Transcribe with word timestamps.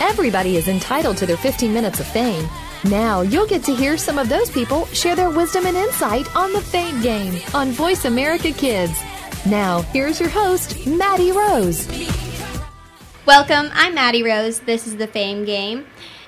Everybody 0.00 0.56
is 0.56 0.68
entitled 0.68 1.16
to 1.18 1.26
their 1.26 1.36
15 1.36 1.74
minutes 1.74 2.00
of 2.00 2.06
fame. 2.06 2.48
Now 2.84 3.22
you'll 3.22 3.46
get 3.46 3.62
to 3.64 3.74
hear 3.74 3.96
some 3.96 4.18
of 4.18 4.28
those 4.28 4.50
people 4.50 4.84
share 4.86 5.16
their 5.16 5.30
wisdom 5.30 5.66
and 5.66 5.76
insight 5.76 6.34
on 6.36 6.52
the 6.52 6.60
Fame 6.60 7.00
Game 7.02 7.40
on 7.54 7.72
Voice 7.72 8.04
America 8.04 8.52
Kids. 8.52 8.92
Now, 9.44 9.82
here's 9.82 10.18
your 10.18 10.28
host, 10.28 10.86
Maddie 10.86 11.32
Rose. 11.32 11.86
Welcome, 13.26 13.72
I'm 13.74 13.92
Maddie 13.92 14.22
Rose. 14.22 14.60
This 14.60 14.86
is 14.86 14.98
the 14.98 15.08
Fame 15.08 15.44
Game, 15.44 15.84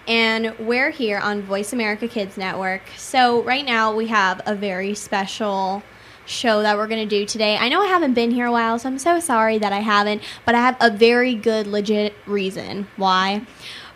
and 0.09 0.53
we're 0.59 0.91
here 0.91 1.19
on 1.19 1.43
Voice 1.43 1.73
America 1.73 2.09
Kids 2.09 2.37
Network. 2.37 2.83
So, 2.97 3.41
right 3.45 3.65
now, 3.65 3.95
we 3.95 4.09
have 4.09 4.41
a 4.47 4.57
very 4.57 4.97
special 4.97 5.85
show 6.27 6.61
that 6.63 6.77
we're 6.77 6.89
going 6.89 7.09
to 7.09 7.19
do 7.19 7.25
today. 7.25 7.57
I 7.57 7.69
know 7.69 7.81
I 7.81 7.87
haven't 7.87 8.15
been 8.15 8.33
here 8.33 8.47
a 8.47 8.51
while, 8.51 8.81
so 8.81 8.89
I'm 8.89 8.99
so 8.99 9.21
sorry 9.21 9.59
that 9.59 9.73
I 9.73 9.79
haven't, 9.79 10.23
but 10.45 10.57
I 10.57 10.59
have 10.59 10.77
a 10.81 10.91
very 10.91 11.37
good, 11.37 11.69
legit 11.69 12.17
reason 12.27 12.89
why. 12.97 13.43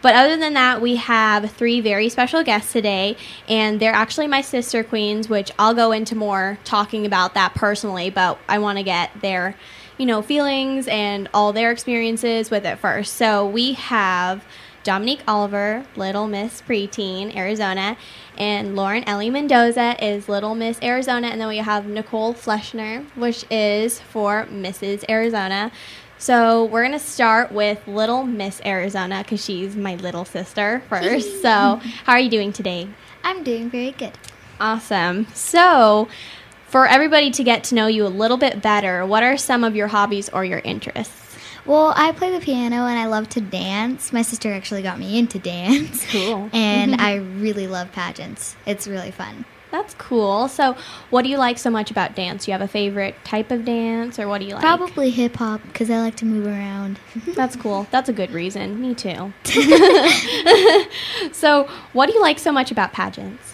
But 0.00 0.14
other 0.14 0.36
than 0.36 0.54
that, 0.54 0.80
we 0.80 0.94
have 0.94 1.50
three 1.50 1.80
very 1.80 2.08
special 2.08 2.44
guests 2.44 2.72
today, 2.72 3.16
and 3.48 3.80
they're 3.80 3.92
actually 3.92 4.28
my 4.28 4.42
sister 4.42 4.84
queens, 4.84 5.28
which 5.28 5.50
I'll 5.58 5.74
go 5.74 5.90
into 5.90 6.14
more 6.14 6.56
talking 6.62 7.04
about 7.04 7.34
that 7.34 7.52
personally, 7.56 8.10
but 8.10 8.38
I 8.48 8.60
want 8.60 8.78
to 8.78 8.84
get 8.84 9.10
their, 9.22 9.56
you 10.02 10.06
know, 10.06 10.20
feelings 10.20 10.88
and 10.88 11.28
all 11.32 11.52
their 11.52 11.70
experiences 11.70 12.50
with 12.50 12.66
it 12.66 12.76
first. 12.80 13.14
So 13.14 13.46
we 13.46 13.74
have 13.74 14.44
Dominique 14.82 15.22
Oliver, 15.28 15.86
Little 15.94 16.26
Miss 16.26 16.60
Preteen, 16.60 17.36
Arizona, 17.36 17.96
and 18.36 18.74
Lauren 18.74 19.04
Ellie 19.04 19.30
Mendoza 19.30 19.94
is 20.04 20.28
Little 20.28 20.56
Miss 20.56 20.82
Arizona, 20.82 21.28
and 21.28 21.40
then 21.40 21.46
we 21.46 21.58
have 21.58 21.86
Nicole 21.86 22.34
Fleschner, 22.34 23.06
which 23.14 23.44
is 23.48 24.00
for 24.00 24.48
Mrs. 24.50 25.04
Arizona. 25.08 25.70
So 26.18 26.64
we're 26.64 26.82
gonna 26.82 26.98
start 26.98 27.52
with 27.52 27.86
Little 27.86 28.24
Miss 28.24 28.60
Arizona 28.64 29.22
because 29.22 29.44
she's 29.44 29.76
my 29.76 29.94
little 29.94 30.24
sister 30.24 30.82
first. 30.88 31.42
so 31.42 31.80
how 32.06 32.14
are 32.14 32.18
you 32.18 32.28
doing 32.28 32.52
today? 32.52 32.88
I'm 33.22 33.44
doing 33.44 33.70
very 33.70 33.92
good. 33.92 34.18
Awesome. 34.58 35.28
So 35.32 36.08
for 36.72 36.86
everybody 36.86 37.30
to 37.30 37.44
get 37.44 37.64
to 37.64 37.74
know 37.74 37.86
you 37.86 38.06
a 38.06 38.08
little 38.08 38.38
bit 38.38 38.62
better, 38.62 39.04
what 39.04 39.22
are 39.22 39.36
some 39.36 39.62
of 39.62 39.76
your 39.76 39.88
hobbies 39.88 40.30
or 40.30 40.42
your 40.42 40.60
interests? 40.60 41.36
Well, 41.66 41.92
I 41.94 42.12
play 42.12 42.30
the 42.30 42.40
piano 42.40 42.86
and 42.86 42.98
I 42.98 43.04
love 43.06 43.28
to 43.30 43.42
dance. 43.42 44.10
My 44.10 44.22
sister 44.22 44.50
actually 44.50 44.80
got 44.80 44.98
me 44.98 45.18
into 45.18 45.38
dance. 45.38 46.02
Cool. 46.10 46.48
and 46.52 46.92
mm-hmm. 46.92 47.00
I 47.00 47.16
really 47.16 47.66
love 47.66 47.92
pageants. 47.92 48.56
It's 48.66 48.88
really 48.88 49.10
fun. 49.10 49.44
That's 49.70 49.92
cool. 49.94 50.48
So, 50.48 50.76
what 51.10 51.22
do 51.22 51.28
you 51.28 51.36
like 51.36 51.58
so 51.58 51.70
much 51.70 51.90
about 51.90 52.14
dance? 52.14 52.44
Do 52.44 52.50
you 52.50 52.52
have 52.52 52.62
a 52.62 52.68
favorite 52.68 53.16
type 53.24 53.50
of 53.50 53.64
dance, 53.64 54.18
or 54.18 54.28
what 54.28 54.40
do 54.40 54.46
you 54.46 54.52
like? 54.54 54.62
Probably 54.62 55.10
hip 55.10 55.36
hop 55.36 55.62
because 55.64 55.90
I 55.90 56.00
like 56.00 56.16
to 56.16 56.26
move 56.26 56.46
around. 56.46 57.00
That's 57.28 57.56
cool. 57.56 57.86
That's 57.90 58.10
a 58.10 58.12
good 58.12 58.30
reason. 58.32 58.82
Me 58.82 58.94
too. 58.94 59.32
so, 61.32 61.68
what 61.94 62.06
do 62.06 62.12
you 62.12 62.20
like 62.20 62.38
so 62.38 62.52
much 62.52 62.70
about 62.70 62.92
pageants? 62.92 63.51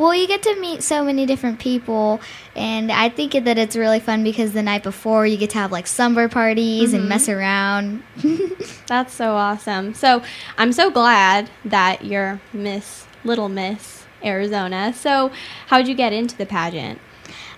Well, 0.00 0.14
you 0.14 0.26
get 0.26 0.42
to 0.44 0.58
meet 0.58 0.82
so 0.82 1.04
many 1.04 1.26
different 1.26 1.58
people, 1.58 2.22
and 2.56 2.90
I 2.90 3.10
think 3.10 3.32
that 3.32 3.58
it's 3.58 3.76
really 3.76 4.00
fun 4.00 4.24
because 4.24 4.54
the 4.54 4.62
night 4.62 4.82
before 4.82 5.26
you 5.26 5.36
get 5.36 5.50
to 5.50 5.58
have 5.58 5.72
like 5.72 5.86
slumber 5.86 6.26
parties 6.26 6.94
and 6.94 7.02
mm-hmm. 7.02 7.08
mess 7.10 7.28
around. 7.28 8.02
That's 8.86 9.12
so 9.12 9.34
awesome. 9.34 9.92
So, 9.92 10.22
I'm 10.56 10.72
so 10.72 10.90
glad 10.90 11.50
that 11.66 12.02
you're 12.02 12.40
Miss 12.54 13.06
Little 13.24 13.50
Miss 13.50 14.06
Arizona. 14.24 14.94
So, 14.94 15.32
how'd 15.66 15.86
you 15.86 15.94
get 15.94 16.14
into 16.14 16.34
the 16.34 16.46
pageant? 16.46 16.98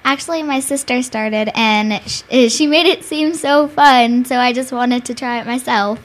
Actually, 0.04 0.42
my 0.42 0.59
sister 0.59 1.00
started, 1.00 1.48
and 1.54 2.03
sh- 2.10 2.22
eh, 2.28 2.48
she 2.48 2.66
made 2.66 2.86
it 2.86 3.04
seem 3.04 3.34
so 3.34 3.69
fun, 3.69 4.24
so 4.24 4.38
I 4.38 4.53
just 4.53 4.72
wanted 4.72 5.04
to 5.04 5.14
try 5.14 5.41
it 5.41 5.47
myself. 5.47 6.00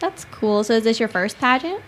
That's 0.00 0.24
cool. 0.30 0.64
So, 0.64 0.72
is 0.72 0.84
this 0.84 0.98
your 0.98 1.10
first 1.10 1.38
pageant? 1.38 1.82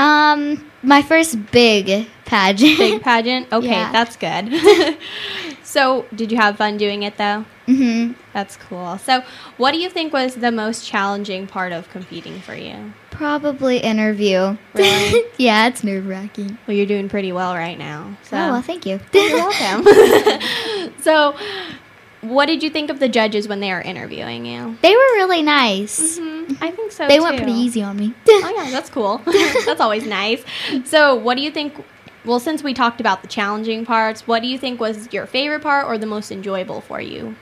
Um, 0.00 0.70
my 0.82 1.02
first 1.02 1.36
big 1.52 2.06
pageant. 2.24 2.78
Big 2.78 3.02
pageant? 3.02 3.48
Okay, 3.52 3.66
Yeah. 3.68 3.92
that's 3.92 4.16
good. 4.16 4.98
so, 5.62 6.06
did 6.14 6.30
you 6.32 6.38
have 6.38 6.56
fun 6.56 6.76
doing 6.78 7.02
it 7.02 7.16
though? 7.18 7.44
hmm 7.66 8.12
That's 8.32 8.56
cool. 8.56 8.98
So, 8.98 9.22
what 9.58 9.72
do 9.72 9.78
you 9.78 9.90
think 9.90 10.12
was 10.12 10.36
the 10.36 10.50
most 10.50 10.86
challenging 10.86 11.46
part 11.46 11.72
of 11.72 11.88
competing 11.90 12.40
for 12.40 12.54
you? 12.54 12.92
Probably 13.10 13.78
interview. 13.78 14.56
Really? 14.74 15.24
yeah, 15.36 15.66
it's 15.68 15.84
nerve 15.84 16.06
wracking. 16.06 16.56
Well, 16.66 16.76
you're 16.76 16.86
doing 16.86 17.08
pretty 17.08 17.32
well 17.32 17.54
right 17.54 17.78
now. 17.78 18.16
So, 18.22 18.36
Oh, 18.38 18.50
well, 18.52 18.62
thank 18.62 18.86
you. 18.86 19.00
you're 19.12 19.36
welcome. 19.36 19.84
so, 21.02 21.36
what 22.20 22.46
did 22.46 22.62
you 22.62 22.70
think 22.70 22.90
of 22.90 22.98
the 22.98 23.08
judges 23.08 23.48
when 23.48 23.60
they 23.60 23.70
were 23.70 23.80
interviewing 23.80 24.44
you? 24.44 24.76
they 24.82 24.92
were 24.92 25.14
really 25.14 25.42
nice. 25.42 26.18
Mm-hmm. 26.18 26.62
I 26.62 26.70
think 26.70 26.92
so. 26.92 27.08
They 27.08 27.20
went 27.20 27.36
pretty 27.36 27.52
easy 27.52 27.82
on 27.82 27.96
me. 27.96 28.14
Oh 28.42 28.52
yeah, 28.54 28.70
that's 28.70 28.90
cool. 28.90 29.18
that's 29.66 29.80
always 29.80 30.06
nice. 30.06 30.42
So, 30.84 31.14
what 31.14 31.36
do 31.36 31.42
you 31.42 31.50
think? 31.50 31.84
Well, 32.24 32.40
since 32.40 32.62
we 32.62 32.74
talked 32.74 33.00
about 33.00 33.22
the 33.22 33.28
challenging 33.28 33.84
parts, 33.84 34.26
what 34.26 34.40
do 34.40 34.48
you 34.48 34.58
think 34.58 34.80
was 34.80 35.12
your 35.12 35.26
favorite 35.26 35.62
part 35.62 35.86
or 35.86 35.98
the 35.98 36.06
most 36.06 36.30
enjoyable 36.30 36.80
for 36.80 37.00
you? 37.00 37.36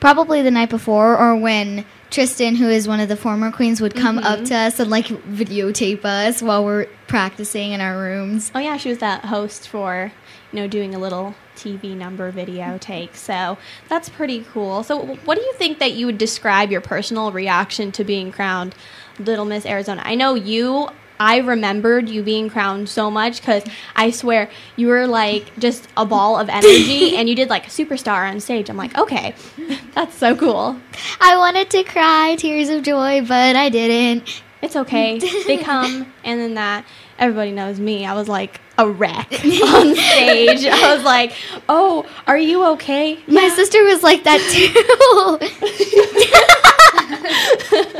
Probably 0.00 0.42
the 0.42 0.50
night 0.50 0.70
before, 0.70 1.16
or 1.16 1.36
when 1.36 1.84
Tristan, 2.10 2.56
who 2.56 2.68
is 2.68 2.88
one 2.88 3.00
of 3.00 3.08
the 3.08 3.16
former 3.16 3.50
queens, 3.50 3.80
would 3.80 3.94
come 3.94 4.18
up 4.18 4.38
mm-hmm. 4.38 4.44
to 4.46 4.54
us 4.54 4.80
and 4.80 4.90
like 4.90 5.06
videotape 5.06 6.04
us 6.04 6.42
while 6.42 6.64
we're 6.64 6.86
practicing 7.06 7.72
in 7.72 7.80
our 7.80 7.98
rooms. 7.98 8.50
Oh 8.54 8.58
yeah, 8.58 8.76
she 8.76 8.88
was 8.88 8.98
that 8.98 9.26
host 9.26 9.68
for, 9.68 10.12
you 10.52 10.60
know, 10.60 10.66
doing 10.66 10.94
a 10.94 10.98
little 10.98 11.34
TV 11.62 11.96
number 11.96 12.30
video 12.30 12.78
take. 12.78 13.14
So 13.14 13.58
that's 13.88 14.08
pretty 14.08 14.44
cool. 14.52 14.82
So 14.82 15.16
what 15.24 15.36
do 15.36 15.42
you 15.42 15.52
think 15.54 15.78
that 15.78 15.92
you 15.92 16.06
would 16.06 16.18
describe 16.18 16.70
your 16.70 16.80
personal 16.80 17.32
reaction 17.32 17.92
to 17.92 18.04
being 18.04 18.32
crowned 18.32 18.74
Little 19.18 19.44
Miss 19.44 19.64
Arizona? 19.64 20.02
I 20.04 20.14
know 20.14 20.34
you. 20.34 20.88
I 21.20 21.36
remembered 21.36 22.08
you 22.08 22.24
being 22.24 22.50
crowned 22.50 22.88
so 22.88 23.08
much 23.08 23.40
because 23.40 23.62
I 23.94 24.10
swear 24.10 24.50
you 24.74 24.88
were 24.88 25.06
like 25.06 25.56
just 25.56 25.86
a 25.96 26.04
ball 26.04 26.36
of 26.36 26.48
energy 26.48 27.16
and 27.16 27.28
you 27.28 27.36
did 27.36 27.48
like 27.48 27.66
a 27.68 27.70
superstar 27.70 28.28
on 28.28 28.40
stage. 28.40 28.68
I'm 28.68 28.76
like, 28.76 28.98
okay, 28.98 29.34
that's 29.94 30.16
so 30.16 30.34
cool. 30.34 30.76
I 31.20 31.36
wanted 31.36 31.70
to 31.70 31.84
cry 31.84 32.34
tears 32.36 32.70
of 32.70 32.82
joy, 32.82 33.24
but 33.24 33.54
I 33.54 33.68
didn't. 33.68 34.42
It's 34.62 34.74
okay. 34.74 35.18
They 35.46 35.58
come, 35.58 36.12
and 36.24 36.40
then 36.40 36.54
that 36.54 36.86
everybody 37.18 37.52
knows 37.52 37.78
me. 37.78 38.06
I 38.06 38.14
was 38.14 38.28
like 38.28 38.60
a 38.82 38.90
wreck 38.90 39.32
on 39.32 39.94
stage. 39.94 40.66
I 40.66 40.94
was 40.94 41.04
like, 41.04 41.32
"Oh, 41.68 42.06
are 42.26 42.38
you 42.38 42.64
okay?" 42.72 43.18
My 43.26 43.48
sister 43.48 43.82
was 43.84 44.02
like 44.02 44.24
that 44.24 44.40
too. 44.50 44.72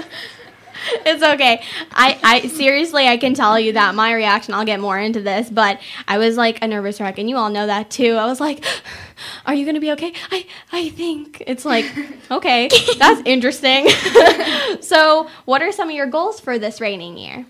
It's 1.07 1.23
okay. 1.23 1.63
I, 1.93 2.19
I 2.23 2.49
seriously, 2.49 3.07
I 3.07 3.17
can 3.17 3.35
tell 3.35 3.59
you 3.59 3.75
that 3.75 3.95
my 3.95 4.13
reaction. 4.13 4.53
I'll 4.53 4.65
get 4.65 4.81
more 4.81 4.99
into 4.99 5.23
this, 5.23 5.49
but 5.49 5.81
I 6.07 6.19
was 6.19 6.37
like 6.37 6.63
a 6.63 6.67
nervous 6.67 7.01
wreck, 7.01 7.19
and 7.19 7.31
you 7.31 7.37
all 7.37 7.51
know 7.51 7.67
that 7.67 7.91
too. 7.91 8.15
I 8.15 8.27
was 8.27 8.41
like, 8.41 8.65
"Are 9.47 9.55
you 9.55 9.65
gonna 9.65 9.81
be 9.81 9.93
okay?" 9.93 10.13
I, 10.31 10.47
I 10.71 10.89
think 10.91 11.43
it's 11.47 11.65
like, 11.65 11.87
okay, 12.31 12.69
that's 12.99 13.23
interesting. 13.25 13.89
so, 14.81 15.29
what 15.45 15.63
are 15.63 15.73
some 15.73 15.89
of 15.89 15.95
your 15.95 16.07
goals 16.07 16.41
for 16.41 16.59
this 16.59 16.81
reigning 16.81 17.17
year? 17.17 17.47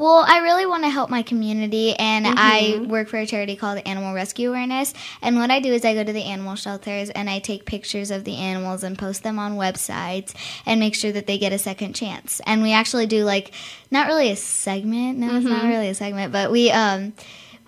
Well, 0.00 0.24
I 0.26 0.38
really 0.38 0.64
want 0.64 0.84
to 0.84 0.88
help 0.88 1.10
my 1.10 1.22
community, 1.22 1.94
and 1.94 2.26
I 2.26 2.72
mm-hmm. 2.72 2.90
work 2.90 3.08
for 3.08 3.18
a 3.18 3.26
charity 3.26 3.54
called 3.54 3.82
Animal 3.84 4.14
Rescue 4.14 4.48
Awareness. 4.48 4.94
And 5.20 5.36
what 5.36 5.50
I 5.50 5.60
do 5.60 5.74
is 5.74 5.84
I 5.84 5.92
go 5.92 6.02
to 6.02 6.12
the 6.14 6.24
animal 6.24 6.54
shelters 6.54 7.10
and 7.10 7.28
I 7.28 7.38
take 7.38 7.66
pictures 7.66 8.10
of 8.10 8.24
the 8.24 8.36
animals 8.36 8.82
and 8.82 8.98
post 8.98 9.24
them 9.24 9.38
on 9.38 9.58
websites 9.58 10.34
and 10.64 10.80
make 10.80 10.94
sure 10.94 11.12
that 11.12 11.26
they 11.26 11.36
get 11.36 11.52
a 11.52 11.58
second 11.58 11.92
chance. 11.92 12.40
And 12.46 12.62
we 12.62 12.72
actually 12.72 13.08
do 13.08 13.24
like 13.24 13.52
not 13.90 14.06
really 14.06 14.30
a 14.30 14.36
segment. 14.36 15.18
No, 15.18 15.36
it's 15.36 15.44
not 15.44 15.58
mm-hmm. 15.58 15.68
really 15.68 15.88
a 15.88 15.94
segment, 15.94 16.32
but 16.32 16.50
we 16.50 16.70
um 16.70 17.12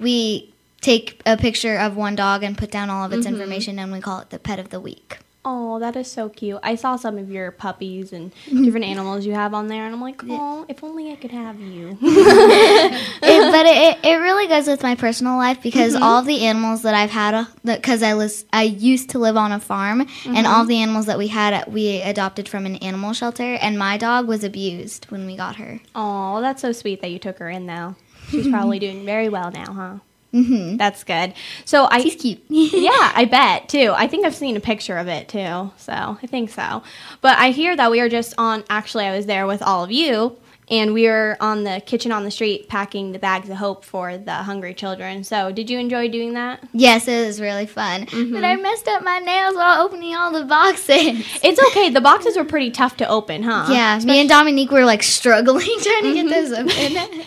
we 0.00 0.55
take 0.81 1.20
a 1.26 1.37
picture 1.37 1.76
of 1.76 1.99
one 1.99 2.17
dog 2.17 2.43
and 2.43 2.56
put 2.56 2.70
down 2.70 2.88
all 2.88 3.05
of 3.05 3.12
its 3.12 3.26
mm-hmm. 3.26 3.34
information, 3.34 3.79
and 3.79 3.93
we 3.93 4.00
call 4.00 4.20
it 4.20 4.31
the 4.31 4.38
pet 4.38 4.58
of 4.58 4.70
the 4.70 4.81
week. 4.81 5.19
Oh, 5.44 5.81
that 5.81 5.97
is 5.97 6.09
so 6.09 6.29
cute. 6.29 6.61
I 6.62 6.77
saw 6.77 6.94
some 6.94 7.19
of 7.19 7.29
your 7.29 7.50
puppies 7.50 8.12
and 8.12 8.33
different 8.49 8.87
animals 8.87 9.27
you 9.27 9.33
have 9.35 9.55
on 9.55 9.67
there, 9.67 9.85
and 9.85 9.94
I'm 9.94 10.00
like, 10.00 10.23
oh, 10.29 10.65
if 10.69 10.85
only 10.85 11.11
I 11.11 11.17
could 11.17 11.33
have 11.33 11.59
you. 11.59 11.99
it, 12.00 13.21
but 13.21 13.67
it, 13.67 13.99
it 14.05 14.17
really 14.19 14.47
goes 14.47 14.69
with 14.69 14.85
my 14.85 14.94
personal 14.94 15.37
life 15.37 15.61
because 15.61 15.94
mm-hmm. 15.94 16.03
all 16.03 16.23
the 16.23 16.44
animals 16.44 16.83
that 16.83 16.94
I've 16.94 17.11
had, 17.11 17.35
uh, 17.35 17.47
because 17.65 18.05
I 18.05 18.15
was 18.15 18.44
I 18.53 18.62
used 18.62 19.11
to 19.11 19.19
live 19.19 19.37
on 19.37 19.50
a 19.50 19.59
farm, 19.59 20.03
and 20.25 20.47
all 20.47 20.61
mm-hmm. 20.61 20.69
the 20.69 20.77
animals 20.83 21.06
that 21.06 21.19
we 21.19 21.27
had 21.27 21.55
uh, 21.55 21.65
we 21.67 22.00
adopted 22.03 22.49
from 22.49 22.65
an 22.65 22.77
animal 22.77 23.12
shelter, 23.12 23.55
and 23.55 23.77
my 23.77 23.97
dog 23.97 24.29
was 24.29 24.44
abused 24.44 25.06
when 25.11 25.27
we 25.27 25.37
got 25.37 25.56
her. 25.56 25.81
Oh, 25.97 26.41
that's 26.41 26.62
so 26.62 26.71
sweet 26.71 27.00
that 27.00 27.11
you 27.11 27.19
took 27.19 27.39
her 27.39 27.50
in, 27.50 27.67
though. 27.67 27.97
She's 28.29 28.49
probably 28.49 28.79
doing 28.79 29.05
very 29.05 29.29
well 29.29 29.50
now, 29.50 29.73
huh? 29.73 29.94
Mm-hmm. 30.32 30.76
That's 30.79 31.05
good. 31.05 31.34
So 31.64 31.87
I 31.90 32.00
She's 32.00 32.17
cute. 32.17 32.43
yeah, 32.49 33.12
I 33.14 33.26
bet 33.26 33.69
too. 33.69 33.93
I 33.94 34.06
think 34.06 34.25
I've 34.25 34.34
seen 34.34 34.56
a 34.56 34.61
picture 34.61 34.96
of 34.96 35.08
it 35.08 35.29
too. 35.29 35.70
So 35.76 35.93
I 35.93 36.26
think 36.26 36.50
so. 36.50 36.82
But 37.20 37.38
I 37.38 37.50
hear 37.50 37.76
that 37.76 37.90
we 37.90 38.00
are 38.00 38.08
just 38.08 38.34
on. 38.38 38.64
Actually, 38.70 39.05
I 39.05 39.17
was 39.17 39.26
there 39.26 39.46
with 39.46 39.61
all 39.62 39.84
of 39.84 39.90
you, 39.93 40.38
and 40.70 40.94
we 40.94 41.06
were 41.06 41.37
on 41.40 41.64
the 41.64 41.82
kitchen 41.84 42.12
on 42.12 42.25
the 42.25 42.31
street 42.31 42.69
packing 42.69 43.12
the 43.12 43.19
bags 43.19 43.50
of 43.50 43.56
hope 43.58 43.84
for 43.84 44.17
the 44.17 44.32
hungry 44.32 44.73
children. 44.73 45.23
So 45.23 45.52
did 45.52 45.69
you 45.69 45.79
enjoy 45.79 46.08
doing 46.08 46.32
that? 46.34 46.67
yes, 46.73 47.08
it 47.08 47.26
was 47.26 47.38
really 47.40 47.67
fun, 47.67 48.06
but 48.11 48.43
I 48.44 48.56
messed 48.56 48.88
up 48.88 49.02
my 49.02 49.19
nails 49.19 49.55
while 49.55 49.84
opening 49.84 50.14
all 50.14 50.32
the 50.32 50.44
boxes. 50.46 51.26
It's 51.44 51.61
okay. 51.69 51.90
The 51.90 52.00
boxes 52.00 52.37
were 52.38 52.44
pretty 52.44 52.70
tough 52.70 52.96
to 52.99 53.06
open, 53.08 53.43
huh? 53.43 53.67
Yeah, 53.70 53.99
me 53.99 54.20
and 54.20 54.29
Dominique 54.29 54.70
were 54.70 54.84
like 54.87 55.02
struggling 55.02 55.67
trying 55.82 56.02
to 56.05 56.14
get 56.14 56.31
those 56.31 56.52
open. 56.52 57.25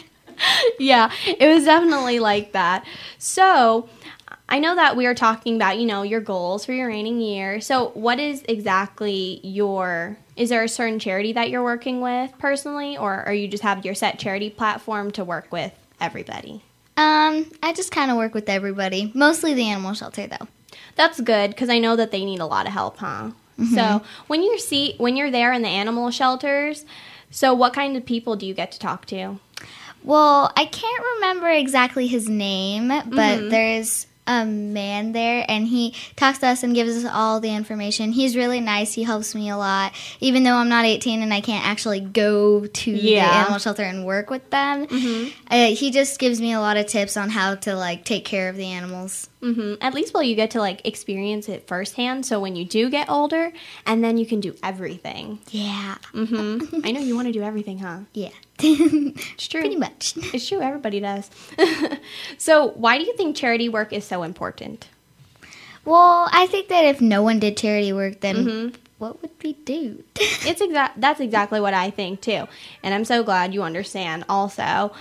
Yeah, 0.79 1.11
it 1.25 1.47
was 1.47 1.65
definitely 1.65 2.19
like 2.19 2.51
that. 2.53 2.85
So, 3.17 3.89
I 4.47 4.59
know 4.59 4.75
that 4.75 4.95
we 4.95 5.07
are 5.07 5.15
talking 5.15 5.55
about, 5.55 5.79
you 5.79 5.85
know, 5.87 6.03
your 6.03 6.21
goals 6.21 6.65
for 6.65 6.73
your 6.73 6.87
reigning 6.87 7.19
year. 7.19 7.61
So, 7.61 7.89
what 7.89 8.19
is 8.19 8.43
exactly 8.47 9.39
your 9.43 10.17
is 10.35 10.49
there 10.49 10.63
a 10.63 10.69
certain 10.69 10.99
charity 10.99 11.33
that 11.33 11.49
you're 11.49 11.63
working 11.63 12.01
with 12.01 12.37
personally 12.37 12.97
or 12.97 13.23
are 13.23 13.33
you 13.33 13.47
just 13.47 13.63
have 13.63 13.85
your 13.85 13.95
set 13.95 14.19
charity 14.19 14.49
platform 14.49 15.09
to 15.11 15.23
work 15.23 15.51
with 15.51 15.71
everybody? 15.99 16.61
um, 16.97 17.51
I 17.61 17.73
just 17.73 17.91
kind 17.91 18.09
of 18.09 18.15
work 18.17 18.33
with 18.33 18.47
everybody, 18.47 19.11
mostly 19.13 19.53
the 19.53 19.67
animal 19.67 19.93
shelter 19.93 20.27
though. 20.27 20.47
That's 20.95 21.19
good 21.19 21.51
because 21.51 21.69
I 21.69 21.79
know 21.79 21.95
that 21.97 22.11
they 22.11 22.23
need 22.23 22.39
a 22.39 22.45
lot 22.45 22.67
of 22.67 22.73
help, 22.73 22.97
huh? 22.97 23.31
So, 23.73 24.01
when 24.27 24.43
you 24.43 24.59
see 24.59 24.95
when 24.97 25.15
you're 25.17 25.31
there 25.31 25.51
in 25.53 25.61
the 25.61 25.69
animal 25.69 26.11
shelters, 26.11 26.85
so 27.31 27.53
what 27.53 27.73
kind 27.73 27.97
of 27.97 28.05
people 28.05 28.35
do 28.35 28.45
you 28.45 28.53
get 28.53 28.71
to 28.73 28.79
talk 28.79 29.05
to? 29.07 29.39
Well, 30.05 30.51
I 30.55 30.65
can't 30.65 31.03
remember 31.15 31.49
exactly 31.49 32.07
his 32.07 32.29
name, 32.29 32.87
but 32.89 33.03
Mm-hmm. 33.05 33.49
there's 33.49 34.07
a 34.27 34.43
man 34.43 35.11
there 35.11 35.45
and 35.47 35.67
he 35.67 35.93
talks 36.15 36.39
to 36.39 36.47
us 36.47 36.63
and 36.63 36.73
gives 36.73 36.95
us 37.05 37.11
all 37.13 37.39
the 37.39 37.53
information. 37.53 38.11
He's 38.11 38.35
really 38.35 38.59
nice. 38.59 38.93
He 38.93 39.03
helps 39.03 39.35
me 39.35 39.49
a 39.51 39.57
lot. 39.57 39.93
Even 40.19 40.41
though 40.43 40.55
I'm 40.55 40.67
not 40.67 40.83
18 40.85 41.21
and 41.21 41.31
I 41.31 41.41
can't 41.41 41.63
actually 41.63 41.99
go 41.99 42.65
to 42.65 42.91
the 42.91 42.97
Yeah. 42.97 43.27
Mm-hmm. 43.29 43.39
animal 43.41 43.59
shelter 43.59 43.83
and 43.83 44.03
work 44.03 44.31
with 44.31 44.49
them, 44.49 44.87
uh, 45.51 45.67
he 45.67 45.91
just 45.91 46.17
gives 46.17 46.41
me 46.41 46.53
a 46.53 46.59
lot 46.59 46.75
of 46.77 46.87
tips 46.87 47.17
on 47.17 47.29
how 47.29 47.53
to 47.55 47.75
like 47.75 48.03
take 48.03 48.25
care 48.25 48.49
of 48.49 48.55
the 48.55 48.65
animals. 48.65 49.29
Hmm 49.53 49.74
At 49.81 49.94
least, 49.94 50.13
well, 50.13 50.24
you 50.24 50.36
get 50.36 50.51
to 50.51 50.59
like 50.59 50.86
experience 50.88 51.47
it 51.50 51.68
firsthand. 51.68 52.25
So 52.25 52.39
when 52.39 52.56
you 52.56 52.65
do 52.65 52.89
get 52.89 53.09
older, 53.09 53.51
and 53.86 54.03
then 54.03 54.18
you 54.18 54.25
can 54.25 54.39
do 54.39 54.56
everything. 54.63 55.39
Yeah. 55.51 55.95
Mm-hmm. 56.13 56.81
I 56.83 56.92
know 56.92 57.00
you 57.01 57.15
want 57.15 57.27
to 57.27 57.31
do 57.33 57.44
everything, 57.44 57.80
huh? 57.80 58.00
Yeah. 58.13 58.30
It's 58.59 59.47
true. 59.47 59.62
Pretty 59.62 59.75
much. 59.75 60.15
It's 60.33 60.47
true. 60.47 60.62
Everybody 60.62 61.00
does. 61.00 61.30
so 62.38 62.69
why 62.69 62.97
do 62.97 63.03
you 63.03 63.15
think 63.18 63.36
charity 63.36 63.69
work 63.69 63.94
is 63.94 64.06
so 64.06 64.24
important? 64.24 64.88
Well, 65.83 66.27
I 66.31 66.48
think 66.48 66.69
that 66.69 66.86
if 66.86 67.00
no 67.01 67.21
one 67.21 67.39
did 67.39 67.57
charity 67.57 67.94
work, 67.94 68.21
then 68.21 68.36
Mm-hmm. 68.36 68.75
what 68.98 69.21
would 69.21 69.31
we 69.44 69.53
do? 69.53 70.03
It's 70.15 70.62
exact. 70.62 71.00
That's 71.00 71.19
exactly 71.19 71.59
what 71.59 71.74
I 71.75 71.91
think 71.91 72.21
too, 72.21 72.48
and 72.81 72.94
I'm 72.94 73.06
so 73.06 73.21
glad 73.24 73.53
you 73.53 73.62
understand. 73.62 74.25
Also, 74.30 74.91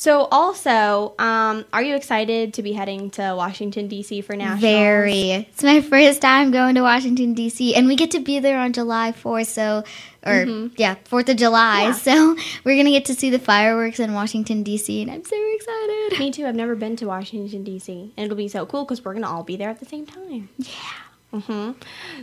so 0.00 0.28
also, 0.32 1.12
um, 1.18 1.66
are 1.74 1.82
you 1.82 1.94
excited 1.94 2.54
to 2.54 2.62
be 2.62 2.72
heading 2.72 3.10
to 3.10 3.34
Washington 3.36 3.86
D.C. 3.86 4.22
for 4.22 4.34
nationals? 4.34 4.62
Very. 4.62 5.30
It's 5.32 5.62
my 5.62 5.82
first 5.82 6.22
time 6.22 6.52
going 6.52 6.74
to 6.76 6.80
Washington 6.80 7.34
D.C. 7.34 7.74
and 7.74 7.86
we 7.86 7.96
get 7.96 8.12
to 8.12 8.20
be 8.20 8.38
there 8.38 8.58
on 8.58 8.72
July 8.72 9.12
4th. 9.12 9.48
So, 9.48 9.84
or 10.24 10.70
yeah, 10.78 10.94
Fourth 11.04 11.28
of 11.28 11.36
July. 11.36 11.82
Yeah. 11.82 11.92
So 11.92 12.34
we're 12.64 12.78
gonna 12.78 12.88
get 12.88 13.04
to 13.04 13.14
see 13.14 13.28
the 13.28 13.38
fireworks 13.38 14.00
in 14.00 14.14
Washington 14.14 14.62
D.C. 14.62 15.02
and 15.02 15.10
I'm 15.10 15.22
so 15.22 15.36
excited. 15.54 16.18
Me 16.18 16.30
too. 16.30 16.46
I've 16.46 16.56
never 16.56 16.74
been 16.74 16.96
to 16.96 17.04
Washington 17.06 17.62
D.C. 17.62 18.14
and 18.16 18.24
it'll 18.24 18.38
be 18.38 18.48
so 18.48 18.64
cool 18.64 18.86
because 18.86 19.04
we're 19.04 19.12
gonna 19.12 19.28
all 19.28 19.44
be 19.44 19.56
there 19.56 19.68
at 19.68 19.80
the 19.80 19.86
same 19.86 20.06
time. 20.06 20.48
Yeah. 20.56 21.40
hmm 21.40 21.72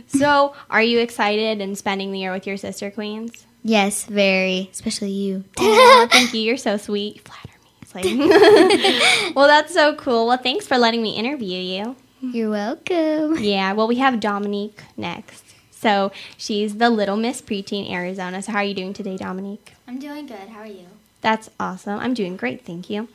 So, 0.08 0.52
are 0.68 0.82
you 0.82 0.98
excited 0.98 1.60
and 1.60 1.78
spending 1.78 2.10
the 2.10 2.18
year 2.18 2.32
with 2.32 2.44
your 2.44 2.56
sister 2.56 2.90
queens? 2.90 3.46
Yes, 3.62 4.04
very. 4.04 4.68
Especially 4.72 5.10
you. 5.10 5.44
Aw, 5.58 6.08
thank 6.10 6.34
you. 6.34 6.40
You're 6.48 6.56
so 6.56 6.76
sweet. 6.76 7.16
You 7.16 7.47
flatter 7.92 8.08
me. 8.08 8.28
It's 8.30 9.26
like, 9.26 9.36
well, 9.36 9.46
that's 9.46 9.72
so 9.72 9.94
cool. 9.96 10.26
Well, 10.26 10.38
thanks 10.38 10.66
for 10.66 10.78
letting 10.78 11.02
me 11.02 11.16
interview 11.16 11.58
you. 11.58 11.96
You're 12.20 12.50
welcome. 12.50 13.38
Yeah. 13.38 13.72
Well, 13.72 13.88
we 13.88 13.96
have 13.96 14.20
Dominique 14.20 14.82
next. 14.96 15.44
So 15.70 16.10
she's 16.36 16.78
the 16.78 16.90
Little 16.90 17.16
Miss 17.16 17.40
Preteen 17.40 17.90
Arizona. 17.90 18.42
So 18.42 18.52
how 18.52 18.58
are 18.58 18.64
you 18.64 18.74
doing 18.74 18.92
today, 18.92 19.16
Dominique? 19.16 19.74
I'm 19.86 19.98
doing 19.98 20.26
good. 20.26 20.48
How 20.48 20.60
are 20.60 20.66
you? 20.66 20.86
That's 21.20 21.50
awesome. 21.58 21.98
I'm 21.98 22.14
doing 22.14 22.36
great, 22.36 22.64
thank 22.64 22.90
you. 22.90 23.08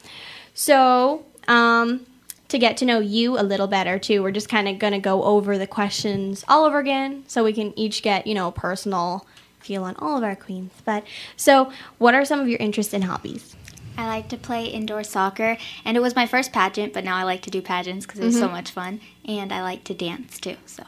So, 0.53 1.25
um, 1.47 2.05
to 2.49 2.59
get 2.59 2.77
to 2.77 2.85
know 2.85 2.99
you 2.99 3.39
a 3.39 3.41
little 3.41 3.67
better 3.67 3.97
too, 3.97 4.21
we're 4.21 4.31
just 4.31 4.49
kind 4.49 4.67
of 4.67 4.77
gonna 4.77 4.99
go 4.99 5.23
over 5.23 5.57
the 5.57 5.67
questions 5.67 6.45
all 6.47 6.65
over 6.65 6.79
again, 6.79 7.23
so 7.27 7.43
we 7.43 7.53
can 7.53 7.77
each 7.77 8.03
get 8.03 8.27
you 8.27 8.35
know 8.35 8.49
a 8.49 8.51
personal 8.51 9.25
feel 9.59 9.83
on 9.83 9.95
all 9.97 10.17
of 10.17 10.23
our 10.23 10.35
queens. 10.35 10.71
But 10.85 11.03
so, 11.35 11.71
what 11.97 12.13
are 12.13 12.25
some 12.25 12.39
of 12.39 12.47
your 12.47 12.59
interests 12.59 12.93
and 12.93 13.05
hobbies? 13.05 13.55
I 13.97 14.07
like 14.07 14.27
to 14.29 14.37
play 14.37 14.65
indoor 14.65 15.03
soccer, 15.03 15.57
and 15.85 15.95
it 15.97 15.99
was 16.01 16.15
my 16.15 16.25
first 16.25 16.51
pageant, 16.51 16.93
but 16.93 17.03
now 17.03 17.15
I 17.15 17.23
like 17.23 17.41
to 17.43 17.49
do 17.51 17.61
pageants 17.61 18.05
because 18.05 18.19
it's 18.21 18.37
so 18.37 18.45
Mm-hmm. 18.45 18.53
much 18.55 18.71
fun. 18.71 19.01
And 19.25 19.51
I 19.53 19.61
like 19.61 19.83
to 19.85 19.93
dance 19.93 20.39
too. 20.39 20.57
So 20.65 20.83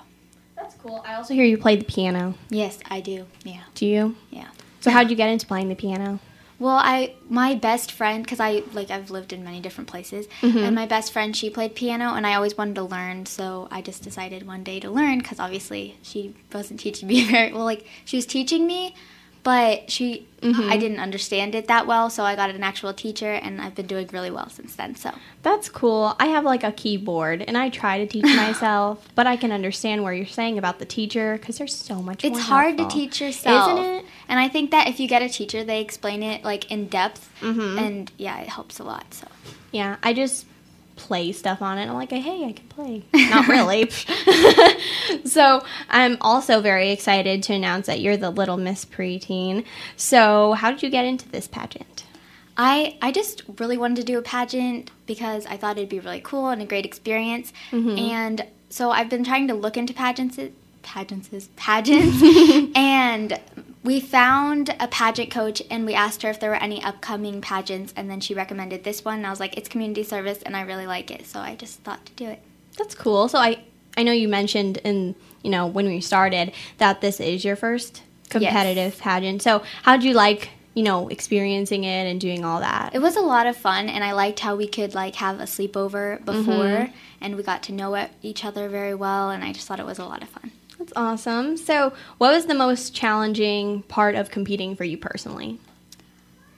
That's 0.56 0.76
cool. 0.76 1.04
I 1.06 1.16
also 1.16 1.34
hear 1.34 1.46
you 1.46 1.58
play 1.58 1.76
the 1.76 1.86
piano. 1.86 2.36
yes, 2.50 2.80
I 2.90 3.02
do. 3.02 3.26
Yeah, 3.44 3.64
Do 3.76 3.86
you? 3.86 4.16
yeah. 4.32 4.48
So 4.82 4.92
how'd 4.92 5.10
you 5.10 5.16
get 5.16 5.30
into 5.30 5.48
playing 5.48 5.70
the 5.70 5.76
piano? 5.76 6.20
Well, 6.58 6.78
I 6.78 7.16
my 7.28 7.56
best 7.56 7.92
friend 7.92 8.24
because 8.24 8.40
I 8.40 8.64
like 8.72 8.90
I've 8.90 9.12
lived 9.12 9.34
in 9.34 9.44
many 9.44 9.60
different 9.60 9.90
places, 9.90 10.26
and 10.42 10.74
my 10.74 10.86
best 10.86 11.12
friend 11.12 11.36
she 11.36 11.50
played 11.50 11.76
piano, 11.76 12.14
and 12.14 12.26
I 12.26 12.36
always 12.36 12.58
wanted 12.58 12.76
to 12.76 12.84
learn. 12.84 13.26
So 13.26 13.68
I 13.72 13.82
just 13.82 14.04
decided 14.04 14.48
one 14.48 14.64
day 14.64 14.80
to 14.80 14.90
learn 14.90 15.18
because 15.18 15.38
obviously 15.40 15.98
she 16.02 16.34
wasn't 16.54 16.80
teaching 16.80 17.10
me 17.10 17.26
very 17.30 17.52
well. 17.52 17.66
Like 17.66 17.86
she 18.06 18.16
was 18.16 18.26
teaching 18.26 18.66
me, 18.66 18.96
but 19.46 19.90
she 19.90 20.28
I 20.44 20.78
didn't 20.78 21.00
understand 21.00 21.56
it 21.56 21.68
that 21.70 21.88
well. 21.88 22.12
So 22.12 22.24
I 22.24 22.36
got 22.36 22.52
an 22.52 22.62
actual 22.62 22.94
teacher, 22.94 23.32
and 23.32 23.60
I've 23.60 23.74
been 23.74 23.88
doing 23.88 24.08
really 24.14 24.30
well 24.30 24.48
since 24.50 24.76
then. 24.76 24.96
So 24.96 25.10
That's 25.42 25.70
cool. 25.70 26.16
I 26.20 26.28
have 26.28 26.44
like 26.44 26.64
a 26.64 26.72
keyboard 26.72 27.42
and 27.42 27.58
I 27.58 27.70
try 27.70 27.98
to 27.98 28.06
teach 28.06 28.26
myself, 28.46 29.08
but 29.16 29.26
I 29.26 29.38
can 29.38 29.52
understand 29.52 30.04
where 30.04 30.14
you're 30.14 30.28
saying 30.28 30.60
about 30.60 30.78
the 30.78 30.86
teacher 30.86 31.38
because 31.40 31.58
there's 31.58 31.74
so 31.74 32.00
much 32.00 32.24
it's 32.24 32.38
hard 32.40 32.78
to 32.78 32.88
teach 32.88 33.22
yourself, 33.22 33.80
Isn't 33.80 33.86
it? 33.96 34.06
And 34.28 34.40
I 34.40 34.48
think 34.48 34.70
that 34.70 34.88
if 34.88 35.00
you 35.00 35.08
get 35.08 35.24
a 35.24 35.30
teacher, 35.30 35.64
they 35.64 35.82
explain 35.82 36.22
it 36.22 36.44
like 36.44 36.70
in 36.70 36.88
depth, 36.90 37.28
Mm-hmm. 37.42 37.80
and 37.80 38.12
yeah, 38.18 38.40
it 38.42 38.50
helps 38.50 38.78
a 38.80 38.84
lot. 38.84 39.14
So. 39.16 39.28
Yeah, 39.72 39.96
I 40.04 40.14
just 40.14 40.46
play 40.96 41.32
stuff 41.32 41.62
on 41.62 41.78
it. 41.78 41.88
I'm 41.88 41.94
like, 41.94 42.12
hey, 42.12 42.46
I 42.46 42.52
can 42.54 42.68
play. 42.68 43.04
Not 43.14 43.48
really. 43.48 43.90
so 45.26 45.64
I'm 45.90 46.18
also 46.22 46.62
very 46.62 46.92
excited 46.92 47.44
to 47.44 47.54
announce 47.54 47.88
that 47.88 48.00
you're 48.00 48.18
the 48.18 48.30
Little 48.30 48.58
Miss 48.58 48.86
Preteen. 48.86 49.66
So 49.96 50.54
how 50.54 50.72
did 50.72 50.84
you 50.84 50.90
get 50.90 51.06
into 51.06 51.28
this 51.30 51.48
pageant? 51.48 52.06
I 52.58 52.98
I 53.02 53.12
just 53.12 53.44
really 53.60 53.78
wanted 53.78 53.98
to 53.98 54.04
do 54.04 54.18
a 54.18 54.22
pageant 54.22 54.92
because 55.06 55.46
I 55.46 55.58
thought 55.58 55.78
it'd 55.78 55.90
be 55.90 56.00
really 56.00 56.22
cool 56.22 56.50
and 56.50 56.62
a 56.62 56.66
great 56.66 56.86
experience. 56.86 57.52
Mm-hmm. 57.72 57.98
And 57.98 58.46
so 58.70 58.92
I've 58.92 59.10
been 59.10 59.24
trying 59.24 59.48
to 59.50 59.54
look 59.54 59.78
into 59.78 59.94
pageants 59.94 60.40
pageants 60.82 61.50
pageants 61.56 62.22
and 62.76 63.40
we 63.86 64.00
found 64.00 64.76
a 64.80 64.88
pageant 64.88 65.30
coach 65.30 65.62
and 65.70 65.86
we 65.86 65.94
asked 65.94 66.24
her 66.24 66.30
if 66.30 66.40
there 66.40 66.50
were 66.50 66.56
any 66.56 66.84
upcoming 66.84 67.40
pageants 67.40 67.94
and 67.96 68.10
then 68.10 68.20
she 68.20 68.34
recommended 68.34 68.84
this 68.84 69.06
one 69.06 69.18
and 69.18 69.28
I 69.28 69.30
was 69.30 69.40
like 69.40 69.56
it's 69.58 69.70
community 69.70 70.04
service 70.04 70.42
and 70.42 70.58
I 70.58 70.62
really 70.62 70.88
like 70.88 71.12
it 71.12 71.26
so 71.28 71.40
I 71.40 71.56
just 71.56 71.80
thought 71.82 72.06
to 72.08 72.12
do 72.14 72.26
it. 72.28 72.42
That's 72.78 72.96
cool. 72.96 73.30
So 73.30 73.38
I 73.38 73.60
I 73.96 74.04
know 74.04 74.12
you 74.12 74.28
mentioned 74.28 74.78
in 74.78 75.16
you 75.44 75.52
know 75.52 75.68
when 75.68 75.86
we 75.86 76.02
started 76.02 76.52
that 76.80 77.02
this 77.02 77.20
is 77.20 77.46
your 77.46 77.56
first 77.56 78.02
competitive 78.30 78.98
pageant. 78.98 79.44
So 79.44 79.64
how 79.84 79.94
would 79.94 80.04
you 80.04 80.14
like 80.14 80.50
you 80.74 80.84
know, 80.84 81.08
experiencing 81.08 81.86
it 81.86 82.06
and 82.06 82.20
doing 82.20 82.44
all 82.44 82.60
that? 82.60 82.94
It 82.94 83.00
was 83.00 83.16
a 83.16 83.22
lot 83.22 83.48
of 83.48 83.56
fun, 83.56 83.88
and 83.88 84.04
I 84.04 84.12
liked 84.12 84.42
how 84.42 84.58
we 84.58 84.68
could 84.68 84.94
like 84.94 85.16
have 85.16 85.40
a 85.40 85.46
sleepover 85.46 86.24
before, 86.26 86.44
mm-hmm. 86.44 86.94
and 87.22 87.38
we 87.38 87.44
got 87.44 87.64
to 87.64 87.72
know 87.72 88.10
each 88.22 88.44
other 88.44 88.68
very 88.68 88.94
well, 88.94 89.30
and 89.30 89.42
I 89.42 89.54
just 89.54 89.70
thought 89.70 89.80
it 89.80 89.86
was 89.86 90.00
a 90.00 90.06
lot 90.06 90.22
of 90.22 90.28
fun. 90.28 90.52
Awesome. 90.96 91.58
So, 91.58 91.94
what 92.18 92.32
was 92.32 92.46
the 92.46 92.54
most 92.54 92.94
challenging 92.94 93.84
part 93.84 94.16
of 94.16 94.32
competing 94.32 94.76
for 94.76 94.86
you 94.86 94.98
personally? 94.98 95.60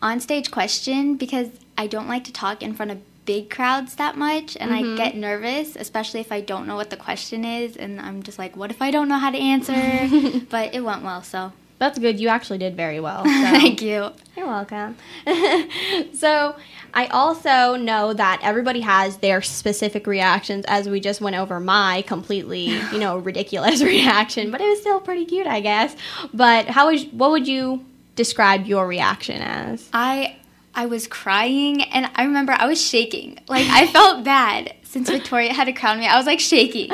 On 0.02 0.20
stage 0.20 0.52
question 0.52 1.16
because 1.16 1.50
I 1.78 1.88
don't 1.88 2.08
like 2.08 2.24
to 2.26 2.32
talk 2.32 2.62
in 2.62 2.74
front 2.76 2.92
of 2.92 3.00
big 3.26 3.50
crowds 3.50 3.96
that 3.96 4.16
much, 4.16 4.56
and 4.58 4.74
I 4.74 4.82
mm-hmm. 4.82 4.96
get 4.96 5.16
nervous, 5.16 5.76
especially 5.76 6.22
if 6.22 6.32
I 6.32 6.42
don't 6.42 6.66
know 6.66 6.76
what 6.76 6.90
the 6.90 6.98
question 6.98 7.44
is, 7.44 7.76
and 7.76 8.00
I'm 8.00 8.24
just 8.24 8.40
like, 8.40 8.56
what 8.56 8.72
if 8.72 8.82
I 8.82 8.90
don't 8.90 9.10
know 9.10 9.18
how 9.18 9.32
to 9.32 9.38
answer? 9.38 10.46
but 10.50 10.74
it 10.74 10.82
went 10.82 11.04
well, 11.04 11.22
so 11.24 11.52
That's 11.80 12.00
good. 12.00 12.20
You 12.20 12.30
actually 12.30 12.58
did 12.58 12.76
very 12.76 13.00
well. 13.00 13.24
So. 13.38 13.44
thank 13.52 13.82
you. 13.82 14.12
You're 14.36 14.48
welcome. 14.48 14.98
so, 16.14 16.56
I 16.94 17.06
also 17.12 17.76
know 17.76 18.14
that 18.14 18.40
everybody 18.42 18.82
has 18.82 19.18
their 19.18 19.42
specific 19.42 20.08
reactions 20.08 20.66
as 20.68 20.90
we 20.90 21.00
just 21.00 21.22
went 21.22 21.36
over 21.36 21.60
my 21.60 22.04
completely, 22.08 22.70
you 22.92 22.98
know, 22.98 23.18
ridiculous 23.30 23.84
reaction, 23.84 24.50
but 24.50 24.62
it 24.62 24.68
was 24.68 24.80
still 24.80 25.00
pretty 25.00 25.26
cute, 25.26 25.46
I 25.46 25.62
guess. 25.62 25.96
But 26.34 26.66
how 26.68 26.88
would 26.88 27.14
what 27.18 27.32
would 27.32 27.48
you 27.48 27.86
describe 28.16 28.66
your 28.66 28.88
reaction 28.88 29.42
as? 29.42 29.88
I 29.94 30.38
I 30.74 30.88
was 30.88 31.08
crying 31.08 31.84
and 31.84 32.10
I 32.16 32.24
remember 32.24 32.54
I 32.54 32.68
was 32.68 32.82
shaking. 32.82 33.40
Like 33.48 33.68
I 33.68 33.88
felt 33.88 34.24
bad 34.24 34.74
since 34.98 35.10
Victoria 35.10 35.54
had 35.54 35.66
to 35.66 35.74
crown 35.74 36.00
me. 36.00 36.08
I 36.08 36.18
was 36.18 36.26
like 36.26 36.40
shaking. 36.40 36.90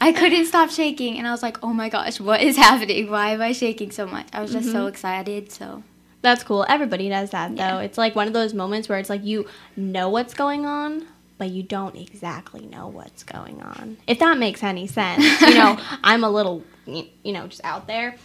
I 0.00 0.12
couldn't 0.12 0.46
stop 0.46 0.70
shaking 0.70 1.18
and 1.18 1.26
I 1.26 1.30
was 1.30 1.42
like, 1.42 1.62
"Oh 1.62 1.72
my 1.72 1.88
gosh, 1.88 2.18
what 2.18 2.40
is 2.40 2.56
happening? 2.56 3.10
Why 3.10 3.30
am 3.30 3.42
I 3.42 3.52
shaking 3.52 3.90
so 3.90 4.06
much?" 4.06 4.26
I 4.32 4.40
was 4.40 4.52
just 4.52 4.70
so 4.70 4.80
mm-hmm. 4.80 4.88
excited. 4.88 5.52
So, 5.52 5.82
That's 6.22 6.42
cool. 6.42 6.64
Everybody 6.68 7.08
does 7.08 7.30
that 7.30 7.54
though. 7.56 7.78
It's 7.78 7.98
like 7.98 8.14
one 8.14 8.26
of 8.26 8.32
those 8.32 8.54
moments 8.54 8.88
where 8.88 8.98
it's 8.98 9.10
like 9.10 9.24
you 9.24 9.46
know 9.76 10.08
what's 10.08 10.32
going 10.32 10.64
on, 10.64 11.06
but 11.36 11.50
you 11.50 11.62
don't 11.62 11.96
exactly 11.96 12.66
know 12.66 12.88
what's 12.88 13.22
going 13.22 13.60
on. 13.60 13.98
If 14.06 14.18
that 14.20 14.38
makes 14.38 14.62
any 14.62 14.86
sense. 14.86 15.24
You 15.42 15.54
know, 15.54 15.78
I'm 16.02 16.24
a 16.24 16.30
little 16.30 16.64
you 16.86 17.32
know, 17.32 17.46
just 17.46 17.64
out 17.64 17.86
there, 17.86 18.16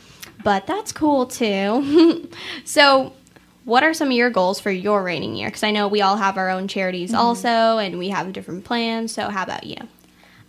but 0.44 0.66
that's 0.66 0.92
cool 0.92 1.26
too. 1.26 2.30
so, 2.66 3.14
what 3.70 3.84
are 3.84 3.94
some 3.94 4.10
of 4.10 4.14
your 4.14 4.30
goals 4.30 4.60
for 4.60 4.72
your 4.72 5.04
reigning 5.04 5.36
year? 5.36 5.48
Because 5.48 5.64
I 5.64 5.72
know 5.72 5.88
we 5.88 6.02
all 6.02 6.18
have 6.18 6.38
our 6.38 6.50
own 6.50 6.68
charities 6.68 7.12
mm-hmm. 7.12 7.20
also, 7.20 7.78
and 7.78 7.98
we 7.98 8.10
have 8.10 8.34
different 8.34 8.66
plans. 8.66 9.14
So, 9.14 9.30
how 9.30 9.44
about 9.44 9.64
you? 9.64 9.78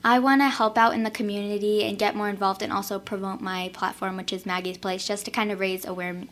I 0.02 0.18
want 0.18 0.40
to 0.40 0.48
help 0.48 0.78
out 0.78 0.94
in 0.94 1.02
the 1.02 1.10
community 1.10 1.84
and 1.84 1.98
get 1.98 2.16
more 2.16 2.30
involved 2.30 2.62
and 2.62 2.72
also 2.72 2.98
promote 2.98 3.42
my 3.42 3.70
platform 3.74 4.16
which 4.16 4.32
is 4.32 4.46
Maggie's 4.46 4.78
Place 4.78 5.06
just 5.06 5.26
to 5.26 5.30
kind 5.30 5.52
of 5.52 5.60
raise 5.60 5.84
aware- 5.84 6.24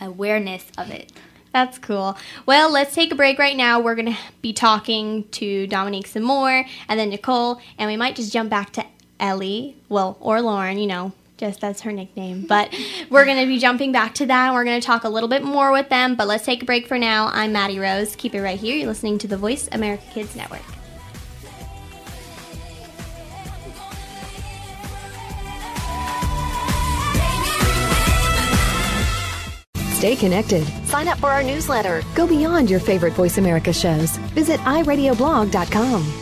awareness 0.00 0.66
of 0.76 0.90
it. 0.90 1.12
That's 1.52 1.78
cool. 1.78 2.16
Well, 2.46 2.72
let's 2.72 2.94
take 2.94 3.12
a 3.12 3.14
break 3.14 3.38
right 3.38 3.56
now. 3.56 3.78
We're 3.78 3.94
going 3.94 4.12
to 4.12 4.18
be 4.40 4.52
talking 4.52 5.28
to 5.32 5.68
Dominique 5.68 6.08
some 6.08 6.24
more 6.24 6.64
and 6.88 6.98
then 6.98 7.10
Nicole, 7.10 7.60
and 7.78 7.88
we 7.88 7.96
might 7.96 8.16
just 8.16 8.32
jump 8.32 8.50
back 8.50 8.72
to 8.72 8.84
Ellie, 9.20 9.76
well, 9.88 10.16
or 10.18 10.40
Lauren, 10.40 10.78
you 10.78 10.88
know, 10.88 11.12
just 11.42 11.60
that's 11.60 11.80
her 11.80 11.90
nickname. 11.90 12.46
But 12.46 12.72
we're 13.10 13.24
going 13.24 13.40
to 13.40 13.46
be 13.46 13.58
jumping 13.58 13.90
back 13.90 14.14
to 14.14 14.26
that. 14.26 14.46
and 14.46 14.54
We're 14.54 14.64
going 14.64 14.80
to 14.80 14.86
talk 14.86 15.02
a 15.02 15.08
little 15.08 15.28
bit 15.28 15.42
more 15.42 15.72
with 15.72 15.88
them, 15.88 16.14
but 16.14 16.28
let's 16.28 16.44
take 16.44 16.62
a 16.62 16.66
break 16.66 16.86
for 16.86 16.98
now. 16.98 17.30
I'm 17.32 17.52
Maddie 17.52 17.80
Rose. 17.80 18.14
Keep 18.14 18.36
it 18.36 18.42
right 18.42 18.58
here. 18.58 18.76
You're 18.76 18.86
listening 18.86 19.18
to 19.18 19.26
the 19.26 19.36
Voice 19.36 19.68
America 19.72 20.04
Kids 20.12 20.36
Network. 20.36 20.62
Stay 29.94 30.14
connected. 30.16 30.64
Sign 30.86 31.08
up 31.08 31.18
for 31.18 31.30
our 31.30 31.42
newsletter. 31.42 32.02
Go 32.14 32.26
beyond 32.26 32.70
your 32.70 32.80
favorite 32.80 33.14
Voice 33.14 33.38
America 33.38 33.72
shows. 33.72 34.16
Visit 34.34 34.60
iradioblog.com. 34.60 36.21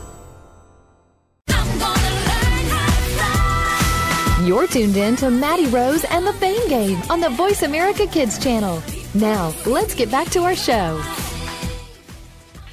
You're 4.45 4.65
tuned 4.65 4.97
in 4.97 5.15
to 5.17 5.29
Maddie 5.29 5.67
Rose 5.67 6.03
and 6.05 6.25
the 6.25 6.33
Fame 6.33 6.67
Game 6.67 6.99
on 7.11 7.19
the 7.19 7.29
Voice 7.29 7.61
America 7.61 8.07
Kids 8.07 8.39
channel. 8.39 8.81
Now, 9.13 9.53
let's 9.67 9.93
get 9.93 10.09
back 10.09 10.29
to 10.31 10.39
our 10.39 10.55
show. 10.55 10.99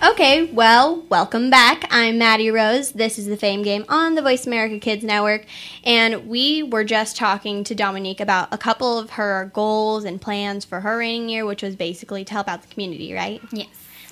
Okay, 0.02 0.44
well, 0.44 1.02
welcome 1.10 1.50
back. 1.50 1.86
I'm 1.90 2.16
Maddie 2.16 2.50
Rose. 2.50 2.92
This 2.92 3.18
is 3.18 3.26
the 3.26 3.36
Fame 3.36 3.62
Game 3.62 3.84
on 3.90 4.14
the 4.14 4.22
Voice 4.22 4.46
America 4.46 4.78
Kids 4.78 5.04
Network. 5.04 5.44
And 5.84 6.26
we 6.26 6.62
were 6.62 6.84
just 6.84 7.18
talking 7.18 7.64
to 7.64 7.74
Dominique 7.74 8.20
about 8.20 8.48
a 8.50 8.56
couple 8.56 8.98
of 8.98 9.10
her 9.10 9.50
goals 9.52 10.04
and 10.04 10.18
plans 10.18 10.64
for 10.64 10.80
her 10.80 10.96
reigning 10.96 11.28
year, 11.28 11.44
which 11.44 11.62
was 11.62 11.76
basically 11.76 12.24
to 12.24 12.32
help 12.32 12.48
out 12.48 12.62
the 12.62 12.68
community, 12.68 13.12
right? 13.12 13.42
Yes. 13.52 13.68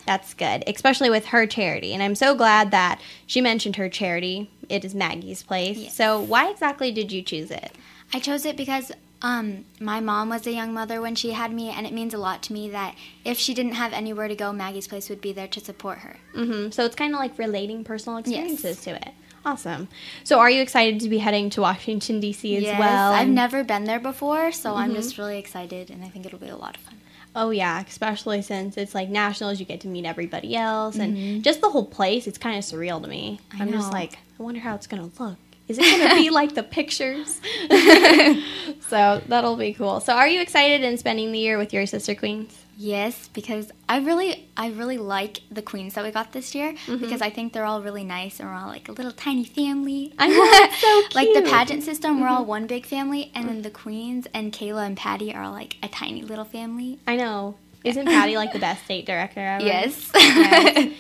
That's 0.07 0.35
good, 0.35 0.63
especially 0.67 1.11
with 1.11 1.27
her 1.27 1.47
charity. 1.47 1.93
And 1.93 2.03
I'm 2.03 2.15
so 2.15 2.35
glad 2.35 2.71
that 2.71 3.01
she 3.27 3.41
mentioned 3.41 3.77
her 3.77 3.89
charity. 3.89 4.51
It 4.69 4.85
is 4.85 4.95
Maggie's 4.95 5.43
Place. 5.43 5.79
Yes. 5.79 5.95
So, 5.95 6.21
why 6.21 6.49
exactly 6.49 6.93
did 6.93 7.11
you 7.11 7.23
choose 7.23 7.51
it? 7.51 7.73
I 8.13 8.21
chose 8.21 8.47
it 8.47 8.57
because 8.57 8.93
um, 9.21 9.65
my 9.81 9.99
mom 9.99 10.29
was 10.29 10.47
a 10.47 10.53
young 10.53 10.73
mother 10.73 11.01
when 11.01 11.17
she 11.17 11.33
had 11.33 11.53
me, 11.53 11.71
and 11.71 11.87
it 11.87 11.93
means 11.93 12.15
a 12.15 12.19
lot 12.19 12.43
to 12.45 12.53
me 12.53 12.71
that 12.71 12.95
if 13.25 13.37
she 13.37 13.53
didn't 13.53 13.73
have 13.73 13.93
anywhere 13.93 14.29
to 14.29 14.37
go, 14.37 14.53
Maggie's 14.53 14.87
Place 14.87 15.11
would 15.11 15.21
be 15.21 15.33
there 15.33 15.49
to 15.49 15.61
support 15.61 15.99
her. 15.99 16.17
hmm 16.35 16.71
So, 16.71 16.85
it's 16.85 16.97
kind 16.97 17.13
of 17.13 17.19
like 17.19 17.37
relating 17.37 17.83
personal 17.83 18.19
experiences 18.19 18.81
to 18.83 18.95
it. 18.95 19.11
Awesome. 19.45 19.89
So, 20.25 20.39
are 20.39 20.51
you 20.51 20.63
excited 20.63 21.01
to 21.01 21.09
be 21.09 21.19
heading 21.19 21.51
to 21.51 21.61
Washington, 21.61 22.21
D.C. 22.21 22.57
as 22.57 22.63
yes, 22.63 22.79
well? 22.79 23.13
I've 23.13 23.29
never 23.29 23.65
been 23.65 23.85
there 23.85 24.01
before, 24.01 24.53
so 24.53 24.75
I'm 24.75 24.95
just 24.95 25.19
really 25.19 25.39
excited, 25.39 25.91
and 25.91 26.05
I 26.05 26.09
think 26.09 26.27
it'll 26.27 26.39
be 26.39 26.49
a 26.49 26.57
lot 26.57 26.77
of 26.77 26.83
fun. 26.83 27.01
Oh 27.37 27.51
yeah, 27.51 27.83
especially 27.87 28.41
since 28.43 28.77
it's 28.79 28.95
like 28.95 29.09
nationals, 29.11 29.61
you 29.61 29.67
get 29.67 29.81
to 29.83 29.89
meet 29.89 30.07
everybody 30.07 30.57
else, 30.57 30.97
and 30.97 31.15
Mhm. 31.17 31.43
just 31.43 31.61
the 31.61 31.69
whole 31.69 31.85
place. 31.85 32.27
It's 32.27 32.39
kind 32.39 32.57
of 32.59 32.65
surreal 32.65 33.01
to 33.03 33.07
me. 33.09 33.39
I 33.53 33.63
I'm 33.63 33.71
just 33.71 33.93
like, 33.93 34.15
I 34.15 34.43
wonder 34.43 34.59
how 34.61 34.75
it's 34.75 34.87
gonna 34.87 35.11
look. 35.21 35.37
Is 35.69 35.79
it 35.79 35.83
gonna 35.83 36.15
be 36.15 36.31
like 36.41 36.55
the 36.55 36.63
pictures? 36.63 37.41
so 38.89 39.23
that'll 39.29 39.57
be 39.57 39.73
cool. 39.75 40.01
So, 40.01 40.15
are 40.15 40.29
you 40.29 40.41
excited 40.41 40.83
in 40.83 40.97
spending 40.97 41.31
the 41.33 41.39
year 41.39 41.59
with 41.59 41.73
your 41.73 41.87
sister 41.87 42.15
queens? 42.15 42.57
Yes, 42.79 43.29
because 43.33 43.73
I 43.89 44.01
really, 44.01 44.49
I 44.55 44.69
really 44.69 44.99
like 44.99 45.41
the 45.51 45.63
queens 45.63 45.95
that 45.95 46.05
we 46.05 46.11
got 46.11 46.33
this 46.33 46.55
year 46.55 46.73
Mm-hmm. 46.73 46.99
because 46.99 47.23
I 47.23 47.31
think 47.31 47.53
they're 47.55 47.65
all 47.65 47.81
really 47.81 48.05
nice 48.05 48.39
and 48.39 48.49
we're 48.49 48.55
all 48.55 48.67
like 48.69 48.89
a 48.89 48.93
little 48.93 49.13
tiny 49.13 49.45
family. 49.45 50.13
I 50.19 50.29
know, 50.29 50.69
so 50.81 51.17
like 51.17 51.29
the. 51.33 51.41
Mm-hmm. 51.41 51.51
pageant 51.51 51.83
system, 51.85 52.21
we're 52.21 52.29
all 52.29 52.45
one 52.45 52.67
big 52.67 52.85
family, 52.85 53.31
and 53.35 53.49
then 53.49 53.63
the 53.63 53.71
queens 53.71 54.27
and 54.35 54.53
Kayla 54.53 54.87
and 54.87 54.97
Patty 54.97 55.35
are 55.35 55.49
like 55.51 55.77
a 55.83 55.89
tiny 55.89 56.23
little 56.23 56.45
family. 56.45 56.99
I 57.07 57.17
know. 57.17 57.57
Isn't 57.83 58.07
Patty 58.07 58.37
like 58.37 58.53
the 58.53 58.59
best 58.59 58.85
state 58.85 59.07
director 59.07 59.41
ever? 59.41 59.65
Yes. 59.65 60.11
Yes. 60.15 60.93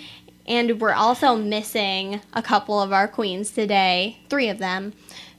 and 0.47 0.80
we're 0.80 0.95
also 0.95 1.35
missing 1.37 2.21
a 2.33 2.40
couple 2.42 2.80
of 2.80 2.92
our 2.92 3.09
queens 3.09 3.50
today, 3.50 4.18
three 4.30 4.49
of 4.49 4.59
them. 4.59 4.92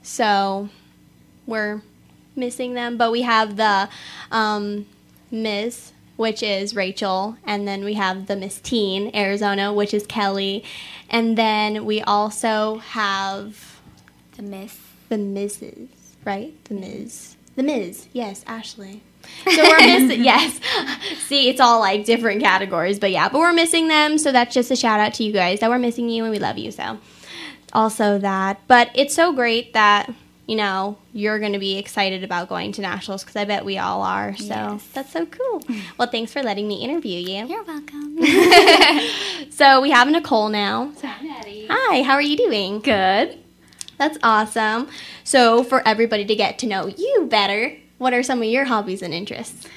So 0.03 0.69
we're 1.45 1.81
missing 2.35 2.73
them, 2.73 2.97
but 2.97 3.11
we 3.11 3.21
have 3.21 3.55
the 3.55 3.87
um, 4.31 4.85
Ms., 5.31 5.93
which 6.17 6.43
is 6.43 6.75
Rachel, 6.75 7.37
and 7.45 7.67
then 7.67 7.85
we 7.85 7.93
have 7.93 8.27
the 8.27 8.35
Miss 8.35 8.59
Teen, 8.59 9.15
Arizona, 9.15 9.71
which 9.73 9.93
is 9.93 10.05
Kelly, 10.05 10.63
and 11.09 11.37
then 11.37 11.85
we 11.85 12.01
also 12.01 12.77
have 12.79 13.79
the 14.35 14.43
Miss. 14.43 14.77
the 15.09 15.15
Mrs., 15.15 15.87
right? 16.25 16.53
The 16.65 16.73
Ms. 16.73 17.35
The 17.55 17.63
Ms. 17.63 18.07
Yes, 18.11 18.43
Ashley. 18.45 19.01
So 19.45 19.61
we're 19.61 19.77
missing, 19.79 20.23
yes. 20.23 20.59
See, 21.27 21.49
it's 21.49 21.59
all 21.59 21.79
like 21.79 22.05
different 22.05 22.41
categories, 22.41 22.97
but 22.97 23.11
yeah, 23.11 23.27
but 23.27 23.39
we're 23.39 23.51
missing 23.53 23.87
them. 23.89 24.17
So 24.17 24.31
that's 24.31 24.53
just 24.53 24.71
a 24.71 24.75
shout 24.75 24.99
out 25.01 25.13
to 25.15 25.23
you 25.23 25.33
guys 25.33 25.59
that 25.59 25.69
we're 25.69 25.79
missing 25.79 26.07
you 26.07 26.23
and 26.23 26.31
we 26.31 26.39
love 26.39 26.57
you. 26.57 26.71
So 26.71 26.97
also 27.73 28.19
that, 28.19 28.61
but 28.67 28.89
it's 28.95 29.13
so 29.13 29.33
great 29.33 29.73
that 29.73 30.09
you 30.47 30.55
know 30.55 30.97
you're 31.13 31.37
going 31.39 31.53
to 31.53 31.59
be 31.59 31.77
excited 31.77 32.23
about 32.23 32.49
going 32.49 32.71
to 32.71 32.81
nationals 32.81 33.21
because 33.23 33.35
I 33.35 33.45
bet 33.45 33.63
we 33.65 33.77
all 33.77 34.01
are. 34.01 34.35
So 34.37 34.45
Yes. 34.45 34.87
that's 34.93 35.11
so 35.11 35.25
cool. 35.25 35.61
Well, 35.97 36.09
thanks 36.09 36.31
for 36.33 36.41
letting 36.41 36.67
me 36.67 36.83
interview 36.83 37.19
you. 37.19 37.45
You're 37.47 37.63
welcome. 37.63 38.17
So 39.51 39.81
we 39.81 39.89
have 39.91 40.07
Nicole 40.07 40.49
now. 40.49 40.91
Hi, 41.03 42.01
how 42.03 42.13
are 42.13 42.21
you 42.21 42.37
doing? 42.37 42.79
Good. 42.79 43.37
That's 43.97 44.17
awesome. 44.21 44.87
So 45.23 45.63
for 45.63 45.85
everybody 45.87 46.25
to 46.25 46.35
get 46.35 46.59
to 46.59 46.67
know 46.67 46.87
you 46.87 47.27
better, 47.29 47.75
what 47.97 48.13
are 48.13 48.21
some 48.21 48.39
of 48.43 48.47
your 48.47 48.65
hobbies 48.65 49.01
and 49.01 49.13
interests? 49.13 49.67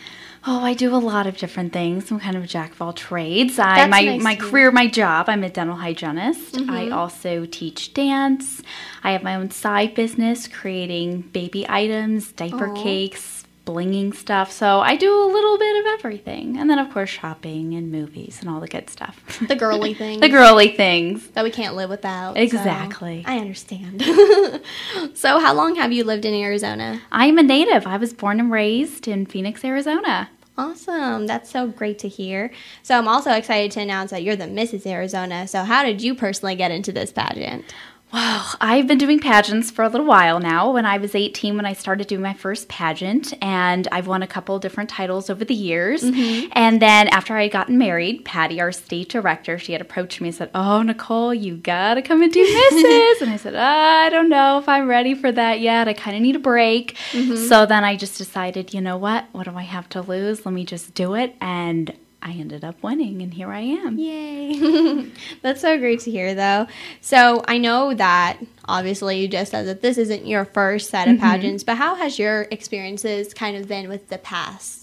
Oh, 0.46 0.64
I 0.64 0.72
do 0.72 0.94
a 0.94 0.96
lot 0.96 1.26
of 1.26 1.36
different 1.36 1.72
things. 1.72 2.10
I'm 2.10 2.18
kind 2.18 2.34
of 2.36 2.44
a 2.44 2.46
jack 2.46 2.72
of 2.72 2.80
all 2.80 2.94
trades. 2.94 3.58
I 3.58 3.86
my 3.88 4.00
nice 4.02 4.22
my 4.22 4.36
career, 4.36 4.70
my 4.70 4.86
job. 4.86 5.28
I'm 5.28 5.44
a 5.44 5.50
dental 5.50 5.76
hygienist. 5.76 6.56
I 6.56 6.86
Mhm. 6.86 6.94
also 6.94 7.44
teach 7.44 7.92
dance. 7.92 8.62
I 9.04 9.12
have 9.12 9.22
my 9.22 9.34
own 9.34 9.50
side 9.50 9.94
business, 9.94 10.48
creating 10.48 11.22
baby 11.32 11.66
items, 11.68 12.32
diaper 12.32 12.70
Aw. 12.70 12.82
cakes, 12.82 13.44
blinging 13.70 14.14
stuff. 14.14 14.50
So 14.50 14.80
I 14.80 14.96
do 14.96 15.12
a 15.12 15.26
little 15.26 15.58
bit 15.58 15.80
of 15.80 15.86
everything, 15.98 16.58
and 16.58 16.68
then 16.68 16.78
of 16.78 16.90
course 16.90 17.10
shopping 17.10 17.74
and 17.74 17.90
movies 17.92 18.38
and 18.40 18.50
all 18.50 18.60
the 18.60 18.68
good 18.68 18.90
stuff. 18.90 19.38
The 19.46 19.56
girly 19.56 19.94
things. 20.02 20.20
the 20.20 20.28
girly 20.28 20.68
things. 20.76 21.28
that 21.28 21.44
we 21.44 21.50
can't 21.50 21.76
live 21.76 21.90
without. 21.90 22.34
so 22.34 22.40
Exactly. 22.40 23.22
I 23.26 23.38
understand. 23.38 24.02
so 25.14 25.38
how 25.38 25.54
long 25.54 25.76
have 25.76 25.92
you 25.92 26.04
lived 26.04 26.24
in 26.24 26.34
Arizona? 26.34 27.00
I'm 27.12 27.38
a 27.38 27.42
native. 27.42 27.86
I 27.86 27.96
was 27.96 28.12
born 28.12 28.40
and 28.40 28.50
raised 28.50 29.06
in 29.06 29.26
Phoenix, 29.26 29.64
Arizona. 29.64 30.30
Awesome. 30.58 31.26
That's 31.26 31.48
so 31.48 31.68
great 31.68 31.98
to 32.00 32.08
hear. 32.08 32.50
So 32.82 32.98
I'm 32.98 33.08
also 33.08 33.32
excited 33.32 33.70
to 33.72 33.80
announce 33.80 34.10
that 34.10 34.22
you're 34.22 34.36
the 34.36 34.44
Mrs. 34.44 34.84
Arizona. 34.84 35.48
So 35.48 35.64
how 35.64 35.82
did 35.82 36.02
you 36.02 36.14
personally 36.14 36.54
get 36.54 36.70
into 36.70 36.92
this 36.92 37.12
pageant? 37.12 37.64
Wow, 38.12 38.54
I've 38.60 38.88
been 38.88 38.98
doing 38.98 39.20
pageants 39.20 39.70
for 39.70 39.84
a 39.84 39.88
little 39.88 40.06
while 40.06 40.40
now. 40.40 40.72
When 40.72 40.84
I 40.84 40.98
was 40.98 41.14
18, 41.14 41.54
when 41.54 41.64
I 41.64 41.74
started 41.74 42.08
doing 42.08 42.22
my 42.22 42.34
first 42.34 42.68
pageant, 42.68 43.32
and 43.40 43.86
I've 43.92 44.08
won 44.08 44.24
a 44.24 44.26
couple 44.26 44.58
different 44.58 44.90
titles 44.90 45.30
over 45.30 45.44
the 45.44 45.54
years. 45.54 46.02
Mm-hmm. 46.02 46.48
And 46.52 46.82
then 46.82 47.06
after 47.08 47.36
I 47.36 47.42
had 47.42 47.52
gotten 47.52 47.78
married, 47.78 48.24
Patty, 48.24 48.60
our 48.60 48.72
state 48.72 49.10
director, 49.10 49.58
she 49.58 49.72
had 49.72 49.80
approached 49.80 50.20
me 50.20 50.28
and 50.28 50.36
said, 50.36 50.50
"Oh, 50.54 50.82
Nicole, 50.82 51.32
you 51.32 51.56
gotta 51.56 52.02
come 52.02 52.22
and 52.22 52.32
do 52.32 52.44
Mrs." 52.44 53.20
and 53.22 53.30
I 53.30 53.36
said, 53.36 53.54
"I 53.54 54.08
don't 54.08 54.28
know 54.28 54.58
if 54.58 54.68
I'm 54.68 54.88
ready 54.88 55.14
for 55.14 55.30
that 55.30 55.60
yet. 55.60 55.86
I 55.86 55.92
kind 55.92 56.16
of 56.16 56.22
need 56.22 56.34
a 56.34 56.40
break." 56.40 56.96
Mm-hmm. 57.12 57.36
So 57.48 57.64
then 57.64 57.84
I 57.84 57.94
just 57.94 58.18
decided, 58.18 58.74
you 58.74 58.80
know 58.80 58.96
what? 58.96 59.26
What 59.30 59.44
do 59.44 59.54
I 59.54 59.62
have 59.62 59.88
to 59.90 60.02
lose? 60.02 60.44
Let 60.44 60.52
me 60.52 60.64
just 60.64 60.94
do 60.94 61.14
it, 61.14 61.36
and 61.40 61.94
I 62.22 62.32
ended 62.32 62.64
up 62.64 62.82
winning, 62.82 63.22
and 63.22 63.32
here 63.32 63.50
I 63.50 63.60
am. 63.60 63.98
Yay. 63.98 65.10
That's 65.42 65.60
so 65.60 65.78
great 65.78 66.00
to 66.00 66.10
hear, 66.10 66.34
though. 66.34 66.66
So 67.00 67.42
I 67.48 67.58
know 67.58 67.94
that 67.94 68.38
obviously 68.66 69.20
you 69.20 69.28
just 69.28 69.50
said 69.52 69.66
that 69.66 69.80
this 69.82 69.96
isn't 69.98 70.26
your 70.26 70.44
first 70.44 70.90
set 70.90 71.08
of 71.08 71.16
Mhm. 71.16 71.20
pageants, 71.20 71.64
but 71.64 71.76
how 71.76 71.94
has 71.96 72.18
your 72.18 72.42
experiences 72.50 73.32
kind 73.34 73.56
of 73.56 73.68
been 73.68 73.88
with 73.88 74.08
the 74.08 74.18
past? 74.18 74.79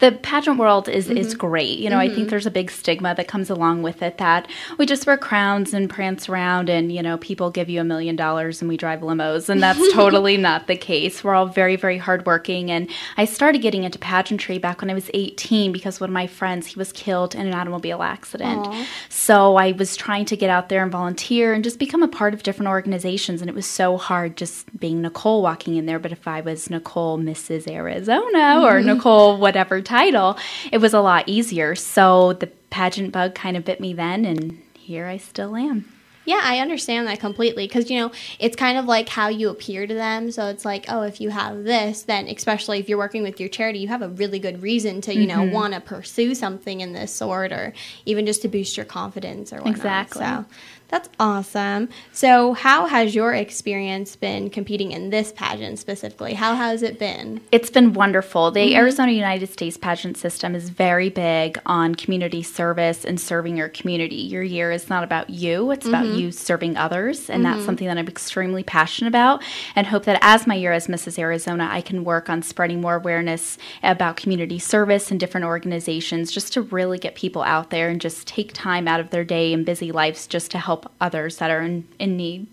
The 0.00 0.12
pageant 0.12 0.58
world 0.58 0.88
is 0.88 1.08
is 1.10 1.34
Mhm. 1.34 1.38
great. 1.38 1.78
You 1.78 1.90
know, 1.90 1.98
I 1.98 2.08
Mhm. 2.08 2.14
think 2.14 2.28
there's 2.30 2.46
a 2.46 2.50
big 2.50 2.70
stigma 2.70 3.14
that 3.16 3.28
comes 3.28 3.50
along 3.50 3.82
with 3.82 4.02
it 4.02 4.18
that 4.18 4.46
we 4.78 4.86
just 4.86 5.06
wear 5.06 5.16
crowns 5.16 5.72
and 5.74 5.88
prance 5.90 6.28
around 6.28 6.68
and, 6.68 6.90
you 6.92 7.02
know, 7.02 7.16
people 7.18 7.50
give 7.50 7.68
you 7.68 7.80
a 7.80 7.84
million 7.84 8.16
dollars 8.16 8.60
and 8.62 8.68
we 8.68 8.76
drive 8.76 9.00
limos 9.00 9.48
and 9.48 9.62
that's 9.62 9.78
totally 9.92 10.36
not 10.36 10.66
the 10.66 10.76
case. 10.76 11.22
We're 11.24 11.34
all 11.34 11.46
very 11.46 11.76
very 11.76 11.98
hardworking 11.98 12.70
and 12.70 12.88
I 13.16 13.24
started 13.24 13.60
getting 13.62 13.84
into 13.84 13.98
pageantry 13.98 14.58
back 14.58 14.80
when 14.80 14.90
I 14.90 14.94
was 14.94 15.10
18 15.14 15.72
because 15.72 16.00
one 16.00 16.10
of 16.10 16.14
my 16.14 16.26
friends, 16.26 16.66
he 16.68 16.78
was 16.78 16.92
killed 16.92 17.34
in 17.34 17.46
an 17.46 17.54
automobile 17.54 18.02
accident. 18.02 18.66
Aw. 18.66 18.86
So 19.08 19.56
I 19.56 19.72
was 19.72 19.96
trying 19.96 20.24
to 20.26 20.36
get 20.36 20.50
out 20.50 20.68
there 20.68 20.82
and 20.82 20.90
volunteer 20.92 21.52
and 21.52 21.62
just 21.64 21.78
become 21.78 22.02
a 22.02 22.08
part 22.08 22.34
of 22.34 22.42
different 22.42 22.68
organizations. 22.68 23.40
And 23.40 23.48
it 23.48 23.54
was 23.54 23.66
so 23.66 23.96
hard 23.96 24.36
just 24.36 24.78
being 24.78 25.02
Nicole 25.02 25.42
walking 25.42 25.76
in 25.76 25.86
there. 25.86 25.98
But 25.98 26.12
if 26.12 26.26
I 26.28 26.40
was 26.40 26.70
Nicole 26.70 27.18
Mrs. 27.18 27.70
Arizona 27.70 28.60
or 28.62 28.80
Mhm. 28.80 28.84
Nicole 28.86 29.38
whatever 29.38 29.73
title, 29.80 30.36
it 30.70 30.78
was 30.78 30.94
a 30.94 31.00
lot 31.00 31.28
easier. 31.28 31.74
So 31.74 32.34
the 32.34 32.48
pageant 32.70 33.12
bug 33.12 33.34
kind 33.34 33.56
of 33.56 33.64
bit 33.64 33.80
me 33.80 33.92
then, 33.92 34.24
and 34.24 34.62
here 34.74 35.06
I 35.06 35.16
still 35.16 35.56
am. 35.56 35.93
Yeah, 36.24 36.40
I 36.42 36.58
understand 36.60 37.06
that 37.08 37.20
completely 37.20 37.66
because 37.66 37.90
you 37.90 37.98
know 37.98 38.12
it's 38.38 38.56
kind 38.56 38.78
of 38.78 38.86
like 38.86 39.08
how 39.08 39.28
you 39.28 39.50
appear 39.50 39.86
to 39.86 39.94
them. 39.94 40.30
So 40.30 40.46
it's 40.46 40.64
like, 40.64 40.86
oh, 40.88 41.02
if 41.02 41.20
you 41.20 41.30
have 41.30 41.64
this, 41.64 42.02
then 42.02 42.28
especially 42.28 42.78
if 42.78 42.88
you're 42.88 42.98
working 42.98 43.22
with 43.22 43.38
your 43.40 43.48
charity, 43.48 43.80
you 43.80 43.88
have 43.88 44.02
a 44.02 44.08
really 44.08 44.38
good 44.38 44.62
reason 44.62 45.00
to 45.02 45.14
you 45.14 45.26
know 45.26 45.40
Mhm. 45.42 45.50
want 45.50 45.74
to 45.74 45.80
pursue 45.80 46.34
something 46.34 46.80
in 46.80 46.92
this 46.92 47.12
sort, 47.14 47.52
or 47.52 47.72
even 48.06 48.26
just 48.26 48.42
to 48.42 48.48
boost 48.48 48.76
your 48.76 48.86
confidence 48.86 49.52
or 49.52 49.56
whatnot. 49.56 49.74
Exactly. 49.76 50.22
So 50.24 50.44
that's 50.88 51.08
awesome. 51.18 51.88
So 52.12 52.52
how 52.52 52.86
has 52.86 53.14
your 53.14 53.34
experience 53.34 54.14
been 54.16 54.48
competing 54.50 54.92
in 54.92 55.10
this 55.10 55.32
pageant 55.32 55.78
specifically? 55.78 56.34
How 56.34 56.54
has 56.54 56.82
it 56.82 56.98
been? 56.98 57.40
It's 57.50 57.70
been 57.70 57.94
wonderful. 57.94 58.50
The 58.50 58.72
Mhm. 58.72 58.76
Arizona 58.76 59.12
United 59.12 59.48
States 59.50 59.76
pageant 59.76 60.16
system 60.16 60.54
is 60.54 60.68
very 60.68 61.08
big 61.10 61.58
on 61.66 61.94
community 61.94 62.42
service 62.42 63.04
and 63.04 63.20
serving 63.20 63.56
your 63.56 63.68
community. 63.68 64.16
Your 64.16 64.42
year 64.42 64.70
is 64.70 64.88
not 64.88 65.02
about 65.02 65.30
you, 65.30 65.70
it's 65.72 65.86
about 65.86 66.04
Mhm. 66.04 66.13
You 66.18 66.32
serving 66.32 66.76
others. 66.76 67.28
And 67.28 67.44
that's 67.44 67.60
Mhm. 67.62 67.66
something 67.66 67.86
that 67.86 67.98
I'm 67.98 68.08
extremely 68.08 68.62
passionate 68.62 69.08
about 69.08 69.42
and 69.76 69.86
hope 69.86 70.04
that 70.04 70.18
as 70.22 70.46
my 70.46 70.54
year 70.54 70.72
as 70.72 70.86
Mrs. 70.86 71.18
Arizona, 71.18 71.68
I 71.70 71.80
can 71.80 72.04
work 72.04 72.28
on 72.30 72.42
spreading 72.42 72.80
more 72.80 72.96
awareness 72.96 73.58
about 73.82 74.16
community 74.16 74.58
service 74.58 75.10
and 75.10 75.18
different 75.20 75.46
organizations 75.46 76.30
just 76.32 76.52
to 76.54 76.62
really 76.62 76.98
get 76.98 77.14
people 77.14 77.42
out 77.42 77.70
there 77.70 77.88
and 77.88 78.00
just 78.00 78.26
take 78.26 78.52
time 78.52 78.86
out 78.88 79.00
of 79.00 79.10
their 79.10 79.24
day 79.24 79.52
and 79.52 79.64
busy 79.66 79.92
lives 79.92 80.26
just 80.26 80.50
to 80.52 80.58
help 80.58 80.90
others 81.00 81.36
that 81.38 81.50
are 81.50 81.60
in, 81.60 81.84
in 81.98 82.16
need. 82.16 82.46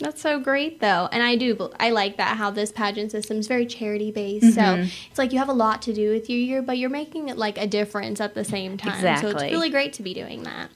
That's 0.00 0.22
so 0.22 0.38
great, 0.38 0.78
though, 0.80 1.08
and 1.10 1.24
I 1.24 1.34
do. 1.34 1.70
I 1.80 1.90
like 1.90 2.18
that 2.18 2.36
how 2.36 2.52
this 2.52 2.70
pageant 2.70 3.10
system 3.10 3.38
is 3.38 3.48
very 3.48 3.66
charity 3.66 4.12
based. 4.12 4.54
So 4.54 4.60
Mhm. 4.60 4.88
it's 5.10 5.18
like 5.18 5.32
you 5.32 5.40
have 5.40 5.48
a 5.48 5.52
lot 5.52 5.82
to 5.82 5.92
do 5.92 6.10
with 6.12 6.30
your 6.30 6.38
year, 6.38 6.62
but 6.62 6.78
you're 6.78 6.88
making 6.88 7.28
it 7.28 7.36
like 7.36 7.58
a 7.58 7.66
difference 7.66 8.20
at 8.20 8.34
the 8.34 8.44
same 8.44 8.76
time. 8.76 8.92
Exactly. 8.94 9.32
So 9.32 9.36
it's 9.38 9.52
really 9.52 9.70
great 9.70 9.92
to 9.94 10.04
be 10.04 10.14
doing 10.14 10.44
that. 10.44 10.70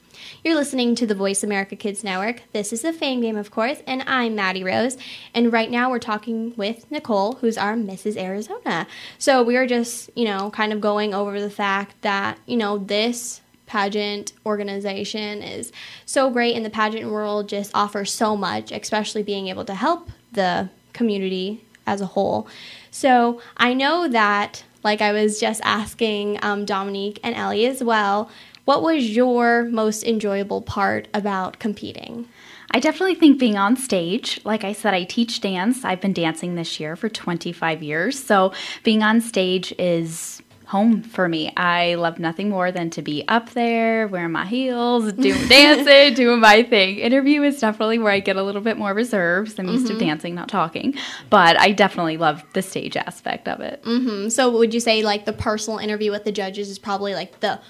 You're 0.44 0.54
listening 0.54 0.94
to 0.96 1.06
the 1.06 1.14
Voice 1.14 1.42
America 1.42 1.76
Kids 1.76 2.02
Network. 2.02 2.42
This 2.52 2.72
is 2.72 2.82
the 2.82 2.92
Fame 2.92 3.20
Game, 3.20 3.37
of 3.37 3.50
course, 3.50 3.82
and 3.87 4.02
I'm 4.06 4.35
Maddie 4.35 4.64
Rose. 4.64 4.96
And 5.35 5.52
right 5.52 5.70
now 5.70 5.90
we're 5.90 5.98
talking 5.98 6.54
with 6.56 6.90
Nicole, 6.90 7.35
who's 7.35 7.58
our 7.58 7.74
Mrs. 7.74 8.16
Arizona. 8.16 8.87
So 9.18 9.42
we 9.42 9.56
are 9.56 9.66
just, 9.66 10.11
you 10.14 10.24
know, 10.24 10.50
kind 10.50 10.72
of 10.72 10.80
going 10.80 11.14
over 11.14 11.40
the 11.40 11.50
fact 11.50 12.00
that, 12.02 12.38
you 12.46 12.56
know, 12.56 12.78
this 12.78 13.40
pageant 13.66 14.32
organization 14.44 15.42
is 15.42 15.72
so 16.04 16.28
great 16.30 16.54
and 16.54 16.64
the 16.64 16.70
pageant 16.70 17.11
world 17.11 17.48
just 17.48 17.70
offers 17.74 18.12
so 18.12 18.37
much, 18.37 18.70
especially 18.70 19.22
being 19.22 19.48
able 19.48 19.64
to 19.64 19.74
help 19.74 20.11
the 20.32 20.68
community 20.92 21.64
as 21.87 22.00
a 22.00 22.06
whole. 22.06 22.46
So 22.90 23.40
I 23.56 23.74
know 23.74 24.08
that, 24.08 24.64
like 24.85 25.00
I 25.00 25.12
was 25.12 25.40
just 25.40 25.61
asking 25.64 26.38
um, 26.42 26.64
Dominique 26.64 27.20
and 27.22 27.35
Ellie 27.35 27.66
as 27.66 27.82
well, 27.82 28.30
what 28.64 28.83
was 28.83 29.11
your 29.11 29.64
most 29.64 30.05
enjoyable 30.05 30.62
part 30.62 31.09
about 31.12 31.59
competing? 31.59 32.29
I 32.70 32.81
definitely 32.81 33.16
think 33.16 33.38
being 33.38 33.59
on 33.59 33.77
stage, 33.77 34.40
like 34.44 34.64
I 34.64 34.72
said, 34.72 34.94
I 34.94 35.05
teach 35.05 35.40
dance. 35.40 35.85
I've 35.85 36.01
been 36.01 36.14
dancing 36.14 36.55
this 36.55 36.81
year 36.81 36.96
for 36.96 37.09
25 37.09 37.83
years. 37.83 38.18
So 38.22 38.53
being 38.83 39.03
on 39.03 39.20
stage 39.20 39.75
is 39.79 40.40
home 40.72 41.03
for 41.03 41.29
me. 41.29 41.53
I 41.55 41.96
love 41.96 42.18
nothing 42.18 42.48
more 42.48 42.72
than 42.72 42.88
to 42.90 43.03
be 43.03 43.25
up 43.29 43.51
there, 43.51 44.09
wearing 44.09 44.33
my 44.33 44.46
heels, 44.46 45.12
doing 45.12 45.46
dancing, 45.48 46.14
doing 46.14 46.40
my 46.40 46.62
thing. 46.62 46.96
Interview 46.96 47.42
is 47.42 47.61
definitely 47.61 47.98
where 47.98 48.11
I 48.11 48.20
get 48.20 48.37
a 48.37 48.42
little 48.42 48.62
bit 48.62 48.79
more 48.79 48.94
reserved. 48.94 49.61
I'm 49.61 49.68
used 49.68 49.88
to 49.88 49.98
dancing, 49.98 50.35
not 50.35 50.48
talking. 50.48 50.94
But 51.29 51.61
I 51.61 51.72
definitely 51.72 52.16
love 52.16 52.42
the 52.55 52.62
stage 52.62 52.96
aspect 52.96 53.48
of 53.48 53.61
it. 53.61 53.83
hmm 53.85 54.31
So 54.31 54.51
would 54.57 54.72
you 54.72 54.81
say 54.81 55.03
like 55.03 55.27
the 55.27 55.35
personal 55.35 55.79
interview 55.79 56.11
with 56.11 56.25
the 56.25 56.33
judges 56.33 56.70
is 56.70 56.79
probably 56.79 57.14
like 57.14 57.40
the 57.40 57.61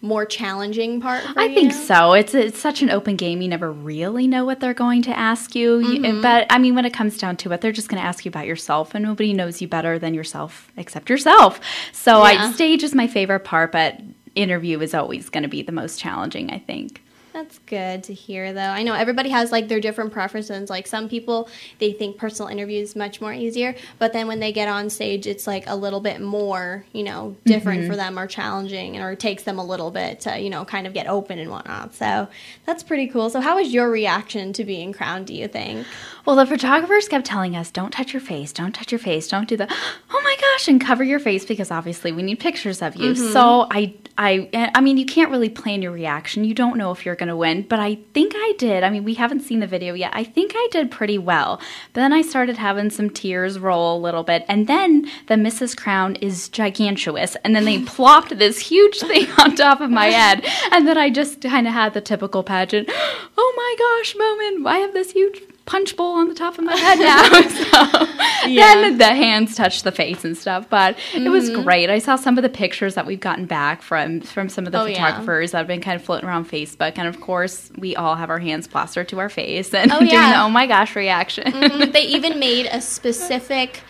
more 0.00 0.24
challenging 0.24 1.00
part 1.00 1.24
for 1.24 1.40
I 1.40 1.46
you? 1.46 1.54
think 1.54 1.72
so. 1.72 2.12
It's 2.12 2.34
it's 2.34 2.58
such 2.58 2.82
an 2.82 2.90
open 2.90 3.16
game. 3.16 3.42
You 3.42 3.48
never 3.48 3.72
really 3.72 4.28
know 4.28 4.44
what 4.44 4.60
they're 4.60 4.74
going 4.74 5.02
to 5.02 5.18
ask 5.18 5.54
you. 5.54 5.78
You- 5.78 6.00
mm-hmm. 6.00 6.22
But 6.22 6.46
I 6.50 6.58
mean, 6.58 6.74
when 6.74 6.84
it 6.84 6.92
comes 6.94 7.18
down 7.18 7.36
to 7.38 7.52
it, 7.52 7.60
they're 7.60 7.72
just 7.72 7.88
going 7.88 8.00
to 8.00 8.06
ask 8.06 8.24
you 8.24 8.28
about 8.28 8.46
yourself, 8.46 8.94
and 8.94 9.04
nobody 9.04 9.32
knows 9.32 9.60
you 9.60 9.66
better 9.68 9.98
than 9.98 10.14
yourself 10.14 10.70
except 10.76 11.10
yourself. 11.10 11.60
So, 11.92 12.18
Yeah. 12.18 12.44
I, 12.46 12.52
stage 12.52 12.82
is 12.82 12.94
my 12.94 13.06
favorite 13.08 13.40
part, 13.44 13.72
but 13.72 14.00
interview 14.34 14.80
is 14.80 14.94
always 14.94 15.28
going 15.30 15.42
to 15.42 15.48
be 15.48 15.62
the 15.62 15.72
most 15.72 15.98
challenging. 15.98 16.50
I 16.50 16.58
think. 16.58 17.02
That's 17.38 17.60
good 17.66 18.02
to 18.02 18.14
hear, 18.14 18.52
though. 18.52 18.60
I 18.60 18.82
know 18.82 18.94
everybody 18.94 19.30
has 19.30 19.52
like 19.52 19.68
their 19.68 19.78
different 19.78 20.12
preferences. 20.12 20.68
Like 20.68 20.88
some 20.88 21.08
people, 21.08 21.48
they 21.78 21.92
think 21.92 22.18
personal 22.18 22.48
interviews 22.48 22.96
much 22.96 23.20
more 23.20 23.32
easier, 23.32 23.76
but 24.00 24.12
then 24.12 24.26
when 24.26 24.40
they 24.40 24.50
get 24.50 24.66
on 24.66 24.90
stage, 24.90 25.24
it's 25.24 25.46
like 25.46 25.62
a 25.68 25.76
little 25.76 26.00
bit 26.00 26.20
more, 26.20 26.84
you 26.92 27.04
know, 27.04 27.36
different 27.44 27.82
mm-hmm. 27.82 27.90
for 27.90 27.96
them 27.96 28.18
or 28.18 28.26
challenging, 28.26 29.00
or 29.00 29.12
it 29.12 29.20
takes 29.20 29.44
them 29.44 29.60
a 29.60 29.64
little 29.64 29.92
bit 29.92 30.18
to, 30.22 30.36
you 30.36 30.50
know, 30.50 30.64
kind 30.64 30.84
of 30.84 30.92
get 30.92 31.06
open 31.06 31.38
and 31.38 31.48
whatnot. 31.48 31.94
So 31.94 32.26
that's 32.66 32.82
pretty 32.82 33.06
cool. 33.06 33.30
So 33.30 33.40
how 33.40 33.54
was 33.54 33.72
your 33.72 33.88
reaction 33.88 34.52
to 34.54 34.64
being 34.64 34.92
crowned? 34.92 35.28
Do 35.28 35.34
you 35.34 35.46
think? 35.46 35.86
Well, 36.24 36.34
the 36.34 36.44
photographers 36.44 37.06
kept 37.06 37.24
telling 37.24 37.54
us, 37.54 37.70
"Don't 37.70 37.92
touch 37.92 38.12
your 38.12 38.20
face. 38.20 38.52
Don't 38.52 38.74
touch 38.74 38.90
your 38.90 38.98
face. 38.98 39.28
Don't 39.28 39.48
do 39.48 39.56
the 39.56 39.68
oh 40.10 40.20
my 40.24 40.36
gosh 40.40 40.66
and 40.66 40.80
cover 40.80 41.04
your 41.04 41.20
face 41.20 41.44
because 41.44 41.70
obviously 41.70 42.10
we 42.10 42.24
need 42.24 42.40
pictures 42.40 42.82
of 42.82 42.96
you." 42.96 43.12
Mm-hmm. 43.12 43.32
So 43.32 43.68
I, 43.70 43.94
I, 44.20 44.70
I 44.74 44.80
mean, 44.80 44.98
you 44.98 45.06
can't 45.06 45.30
really 45.30 45.48
plan 45.48 45.80
your 45.80 45.92
reaction. 45.92 46.42
You 46.42 46.52
don't 46.52 46.76
know 46.76 46.90
if 46.90 47.06
you're 47.06 47.14
going 47.14 47.28
to 47.28 47.36
win, 47.36 47.62
but 47.62 47.78
I 47.78 47.98
think 48.14 48.32
I 48.34 48.52
did. 48.58 48.82
I 48.82 48.90
mean, 48.90 49.04
we 49.04 49.14
haven't 49.14 49.42
seen 49.42 49.60
the 49.60 49.66
video 49.68 49.94
yet. 49.94 50.10
I 50.12 50.24
think 50.24 50.52
I 50.56 50.68
did 50.72 50.90
pretty 50.90 51.18
well. 51.18 51.60
But 51.92 52.00
then 52.00 52.12
I 52.12 52.22
started 52.22 52.56
having 52.56 52.90
some 52.90 53.10
tears 53.10 53.60
roll 53.60 53.96
a 53.96 54.00
little 54.00 54.24
bit, 54.24 54.44
and 54.48 54.66
then 54.66 55.08
the 55.28 55.34
Mrs. 55.34 55.76
Crown 55.76 56.16
is 56.16 56.48
gigantuous, 56.48 57.36
and 57.44 57.54
then 57.54 57.64
they 57.64 57.80
plopped 57.84 58.36
this 58.38 58.58
huge 58.58 58.98
thing 58.98 59.28
on 59.38 59.54
top 59.54 59.80
of 59.80 59.90
my 59.90 60.06
head, 60.06 60.44
and 60.72 60.88
then 60.88 60.98
I 60.98 61.10
just 61.10 61.40
kind 61.42 61.68
of 61.68 61.72
had 61.72 61.94
the 61.94 62.00
typical 62.00 62.42
pageant. 62.42 62.90
Oh 63.40 63.54
my 63.56 63.74
gosh, 63.78 64.16
moment! 64.16 64.66
I 64.66 64.78
have 64.78 64.92
this 64.92 65.12
huge 65.12 65.40
punch 65.68 65.96
bowl 65.96 66.14
on 66.14 66.28
the 66.28 66.34
top 66.34 66.56
of 66.58 66.64
my 66.64 66.74
head 66.76 66.98
now. 66.98 67.22
so 67.48 68.06
then 68.54 68.96
the 68.96 69.04
hands 69.04 69.54
touch 69.54 69.82
the 69.82 69.92
face 69.92 70.24
and 70.24 70.36
stuff. 70.36 70.68
But 70.70 70.96
it 71.14 71.28
was 71.28 71.50
Mm-hmm. 71.50 71.62
great. 71.62 71.90
I 71.90 71.98
saw 71.98 72.16
some 72.16 72.38
of 72.38 72.42
the 72.42 72.48
pictures 72.48 72.94
that 72.94 73.04
we've 73.06 73.20
gotten 73.20 73.44
back 73.46 73.82
from 73.82 74.22
from 74.22 74.48
some 74.48 74.64
of 74.66 74.72
the 74.72 74.80
Oh, 74.80 74.86
yeah. 74.86 74.94
photographers 75.04 75.50
that 75.52 75.58
have 75.58 75.66
been 75.66 75.82
kind 75.82 75.96
of 75.96 76.02
floating 76.04 76.26
around 76.28 76.48
Facebook. 76.50 76.94
And 76.96 77.06
of 77.06 77.20
course, 77.20 77.70
we 77.76 77.94
all 77.96 78.14
have 78.16 78.30
our 78.30 78.38
hands 78.38 78.66
plastered 78.66 79.08
to 79.10 79.18
our 79.20 79.28
face 79.28 79.72
and 79.74 79.92
Oh, 79.92 79.98
doing 79.98 80.10
yeah. 80.12 80.32
the 80.32 80.42
oh 80.44 80.48
my 80.48 80.66
gosh 80.66 80.96
reaction. 80.96 81.44
Mhm. 81.52 81.92
they 81.92 82.02
even 82.02 82.38
made 82.38 82.66
a 82.72 82.80
specific 82.80 83.82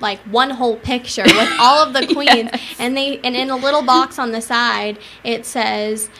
like 0.00 0.18
one 0.20 0.50
whole 0.50 0.76
picture 0.76 1.22
with 1.24 1.50
all 1.60 1.86
of 1.86 1.92
the 1.94 2.06
queens 2.12 2.50
and 2.80 2.96
they 2.96 3.18
and 3.20 3.36
in 3.36 3.48
a 3.48 3.56
little 3.56 3.80
box 3.82 4.18
on 4.18 4.32
the 4.32 4.40
side 4.40 4.98
it 5.22 5.46
says 5.46 6.10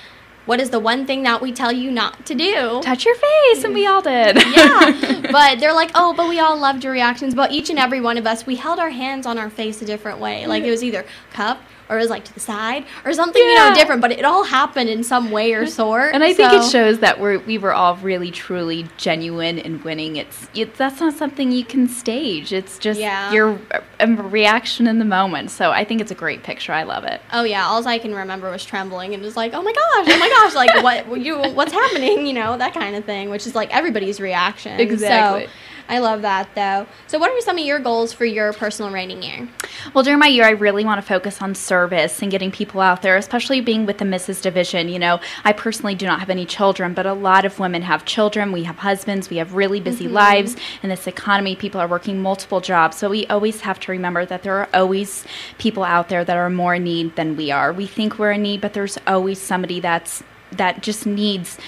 what 0.47 0.61
is 0.61 0.71
the 0.71 0.81
one 0.81 1.07
thing 1.07 1.23
that 1.23 1.41
we 1.41 1.53
tell 1.53 1.73
you 1.73 1.91
not 1.91 2.27
to 2.27 2.35
do? 2.35 2.81
Touch 2.83 3.05
your 3.05 3.15
face, 3.15 3.65
and 3.65 3.75
we 3.75 3.87
all 3.87 4.03
did. 4.03 4.37
yeah. 4.37 5.21
But 5.35 5.59
they're 5.59 5.75
like 5.75 5.91
oh 5.95 6.15
but 6.15 6.29
we 6.29 6.39
all 6.39 6.57
loved 6.57 6.85
your 6.85 6.93
reactions. 6.93 7.35
But 7.35 7.51
each 7.51 7.71
and 7.71 7.79
every 7.79 8.01
one 8.01 8.19
of 8.19 8.27
us 8.27 8.47
we 8.47 8.57
held 8.57 8.79
our 8.79 8.91
hands 8.91 9.27
on 9.27 9.39
our 9.39 9.51
face 9.51 9.83
a 9.83 9.85
different 9.85 10.21
way. 10.21 10.47
Like 10.47 10.63
mm. 10.63 10.67
it 10.67 10.71
was 10.71 10.85
either 10.85 11.05
cup 11.33 11.61
or 11.89 11.97
it 11.99 12.01
was 12.01 12.11
like 12.11 12.25
to 12.25 12.35
the 12.35 12.41
side 12.41 12.85
or 13.05 13.13
something 13.13 13.43
you 13.43 13.55
know 13.55 13.73
different 13.75 14.01
but 14.01 14.11
it 14.13 14.25
all 14.25 14.45
happened 14.45 14.89
in 14.89 15.05
some 15.05 15.31
way 15.31 15.53
or 15.53 15.67
sort 15.67 16.15
And 16.15 16.25
I 16.25 16.33
think 16.33 16.53
it 16.53 16.71
shows 16.71 17.01
that 17.01 17.21
we're 17.21 17.39
we 17.41 17.59
were 17.59 17.73
all 17.73 17.97
really 17.97 18.31
truly 18.31 18.87
genuine 18.97 19.59
in 19.59 19.83
winning. 19.83 20.17
It's 20.17 20.49
it, 20.55 20.75
that's 20.77 21.01
not 21.01 21.15
something 21.15 21.53
you 21.53 21.65
can 21.65 21.89
stage. 21.89 22.53
It's 22.53 22.79
just 22.79 23.01
Yeah. 23.01 23.33
your 23.33 23.59
reaction 24.01 24.87
in 24.87 24.99
the 24.99 25.05
moment. 25.05 25.51
So 25.51 25.71
I 25.71 25.85
think 25.85 26.01
it's 26.01 26.11
a 26.11 26.15
great 26.15 26.43
picture. 26.43 26.73
I 26.73 26.83
love 26.85 27.05
it. 27.05 27.21
Oh 27.33 27.45
yeah, 27.45 27.67
all 27.67 27.87
I 27.87 27.99
can 27.99 28.15
remember 28.15 28.51
was 28.51 28.65
trembling 28.65 29.15
and 29.15 29.23
was 29.23 29.37
like, 29.37 29.53
"Oh 29.55 29.63
my 29.63 29.73
gosh, 29.73 30.15
oh 30.15 30.19
my 30.19 30.29
gosh, 30.29 30.55
like 30.55 30.83
what 30.83 31.21
you 31.21 31.39
what's 31.53 31.73
happening?" 31.73 32.27
You 32.27 32.33
know, 32.33 32.57
that 32.57 32.75
kind 32.75 32.97
of 32.97 33.05
thing, 33.05 33.31
which 33.31 33.47
is 33.47 33.55
like 33.55 33.75
everybody's 33.75 34.21
reaction. 34.21 34.81
Exactly. 34.81 35.47
So, 35.47 35.53
I 35.89 35.99
love 35.99 36.23
that 36.23 36.49
though. 36.55 36.87
So 37.07 37.19
what 37.19 37.31
are 37.31 37.41
some 37.43 37.59
of 37.59 37.65
your 37.65 37.79
goals 37.79 38.13
for 38.13 38.25
your 38.25 38.53
personal 38.53 38.91
rating 38.91 39.23
year? 39.23 39.49
Well, 39.93 40.03
during 40.03 40.19
my 40.19 40.29
year, 40.29 40.45
I 40.45 40.51
really 40.51 40.85
want 40.85 40.99
to 41.01 41.07
focus 41.07 41.43
on 41.43 41.55
service 41.55 42.23
and 42.23 42.31
getting 42.31 42.51
people 42.51 42.81
out 42.81 43.03
there, 43.03 43.17
especially 43.17 43.61
being 43.61 43.85
with 43.85 43.99
the 43.99 44.05
Mrs. 44.05 44.41
Division. 44.41 44.89
You 44.89 44.99
know, 44.99 45.21
I 45.45 45.53
personally 45.53 45.95
do 45.95 46.07
not 46.07 46.21
have 46.21 46.31
any 46.31 46.47
children, 46.47 46.95
but 46.95 47.05
a 47.07 47.13
lot 47.13 47.45
of 47.45 47.59
women 47.59 47.83
have 47.83 48.05
children. 48.05 48.51
We 48.51 48.65
have 48.65 48.79
husbands. 48.79 49.29
We 49.29 49.37
have 49.37 49.55
really 49.55 49.81
busy 49.81 50.07
mm-hmm. 50.07 50.15
lives. 50.15 50.57
In 50.83 50.89
this 50.89 51.07
economy, 51.07 51.55
people 51.55 51.81
are 51.81 51.89
working 51.89 52.23
multiple 52.23 52.61
jobs. 52.61 52.97
So 52.97 53.11
we 53.11 53.27
always 53.27 53.61
have 53.61 53.79
to 53.81 53.93
remember 53.93 54.25
that 54.25 54.43
there 54.43 54.57
are 54.59 54.69
always 54.73 55.25
people 55.59 55.85
out 55.85 56.09
there 56.09 56.25
that 56.25 56.37
are 56.37 56.51
more 56.51 56.77
in 56.77 56.85
need 56.85 57.17
than 57.17 57.37
we 57.37 57.51
are. 57.51 57.73
We 57.73 57.87
think 57.87 58.19
we're 58.19 58.33
in 58.33 58.43
need, 58.43 58.61
but 58.61 58.73
there's 58.73 58.99
always 59.07 59.41
somebody 59.41 59.81
that's 59.81 60.23
that 60.57 60.83
just 60.83 61.07
needs 61.07 61.59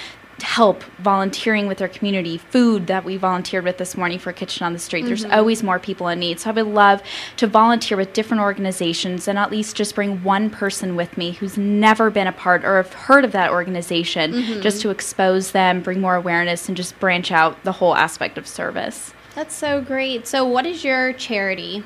help 0.43 0.83
volunteering 0.99 1.67
with 1.67 1.79
their 1.79 1.89
community 1.89 2.37
food 2.37 2.87
that 2.89 3.05
we 3.05 3.17
volunteered 3.17 3.65
with 3.65 3.79
this 3.79 3.97
morning 3.97 4.19
for 4.19 4.33
kitchen 4.33 4.67
on 4.67 4.73
the 4.73 4.79
street. 4.79 5.07
There's 5.07 5.25
mm-hmm. 5.25 5.33
always 5.33 5.63
more 5.63 5.79
people 5.79 6.09
in 6.09 6.19
need. 6.19 6.41
So 6.41 6.51
i 6.51 6.53
would 6.53 6.67
love 6.67 7.03
to 7.37 7.47
volunteer 7.47 7.97
with 7.97 8.13
different 8.13 8.43
organizations 8.43 9.29
and 9.29 9.39
at 9.39 9.51
least 9.51 9.77
just 9.77 9.95
bring 9.95 10.23
one 10.23 10.51
person 10.51 10.95
with 10.95 11.17
me 11.17 11.33
who's 11.33 11.57
never 11.57 12.11
been 12.11 12.27
a 12.27 12.33
part 12.33 12.65
or 12.65 12.77
have 12.77 12.93
heard 12.93 13.25
of 13.25 13.33
that 13.33 13.51
organization 13.51 14.33
mm-hmm. 14.33 14.61
just 14.61 14.83
to 14.83 14.91
expose 14.91 15.53
them 15.53 15.81
bring 15.81 16.01
more 16.01 16.17
awareness 16.17 16.69
and 16.69 16.77
just 16.77 16.99
branch 17.01 17.33
out 17.33 17.63
the 17.65 17.73
whole 17.73 17.95
aspect 17.95 18.37
of 18.37 18.47
service. 18.47 19.15
That's 19.35 19.55
so 19.55 19.81
great. 19.81 20.27
So 20.27 20.47
what 20.47 20.67
is 20.67 20.85
your 20.85 21.13
charity? 21.15 21.83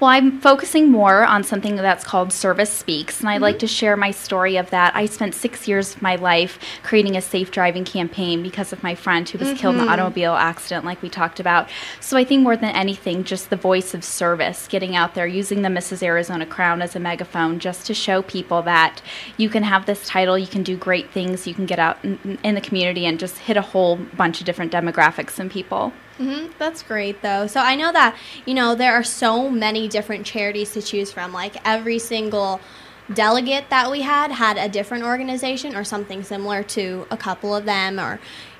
Well, 0.00 0.10
I'm 0.10 0.40
focusing 0.40 0.90
more 0.90 1.24
on 1.24 1.44
something 1.44 1.76
that's 1.76 2.04
called 2.04 2.32
Service 2.32 2.70
Speaks, 2.72 3.20
and 3.20 3.28
I'd 3.28 3.36
mm-hmm. 3.36 3.42
like 3.44 3.58
to 3.60 3.66
share 3.66 3.96
my 3.96 4.10
story 4.10 4.56
of 4.56 4.70
that. 4.70 4.94
I 4.94 5.06
spent 5.06 5.34
six 5.34 5.66
years 5.66 5.96
of 5.96 6.02
my 6.02 6.16
life 6.16 6.58
creating 6.82 7.16
a 7.16 7.20
safe 7.20 7.50
driving 7.50 7.84
campaign 7.84 8.42
because 8.42 8.72
of 8.72 8.82
my 8.82 8.94
friend 8.94 9.28
who 9.28 9.38
was 9.38 9.58
killed 9.58 9.74
in 9.74 9.80
an 9.80 9.86
mm-hmm. 9.86 9.92
automobile 9.94 10.34
accident, 10.34 10.84
like 10.84 11.02
we 11.02 11.08
talked 11.08 11.40
about. 11.40 11.68
So 12.00 12.16
I 12.16 12.24
think 12.24 12.42
more 12.42 12.56
than 12.56 12.74
anything, 12.74 13.24
just 13.24 13.50
the 13.50 13.56
voice 13.56 13.94
of 13.94 14.04
service, 14.04 14.68
getting 14.68 14.96
out 14.96 15.14
there, 15.14 15.26
using 15.26 15.62
the 15.62 15.68
Mrs. 15.68 16.02
Arizona 16.02 16.46
crown 16.46 16.82
as 16.82 16.94
a 16.96 17.00
megaphone, 17.00 17.58
just 17.58 17.86
to 17.86 17.94
show 17.94 18.22
people 18.22 18.62
that 18.62 19.02
you 19.36 19.48
can 19.48 19.62
have 19.62 19.86
this 19.86 20.06
title, 20.06 20.38
you 20.38 20.46
can 20.46 20.62
do 20.62 20.76
great 20.76 21.10
things, 21.10 21.46
you 21.46 21.54
can 21.54 21.66
get 21.66 21.78
out 21.78 22.02
in, 22.04 22.38
in 22.42 22.54
the 22.54 22.60
community 22.60 23.06
and 23.06 23.18
just 23.18 23.38
hit 23.38 23.56
a 23.56 23.62
whole 23.62 23.96
bunch 23.96 24.40
of 24.40 24.46
different 24.46 24.72
demographics 24.72 25.38
and 25.38 25.50
people. 25.50 25.92
Hmm 26.18 26.48
That's 26.58 26.82
great, 26.82 27.22
though. 27.22 27.46
So 27.46 27.60
I 27.60 27.76
know 27.76 27.92
that 27.92 28.16
you 28.44 28.54
know 28.54 28.74
there 28.74 28.94
are 28.94 29.04
so 29.04 29.48
many 29.48 29.88
different 29.88 30.26
charities 30.26 30.72
to 30.72 30.82
choose 30.82 31.12
from. 31.12 31.32
Like 31.32 31.56
every 31.64 31.98
single 31.98 32.60
delegate 33.14 33.70
that 33.70 33.90
we 33.90 34.02
had 34.02 34.30
had 34.32 34.58
a 34.58 34.68
different 34.68 35.02
organization 35.04 35.74
or 35.74 35.82
something 35.82 36.22
similar 36.22 36.62
to 36.62 37.06
a 37.10 37.16
couple 37.16 37.54
of 37.54 37.64
them, 37.64 38.00
or 38.00 38.18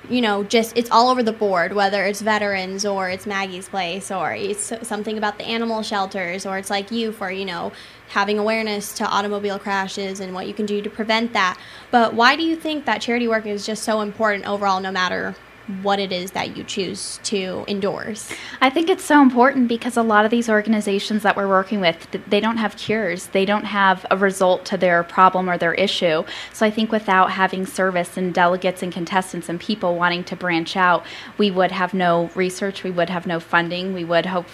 you 0.09 0.21
know, 0.21 0.43
just 0.45 0.75
it's 0.77 0.89
all 0.89 1.09
over 1.09 1.21
the 1.21 1.33
board. 1.33 1.73
Whether 1.73 2.05
it's 2.05 2.21
veterans 2.21 2.85
or 2.85 3.09
it's 3.09 3.25
Maggie's 3.25 3.67
Place 3.67 4.09
or 4.09 4.33
it's 4.33 4.71
something 4.83 5.17
about 5.17 5.37
the 5.37 5.45
animal 5.45 5.83
shelters 5.83 6.45
or 6.45 6.57
it's 6.57 6.69
like 6.69 6.91
you 6.91 7.11
for 7.11 7.29
you 7.29 7.45
know 7.45 7.73
having 8.09 8.39
awareness 8.39 8.93
to 8.93 9.05
automobile 9.05 9.59
crashes 9.59 10.19
and 10.19 10.33
what 10.33 10.47
you 10.47 10.53
can 10.53 10.65
do 10.65 10.81
to 10.81 10.89
prevent 10.89 11.33
that. 11.33 11.59
But 11.91 12.13
why 12.13 12.35
do 12.37 12.43
you 12.43 12.55
think 12.55 12.85
that 12.85 13.01
charity 13.01 13.27
work 13.27 13.45
is 13.45 13.65
just 13.65 13.83
so 13.83 14.01
important 14.01 14.47
overall, 14.47 14.79
no 14.79 14.91
matter 14.91 15.35
what 15.83 15.99
it 15.99 16.11
is 16.11 16.31
that 16.31 16.57
you 16.57 16.63
choose 16.63 17.19
to 17.23 17.63
endorse. 17.67 18.33
I 18.59 18.69
think 18.69 18.89
it's 18.89 19.03
so 19.03 19.21
important 19.21 19.67
because 19.67 19.97
a 19.97 20.01
lot 20.01 20.25
of 20.25 20.31
these 20.31 20.49
organizations 20.49 21.21
that 21.23 21.37
we're 21.37 21.47
working 21.47 21.79
with, 21.79 22.07
they 22.27 22.39
don't 22.39 22.57
have 22.57 22.75
cures. 22.75 23.27
They 23.27 23.45
don't 23.45 23.65
have 23.65 24.05
a 24.09 24.17
result 24.17 24.65
to 24.65 24.77
their 24.77 25.03
problem 25.03 25.47
or 25.49 25.57
their 25.57 25.75
issue. 25.75 26.23
So 26.53 26.65
I 26.65 26.71
think 26.71 26.91
without 26.91 27.31
having 27.31 27.65
service 27.65 28.17
and 28.17 28.33
delegates 28.33 28.81
and 28.81 28.91
contestants 28.91 29.47
and 29.47 29.59
people 29.59 29.95
wanting 29.95 30.23
to 30.25 30.35
branch 30.35 30.75
out, 30.75 31.05
we 31.37 31.51
would 31.51 31.71
have 31.71 31.93
no 31.93 32.31
research, 32.33 32.83
we 32.83 32.91
would 32.91 33.09
have 33.11 33.27
no 33.27 33.39
funding, 33.39 33.93
we 33.93 34.03
would 34.03 34.25
hope 34.25 34.47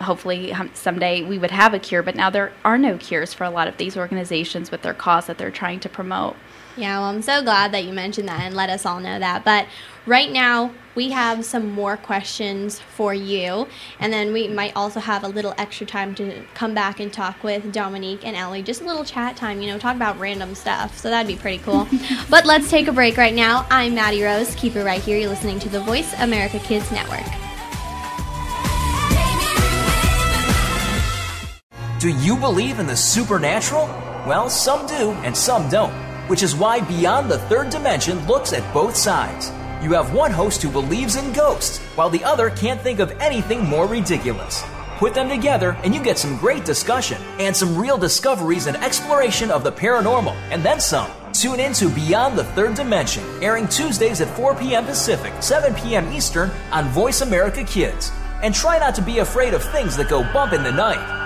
hopefully 0.00 0.52
um, 0.52 0.70
someday 0.74 1.22
we 1.22 1.38
would 1.38 1.50
have 1.50 1.72
a 1.72 1.78
cure, 1.78 2.02
but 2.02 2.14
now 2.14 2.30
there 2.30 2.52
are 2.64 2.78
no 2.78 2.98
cures 2.98 3.32
for 3.32 3.44
a 3.44 3.50
lot 3.50 3.68
of 3.68 3.76
these 3.78 3.96
organizations 3.96 4.70
with 4.70 4.82
their 4.82 4.94
cause 4.94 5.26
that 5.26 5.38
they're 5.38 5.50
trying 5.50 5.80
to 5.80 5.88
promote. 5.88 6.36
Yeah, 6.76 6.98
well, 6.98 7.08
I'm 7.08 7.22
so 7.22 7.42
glad 7.42 7.72
that 7.72 7.84
you 7.84 7.92
mentioned 7.92 8.28
that 8.28 8.42
and 8.42 8.54
let 8.54 8.68
us 8.68 8.84
all 8.84 9.00
know 9.00 9.18
that. 9.18 9.44
But 9.44 9.66
right 10.04 10.30
now, 10.30 10.72
we 10.94 11.10
have 11.10 11.44
some 11.44 11.70
more 11.70 11.96
questions 11.96 12.80
for 12.80 13.14
you. 13.14 13.66
And 13.98 14.12
then 14.12 14.32
we 14.32 14.48
might 14.48 14.76
also 14.76 15.00
have 15.00 15.24
a 15.24 15.28
little 15.28 15.54
extra 15.56 15.86
time 15.86 16.14
to 16.16 16.42
come 16.54 16.74
back 16.74 17.00
and 17.00 17.12
talk 17.12 17.42
with 17.42 17.72
Dominique 17.72 18.26
and 18.26 18.36
Ellie. 18.36 18.62
Just 18.62 18.82
a 18.82 18.84
little 18.84 19.04
chat 19.04 19.36
time, 19.36 19.60
you 19.60 19.68
know, 19.68 19.78
talk 19.78 19.96
about 19.96 20.18
random 20.18 20.54
stuff. 20.54 20.98
So 20.98 21.08
that'd 21.08 21.26
be 21.26 21.36
pretty 21.36 21.62
cool. 21.62 21.88
but 22.30 22.44
let's 22.44 22.68
take 22.70 22.88
a 22.88 22.92
break 22.92 23.16
right 23.16 23.34
now. 23.34 23.66
I'm 23.70 23.94
Maddie 23.94 24.22
Rose. 24.22 24.54
Keep 24.56 24.76
it 24.76 24.84
right 24.84 25.00
here. 25.00 25.18
You're 25.18 25.30
listening 25.30 25.58
to 25.60 25.68
the 25.68 25.80
Voice 25.80 26.14
America 26.20 26.58
Kids 26.58 26.90
Network. 26.90 27.26
Do 31.98 32.10
you 32.10 32.36
believe 32.36 32.78
in 32.78 32.86
the 32.86 32.96
supernatural? 32.96 33.86
Well, 34.26 34.50
some 34.50 34.86
do 34.86 35.12
and 35.22 35.36
some 35.36 35.68
don't, 35.68 35.92
which 36.28 36.42
is 36.42 36.54
why 36.54 36.80
Beyond 36.80 37.30
the 37.30 37.38
Third 37.38 37.70
Dimension 37.70 38.26
looks 38.26 38.52
at 38.52 38.74
both 38.74 38.96
sides. 38.96 39.50
You 39.82 39.92
have 39.92 40.14
one 40.14 40.30
host 40.30 40.62
who 40.62 40.70
believes 40.70 41.16
in 41.16 41.32
ghosts, 41.32 41.78
while 41.96 42.10
the 42.10 42.24
other 42.24 42.50
can't 42.50 42.80
think 42.80 42.98
of 42.98 43.12
anything 43.20 43.64
more 43.64 43.86
ridiculous. 43.86 44.64
Put 44.98 45.12
them 45.12 45.28
together, 45.28 45.76
and 45.84 45.94
you 45.94 46.02
get 46.02 46.18
some 46.18 46.38
great 46.38 46.64
discussion 46.64 47.20
and 47.38 47.54
some 47.54 47.76
real 47.76 47.98
discoveries 47.98 48.66
and 48.66 48.76
exploration 48.78 49.50
of 49.50 49.62
the 49.62 49.72
paranormal, 49.72 50.34
and 50.50 50.62
then 50.62 50.80
some. 50.80 51.10
Tune 51.32 51.60
in 51.60 51.74
to 51.74 51.90
Beyond 51.90 52.38
the 52.38 52.44
Third 52.44 52.74
Dimension, 52.74 53.22
airing 53.42 53.68
Tuesdays 53.68 54.22
at 54.22 54.34
4 54.34 54.54
p.m. 54.54 54.86
Pacific, 54.86 55.34
7 55.40 55.74
p.m. 55.74 56.10
Eastern 56.12 56.50
on 56.72 56.88
Voice 56.88 57.20
America 57.20 57.62
Kids. 57.64 58.10
And 58.42 58.54
try 58.54 58.78
not 58.78 58.94
to 58.94 59.02
be 59.02 59.18
afraid 59.18 59.52
of 59.52 59.62
things 59.62 59.96
that 59.98 60.08
go 60.08 60.22
bump 60.32 60.54
in 60.54 60.62
the 60.62 60.72
night. 60.72 61.25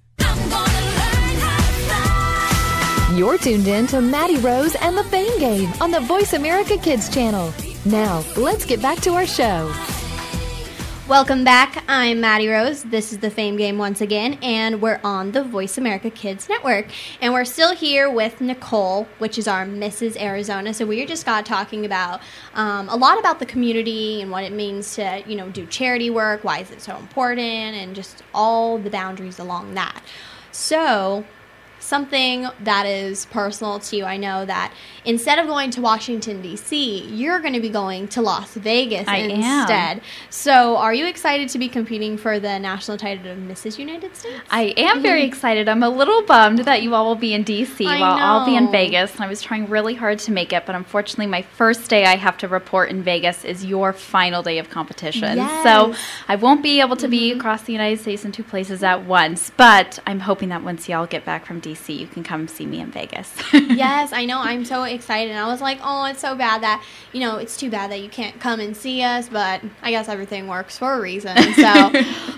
You're 3.15 3.37
tuned 3.37 3.67
in 3.67 3.87
to 3.87 3.99
Maddie 3.99 4.37
Rose 4.37 4.73
and 4.75 4.97
the 4.97 5.03
Fame 5.03 5.37
Game 5.37 5.69
on 5.81 5.91
the 5.91 5.99
Voice 5.99 6.31
America 6.31 6.77
Kids 6.77 7.09
channel. 7.09 7.53
Now, 7.83 8.23
let's 8.37 8.63
get 8.63 8.81
back 8.81 8.99
to 9.01 9.09
our 9.15 9.25
show. 9.25 9.69
Welcome 11.09 11.43
back. 11.43 11.83
I'm 11.89 12.21
Maddie 12.21 12.47
Rose. 12.47 12.83
This 12.83 13.11
is 13.11 13.19
the 13.19 13.29
Fame 13.29 13.57
Game 13.57 13.77
once 13.77 13.99
again, 13.99 14.39
and 14.41 14.81
we're 14.81 15.01
on 15.03 15.33
the 15.33 15.43
Voice 15.43 15.77
America 15.77 16.09
Kids 16.09 16.47
Network. 16.47 16.85
And 17.19 17.33
we're 17.33 17.43
still 17.43 17.75
here 17.75 18.09
with 18.09 18.39
Nicole, 18.39 19.05
which 19.17 19.37
is 19.37 19.45
our 19.45 19.65
Mrs. 19.65 20.15
Arizona. 20.15 20.73
So 20.73 20.85
we 20.85 21.05
just 21.05 21.25
got 21.25 21.45
talking 21.45 21.85
about 21.85 22.21
um, 22.53 22.87
a 22.87 22.95
lot 22.95 23.19
about 23.19 23.39
the 23.39 23.45
community 23.45 24.21
and 24.21 24.31
what 24.31 24.45
it 24.45 24.53
means 24.53 24.95
to, 24.95 25.21
you 25.27 25.35
know, 25.35 25.49
do 25.49 25.65
charity 25.65 26.09
work. 26.09 26.45
Why 26.45 26.59
is 26.59 26.71
it 26.71 26.79
so 26.79 26.95
important? 26.95 27.75
And 27.75 27.93
just 27.93 28.23
all 28.33 28.77
the 28.77 28.89
boundaries 28.89 29.37
along 29.37 29.73
that. 29.73 30.01
So 30.53 31.25
something 31.91 32.47
that 32.61 32.85
is 32.85 33.25
personal 33.25 33.79
to 33.79 33.97
you. 33.97 34.05
I 34.05 34.17
know 34.17 34.45
that 34.45 34.73
instead 35.05 35.37
of 35.37 35.45
going 35.45 35.69
to 35.71 35.81
Washington 35.81 36.41
D.C., 36.41 37.05
you're 37.07 37.39
going 37.39 37.53
to 37.53 37.59
be 37.59 37.69
going 37.69 38.07
to 38.15 38.21
Las 38.21 38.53
Vegas 38.55 39.07
I 39.07 39.17
instead. 39.17 39.97
am. 39.97 40.01
So, 40.29 40.77
are 40.77 40.93
you 40.93 41.05
excited 41.05 41.49
to 41.49 41.59
be 41.59 41.67
competing 41.67 42.17
for 42.17 42.39
the 42.39 42.57
national 42.57 42.97
title 42.97 43.31
of 43.31 43.37
Mrs. 43.37 43.77
United 43.77 44.15
States? 44.15 44.41
I 44.49 44.73
am 44.77 45.01
very 45.01 45.23
excited. 45.23 45.67
I'm 45.67 45.83
a 45.83 45.89
little 45.89 46.23
bummed 46.23 46.59
that 46.59 46.81
you 46.81 46.95
all 46.95 47.05
will 47.05 47.15
be 47.15 47.33
in 47.33 47.43
DC 47.43 47.85
I 47.85 47.99
while 47.99 48.17
I'll 48.17 48.45
be 48.45 48.55
in. 48.55 48.71
Vegas. 48.71 49.13
And 49.15 49.21
I 49.21 49.27
was 49.27 49.41
trying 49.41 49.67
really 49.67 49.95
hard 49.95 50.17
to 50.19 50.31
make 50.31 50.53
it, 50.53 50.65
but 50.65 50.75
unfortunately, 50.75 51.27
my 51.27 51.41
first 51.41 51.89
day 51.89 52.05
I 52.05 52.15
have 52.15 52.37
to 52.37 52.47
report 52.47 52.89
in 52.89 53.03
Vegas 53.03 53.43
is 53.43 53.65
your 53.65 53.91
final 53.91 54.41
day 54.41 54.57
of 54.59 54.69
competition. 54.69 55.35
So 55.35 55.35
Yes. 55.35 55.65
Mm-hmm. 55.65 56.31
I 56.31 56.35
won't 56.35 56.63
be 56.63 56.79
able 56.79 56.95
to 56.97 57.07
be 57.07 57.31
across 57.31 57.63
the 57.63 57.73
United 57.73 57.99
States 57.99 58.23
in 58.23 58.31
two 58.31 58.43
places 58.43 58.81
at 58.83 59.05
once. 59.05 59.51
But 59.57 59.99
I'm 60.07 60.21
hoping 60.21 60.49
that 60.49 60.63
once 60.63 60.87
y'all 60.87 61.05
get 61.05 61.25
back 61.25 61.45
from 61.45 61.59
DC, 61.61 61.80
you 61.89 62.07
can 62.07 62.23
come 62.23 62.47
see 62.47 62.65
me 62.65 62.79
in 62.79 62.91
Vegas. 62.91 63.33
yes, 63.53 64.13
I 64.13 64.25
know. 64.25 64.39
I'm 64.39 64.65
so 64.65 64.83
excited. 64.83 65.31
And 65.31 65.39
I 65.39 65.47
was 65.47 65.61
like, 65.61 65.79
oh, 65.83 66.05
it's 66.05 66.21
so 66.21 66.35
bad 66.35 66.61
that, 66.63 66.83
you 67.13 67.19
know, 67.19 67.37
it's 67.37 67.57
too 67.57 67.69
bad 67.69 67.91
that 67.91 68.01
you 68.01 68.09
can't 68.09 68.39
come 68.39 68.59
and 68.59 68.75
see 68.75 69.01
us, 69.01 69.29
but 69.29 69.61
I 69.81 69.91
guess 69.91 70.09
everything 70.09 70.47
works 70.47 70.77
for 70.77 70.93
a 70.93 71.01
reason. 71.01 71.35
So 71.53 71.91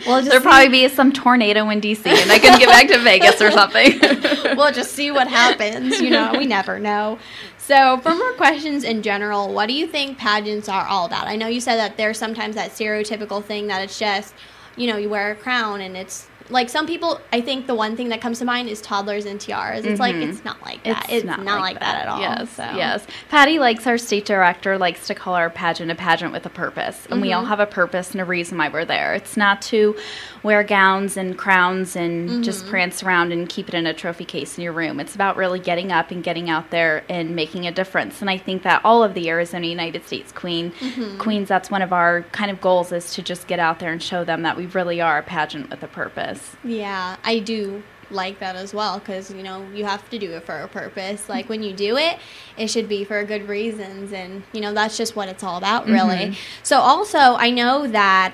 we'll 0.06 0.22
just 0.22 0.30
There'll 0.30 0.42
probably 0.42 0.70
be 0.70 0.88
some 0.90 1.12
tornado 1.12 1.70
in 1.70 1.82
DC, 1.82 2.06
and 2.06 2.32
I 2.32 2.40
can 2.40 2.60
get 2.60 2.70
back 2.70 2.88
to 2.88 3.00
Vegas 3.00 3.42
or 3.42 3.52
something. 3.52 4.00
we'll 4.58 4.72
just 4.72 4.94
see 4.94 5.12
what 5.12 5.28
happens. 5.28 6.00
You 6.00 6.10
know, 6.10 6.34
we 6.38 6.46
never 6.46 6.80
know. 6.80 7.20
So, 7.66 7.98
for 8.00 8.14
more 8.14 8.34
questions 8.34 8.84
in 8.84 9.02
general, 9.04 9.54
what 9.54 9.68
do 9.68 9.74
you 9.74 9.88
think 9.88 10.18
pageants 10.18 10.68
are 10.68 10.86
all 10.86 11.06
about? 11.06 11.28
I 11.28 11.38
know 11.38 11.48
you 11.48 11.62
said 11.62 11.78
that 11.78 11.96
there's 11.96 12.18
sometimes 12.18 12.56
that 12.56 12.72
stereotypical 12.72 13.42
thing 13.42 13.68
that 13.68 13.82
it's 13.82 13.98
just, 13.98 14.34
you 14.76 14.88
know, 14.88 14.98
you 14.98 15.08
wear 15.08 15.32
a 15.32 15.36
crown 15.36 15.80
and 15.80 15.96
it's 15.96 16.28
like 16.50 16.70
some 16.70 16.86
people. 16.86 17.20
I 17.32 17.42
think 17.42 17.68
the 17.68 17.76
one 17.76 17.96
thing 17.96 18.10
that 18.10 18.22
comes 18.22 18.40
to 18.40 18.46
mind 18.46 18.70
is 18.70 18.82
toddlers 18.82 19.26
and 19.26 19.40
tiaras. 19.40 19.86
It's 19.86 20.00
like 20.00 20.16
Mhm. 20.16 20.30
it's 20.30 20.44
not 20.46 20.62
like 20.62 20.84
that. 20.84 21.06
It's, 21.10 21.26
not, 21.26 21.40
like 21.46 21.80
that. 21.80 22.02
at 22.04 22.08
all. 22.08 22.20
Yes, 22.20 22.50
so. 22.52 22.64
yes. 22.76 23.06
Patty 23.30 23.60
likes 23.60 23.88
our 23.88 23.98
state 23.98 24.26
director 24.26 24.78
likes 24.78 25.08
to 25.08 25.16
call 25.16 25.36
our 25.36 25.50
pageant 25.50 25.90
a 25.92 25.96
pageant 25.96 26.32
with 26.34 26.46
a 26.46 26.50
purpose, 26.50 27.08
and 27.10 27.22
we 27.22 27.32
all 27.34 27.44
Mhm. 27.44 27.48
have 27.48 27.60
a 27.60 27.66
purpose 27.66 28.12
and 28.12 28.22
a 28.22 28.26
reason 28.26 28.58
why 28.58 28.68
we're 28.70 28.86
there. 28.86 29.14
It's 29.14 29.38
not 29.38 29.62
to 29.64 29.96
wear 30.44 30.62
gowns 30.64 31.16
and 31.16 31.38
crowns 31.38 31.96
and 31.96 32.44
just 32.44 32.66
Mhm. 32.66 32.70
prance 32.70 33.02
around 33.02 33.32
and 33.32 33.48
keep 33.48 33.70
it 33.70 33.74
in 33.74 33.88
a 33.88 33.94
trophy 33.94 34.26
case 34.26 34.58
in 34.58 34.64
your 34.64 34.74
room. 34.74 35.00
It's 35.00 35.16
about 35.16 35.38
really 35.38 35.60
getting 35.60 35.92
up 35.92 36.12
and 36.12 36.22
getting 36.22 36.50
out 36.50 36.70
there 36.70 37.04
and 37.08 37.34
making 37.36 37.66
a 37.66 37.72
difference. 37.72 38.20
And 38.20 38.30
I 38.30 38.38
think 38.38 38.64
that 38.64 38.82
all 38.84 39.04
of 39.04 39.14
the 39.14 39.30
Arizona 39.30 39.66
United 39.68 40.06
States 40.06 40.32
Queen 40.34 40.74
Mhm. 40.82 41.18
queens, 41.18 41.48
that's 41.48 41.72
one 41.72 41.82
of 41.82 41.94
our 41.94 42.24
kind 42.34 42.52
of 42.52 42.60
goals 42.60 42.92
is 42.92 43.14
to 43.14 43.22
just 43.22 43.48
get 43.48 43.60
out 43.60 43.80
there 43.80 43.92
and 43.92 44.04
show 44.04 44.24
them 44.26 44.42
that 44.44 44.58
we 44.58 44.66
really 44.68 45.00
are 45.00 45.18
a 45.18 45.24
pageant 45.24 45.70
with 45.70 45.82
a 45.82 45.88
purpose. 45.88 46.58
Yeah, 46.64 47.16
I 47.24 47.40
do 47.40 47.82
like 48.12 48.40
that 48.40 48.56
as 48.56 48.74
well 48.76 49.00
because 49.00 49.32
you 49.34 49.42
know 49.42 49.64
you 49.74 49.86
have 49.86 50.08
to 50.10 50.20
do 50.20 50.34
it 50.34 50.44
for 50.46 50.60
a 50.60 50.68
purpose. 50.68 51.30
Like 51.30 51.48
when 51.50 51.64
you 51.64 51.72
do 51.74 51.98
it, 51.98 52.18
it 52.58 52.70
should 52.70 52.88
be 52.90 53.06
for 53.06 53.24
good 53.24 53.48
reasons, 53.48 54.12
and 54.12 54.44
you 54.52 54.60
know 54.62 54.74
that's 54.74 54.98
just 54.98 55.16
what 55.16 55.30
it's 55.30 55.42
all 55.44 55.58
about, 55.58 55.88
really. 55.88 56.18
Mhm. 56.32 56.36
So 56.64 56.80
also, 56.80 57.18
I 57.18 57.50
know 57.50 57.88
that 57.88 58.34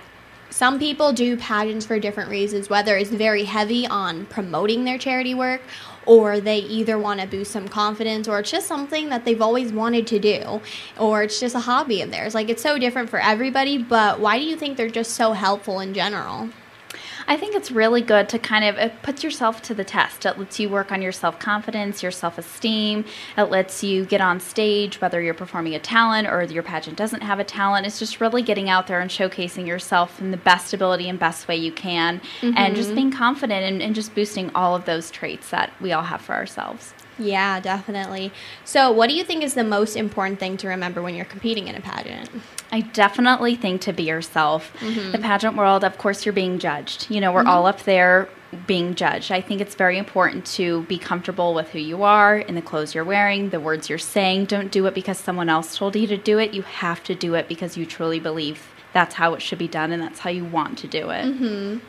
some 0.50 0.80
people 0.80 1.14
do 1.14 1.38
pageants 1.38 1.86
for 1.86 2.00
different 2.00 2.30
reasons, 2.30 2.70
whether 2.70 2.98
it's 2.98 3.10
very 3.10 3.44
heavy 3.44 3.86
on 3.88 4.26
promoting 4.26 4.84
their 4.84 4.98
charity 4.98 5.34
work. 5.34 5.62
Or 6.06 6.40
they 6.40 6.60
either 6.60 6.98
want 6.98 7.20
to 7.22 7.28
boost 7.28 7.52
some 7.52 7.68
confidence, 7.68 8.28
or 8.28 8.40
it's 8.40 8.50
just 8.50 8.66
something 8.66 9.10
that 9.10 9.26
they've 9.26 9.42
always 9.42 9.72
wanted 9.72 10.08
to 10.08 10.18
do, 10.18 10.60
or 10.98 11.22
it's 11.22 11.40
just 11.40 11.54
a 11.54 11.60
hobby 11.60 12.02
of 12.02 12.10
theirs. 12.10 12.34
Like 12.34 12.50
it's 12.50 12.64
so 12.64 12.80
different 12.80 13.12
for 13.12 13.20
everybody, 13.20 13.78
but 13.78 14.20
why 14.20 14.40
do 14.40 14.46
you 14.46 14.56
think 14.56 14.76
they're 14.76 14.90
just 14.90 15.12
so 15.12 15.34
helpful 15.34 15.82
in 15.82 15.94
general? 15.94 16.50
I 17.30 17.38
think 17.38 17.56
it's 17.56 17.70
really 17.70 18.02
good 18.02 18.28
to 18.30 18.40
kind 18.40 18.66
of 18.66 18.76
it 18.78 19.04
puts 19.04 19.24
yourself 19.24 19.62
to 19.62 19.76
the 19.76 19.84
test. 19.84 20.26
It 20.26 20.40
lets 20.40 20.60
you 20.60 20.68
work 20.68 20.92
on 20.92 21.00
your 21.04 21.12
self 21.12 21.38
confidence, 21.38 22.02
your 22.02 22.12
self 22.12 22.40
esteem. 22.40 23.06
It 23.38 23.44
lets 23.44 23.84
you 23.84 24.04
get 24.04 24.20
on 24.20 24.40
stage, 24.40 25.00
whether 25.00 25.22
you're 25.22 25.36
performing 25.36 25.76
a 25.76 25.80
talent 25.80 26.28
or 26.28 26.42
your 26.42 26.64
pageant 26.64 26.98
doesn't 26.98 27.22
have 27.22 27.38
a 27.38 27.44
talent. 27.44 27.86
It's 27.86 28.00
just 28.00 28.20
really 28.20 28.42
getting 28.42 28.68
out 28.68 28.88
there 28.88 29.00
and 29.00 29.12
showcasing 29.12 29.68
yourself 29.68 30.20
in 30.20 30.32
the 30.32 30.38
best 30.38 30.74
ability 30.74 31.08
and 31.08 31.20
best 31.20 31.48
way 31.48 31.56
you 31.56 31.72
can, 31.72 32.20
mm-hmm. 32.42 32.58
and 32.58 32.76
just 32.76 32.96
being 32.96 33.12
confident 33.12 33.64
and, 33.64 33.80
and 33.80 33.94
just 33.94 34.16
boosting 34.16 34.50
all 34.56 34.76
of 34.76 34.86
those 34.86 35.12
traits 35.12 35.52
that 35.52 35.72
we 35.80 35.92
all 35.92 36.04
have 36.04 36.22
for 36.22 36.34
ourselves. 36.34 36.96
Yeah, 37.20 37.60
definitely. 37.60 38.32
So, 38.66 38.92
what 38.92 39.08
do 39.08 39.16
you 39.16 39.24
think 39.24 39.44
is 39.44 39.54
the 39.54 39.64
most 39.64 39.96
important 39.96 40.40
thing 40.40 40.58
to 40.58 40.68
remember 40.68 41.04
when 41.04 41.14
you're 41.14 41.26
competing 41.26 41.68
in 41.68 41.76
a 41.76 41.82
pageant? 41.82 42.30
I 42.72 42.82
definitely 42.82 43.56
think 43.56 43.82
to 43.82 43.94
be 43.94 44.04
yourself. 44.04 44.72
Mm-hmm. 44.80 45.12
The 45.12 45.18
pageant 45.20 45.56
world, 45.56 45.84
of 45.84 45.98
course, 45.98 46.26
you're 46.26 46.34
being 46.34 46.60
judged. 46.60 47.10
You 47.10 47.20
know, 47.22 47.32
we're 47.32 47.42
mm-hmm. 47.42 47.50
all 47.50 47.66
up 47.66 47.84
there 47.84 48.30
being 48.68 48.96
judged. 48.96 49.32
I 49.32 49.42
think 49.42 49.62
it's 49.62 49.76
very 49.76 49.98
important 49.98 50.46
to 50.48 50.84
be 50.84 50.98
comfortable 50.98 51.54
with 51.54 51.70
who 51.70 51.80
you 51.80 52.04
are, 52.04 52.38
in 52.38 52.56
the 52.56 52.62
clothes 52.62 52.96
you're 52.96 53.04
wearing, 53.04 53.50
the 53.50 53.60
words 53.60 53.90
you're 53.90 53.98
saying. 53.98 54.46
Don't 54.46 54.72
do 54.72 54.86
it 54.86 54.94
because 54.94 55.18
someone 55.18 55.50
else 55.50 55.78
told 55.78 55.96
you 55.96 56.08
to 56.08 56.18
do 56.18 56.40
it. 56.40 56.54
You 56.54 56.64
have 56.64 57.04
to 57.04 57.16
do 57.16 57.36
it 57.36 57.48
because 57.48 57.78
you 57.78 57.86
truly 57.86 58.20
believe 58.20 58.68
that's 58.94 59.16
how 59.16 59.34
it 59.34 59.42
should 59.42 59.60
be 59.60 59.68
done 59.68 59.92
and 59.92 60.02
that's 60.02 60.20
how 60.20 60.30
you 60.30 60.46
want 60.46 60.78
to 60.80 60.88
do 60.88 61.10
it. 61.10 61.26
Mm-hmm. 61.26 61.80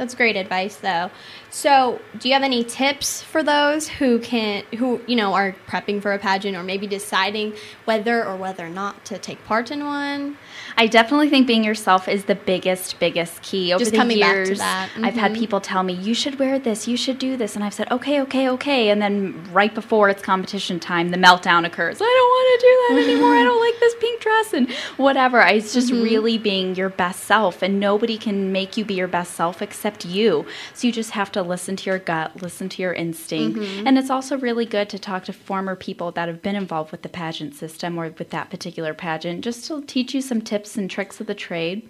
That's 0.00 0.14
great 0.14 0.34
advice, 0.34 0.76
though. 0.76 1.10
So, 1.50 2.00
do 2.18 2.28
you 2.28 2.32
have 2.32 2.42
any 2.42 2.64
tips 2.64 3.20
for 3.20 3.42
those 3.42 3.86
who 3.86 4.18
can, 4.18 4.64
who 4.78 5.02
you 5.06 5.14
know, 5.14 5.34
are 5.34 5.54
prepping 5.68 6.00
for 6.00 6.14
a 6.14 6.18
pageant 6.18 6.56
or 6.56 6.62
maybe 6.62 6.86
deciding 6.86 7.52
whether 7.84 8.24
or 8.24 8.34
whether 8.34 8.70
not 8.70 9.04
to 9.04 9.18
take 9.18 9.44
part 9.44 9.70
in 9.70 9.84
one? 9.84 10.38
I 10.80 10.86
definitely 10.86 11.28
think 11.28 11.46
being 11.46 11.62
yourself 11.62 12.08
is 12.08 12.24
the 12.24 12.34
biggest, 12.34 12.98
biggest 12.98 13.42
key. 13.42 13.74
Over 13.74 13.80
Just 13.80 13.90
the 13.90 13.98
coming 13.98 14.16
years, 14.16 14.48
back 14.48 14.54
to 14.54 14.58
that. 14.60 14.88
Mm-hmm. 14.88 15.04
I've 15.04 15.14
had 15.14 15.32
mm-hmm. 15.32 15.40
people 15.40 15.60
tell 15.60 15.82
me, 15.82 15.92
"You 15.92 16.14
should 16.14 16.38
wear 16.38 16.58
this. 16.58 16.88
You 16.88 16.96
should 16.96 17.18
do 17.18 17.36
this," 17.36 17.54
and 17.54 17.62
I've 17.62 17.74
said, 17.74 17.92
"Okay, 17.92 18.18
okay, 18.22 18.48
okay." 18.48 18.88
And 18.88 19.02
then 19.02 19.44
right 19.52 19.74
before 19.74 20.08
it's 20.08 20.22
competition 20.22 20.80
time, 20.80 21.10
the 21.10 21.18
meltdown 21.18 21.66
occurs. 21.66 21.98
I 22.00 22.06
don't 22.06 22.30
want 22.34 22.48
to 22.54 22.66
do 22.66 22.72
that 22.80 23.10
anymore. 23.10 23.36
I 23.36 23.42
don't 23.42 23.60
like 23.60 23.78
this 23.78 23.94
pink 24.00 24.22
dress 24.22 24.54
and 24.54 24.70
whatever. 24.96 25.42
It's 25.42 25.74
just 25.74 25.92
mm-hmm. 25.92 26.02
really 26.02 26.38
being 26.38 26.74
your 26.74 26.88
best 26.88 27.24
self, 27.24 27.60
and 27.60 27.78
nobody 27.78 28.16
can 28.16 28.50
make 28.50 28.78
you 28.78 28.86
be 28.86 28.94
your 28.94 29.06
best 29.06 29.34
self 29.34 29.60
except 29.60 30.06
you. 30.06 30.46
So 30.72 30.86
you 30.86 30.94
just 30.94 31.10
have 31.10 31.30
to 31.32 31.42
listen 31.42 31.76
to 31.76 31.90
your 31.90 31.98
gut, 31.98 32.40
listen 32.40 32.70
to 32.70 32.80
your 32.80 32.94
instinct, 32.94 33.58
mm-hmm. 33.58 33.86
and 33.86 33.98
it's 33.98 34.08
also 34.08 34.38
really 34.38 34.64
good 34.64 34.88
to 34.88 34.98
talk 34.98 35.26
to 35.26 35.34
former 35.34 35.76
people 35.76 36.10
that 36.12 36.26
have 36.26 36.40
been 36.40 36.56
involved 36.56 36.90
with 36.90 37.02
the 37.02 37.10
pageant 37.10 37.54
system 37.54 37.98
or 37.98 38.08
with 38.18 38.30
that 38.30 38.48
particular 38.48 38.94
pageant, 38.94 39.44
just 39.44 39.66
to 39.66 39.82
teach 39.82 40.14
you 40.14 40.22
some 40.22 40.40
tips 40.40 40.69
and 40.76 40.90
tricks 40.90 41.20
of 41.20 41.26
the 41.26 41.34
trade. 41.34 41.88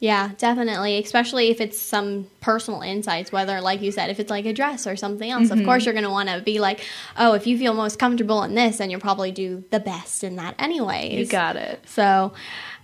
Yeah, 0.00 0.30
definitely. 0.38 0.98
Especially 0.98 1.50
if 1.50 1.60
it's 1.60 1.78
some 1.78 2.30
personal 2.40 2.80
insights, 2.80 3.30
whether, 3.30 3.60
like 3.60 3.82
you 3.82 3.92
said, 3.92 4.08
if 4.08 4.18
it's 4.18 4.30
like 4.30 4.46
a 4.46 4.52
dress 4.54 4.86
or 4.86 4.96
something 4.96 5.30
else. 5.30 5.50
Mm-hmm. 5.50 5.60
Of 5.60 5.66
course, 5.66 5.84
you're 5.84 5.92
going 5.92 6.04
to 6.04 6.10
want 6.10 6.30
to 6.30 6.40
be 6.40 6.58
like, 6.58 6.80
oh, 7.18 7.34
if 7.34 7.46
you 7.46 7.58
feel 7.58 7.74
most 7.74 7.98
comfortable 7.98 8.42
in 8.42 8.54
this, 8.54 8.78
then 8.78 8.90
you'll 8.90 9.00
probably 9.00 9.30
do 9.30 9.62
the 9.70 9.78
best 9.78 10.24
in 10.24 10.36
that, 10.36 10.54
anyways. 10.58 11.18
You 11.18 11.26
got 11.26 11.56
it. 11.56 11.86
So 11.86 12.32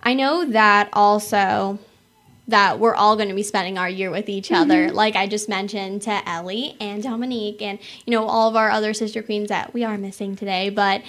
I 0.02 0.12
know 0.12 0.44
that 0.44 0.90
also 0.92 1.78
that 2.48 2.78
we're 2.78 2.94
all 2.94 3.16
going 3.16 3.28
to 3.28 3.34
be 3.34 3.42
spending 3.42 3.78
our 3.78 3.88
year 3.88 4.10
with 4.10 4.28
each 4.28 4.52
other. 4.52 4.86
Mm-hmm. 4.86 4.94
Like 4.94 5.16
I 5.16 5.26
just 5.26 5.48
mentioned 5.48 6.02
to 6.02 6.28
Ellie 6.28 6.76
and 6.80 7.02
Dominique, 7.02 7.62
and 7.62 7.78
you 8.04 8.12
know 8.12 8.26
all 8.26 8.48
of 8.48 8.56
our 8.56 8.70
other 8.70 8.94
sister 8.94 9.22
queens 9.22 9.48
that 9.48 9.74
we 9.74 9.84
are 9.84 9.98
missing 9.98 10.36
today, 10.36 10.68
but 10.68 11.02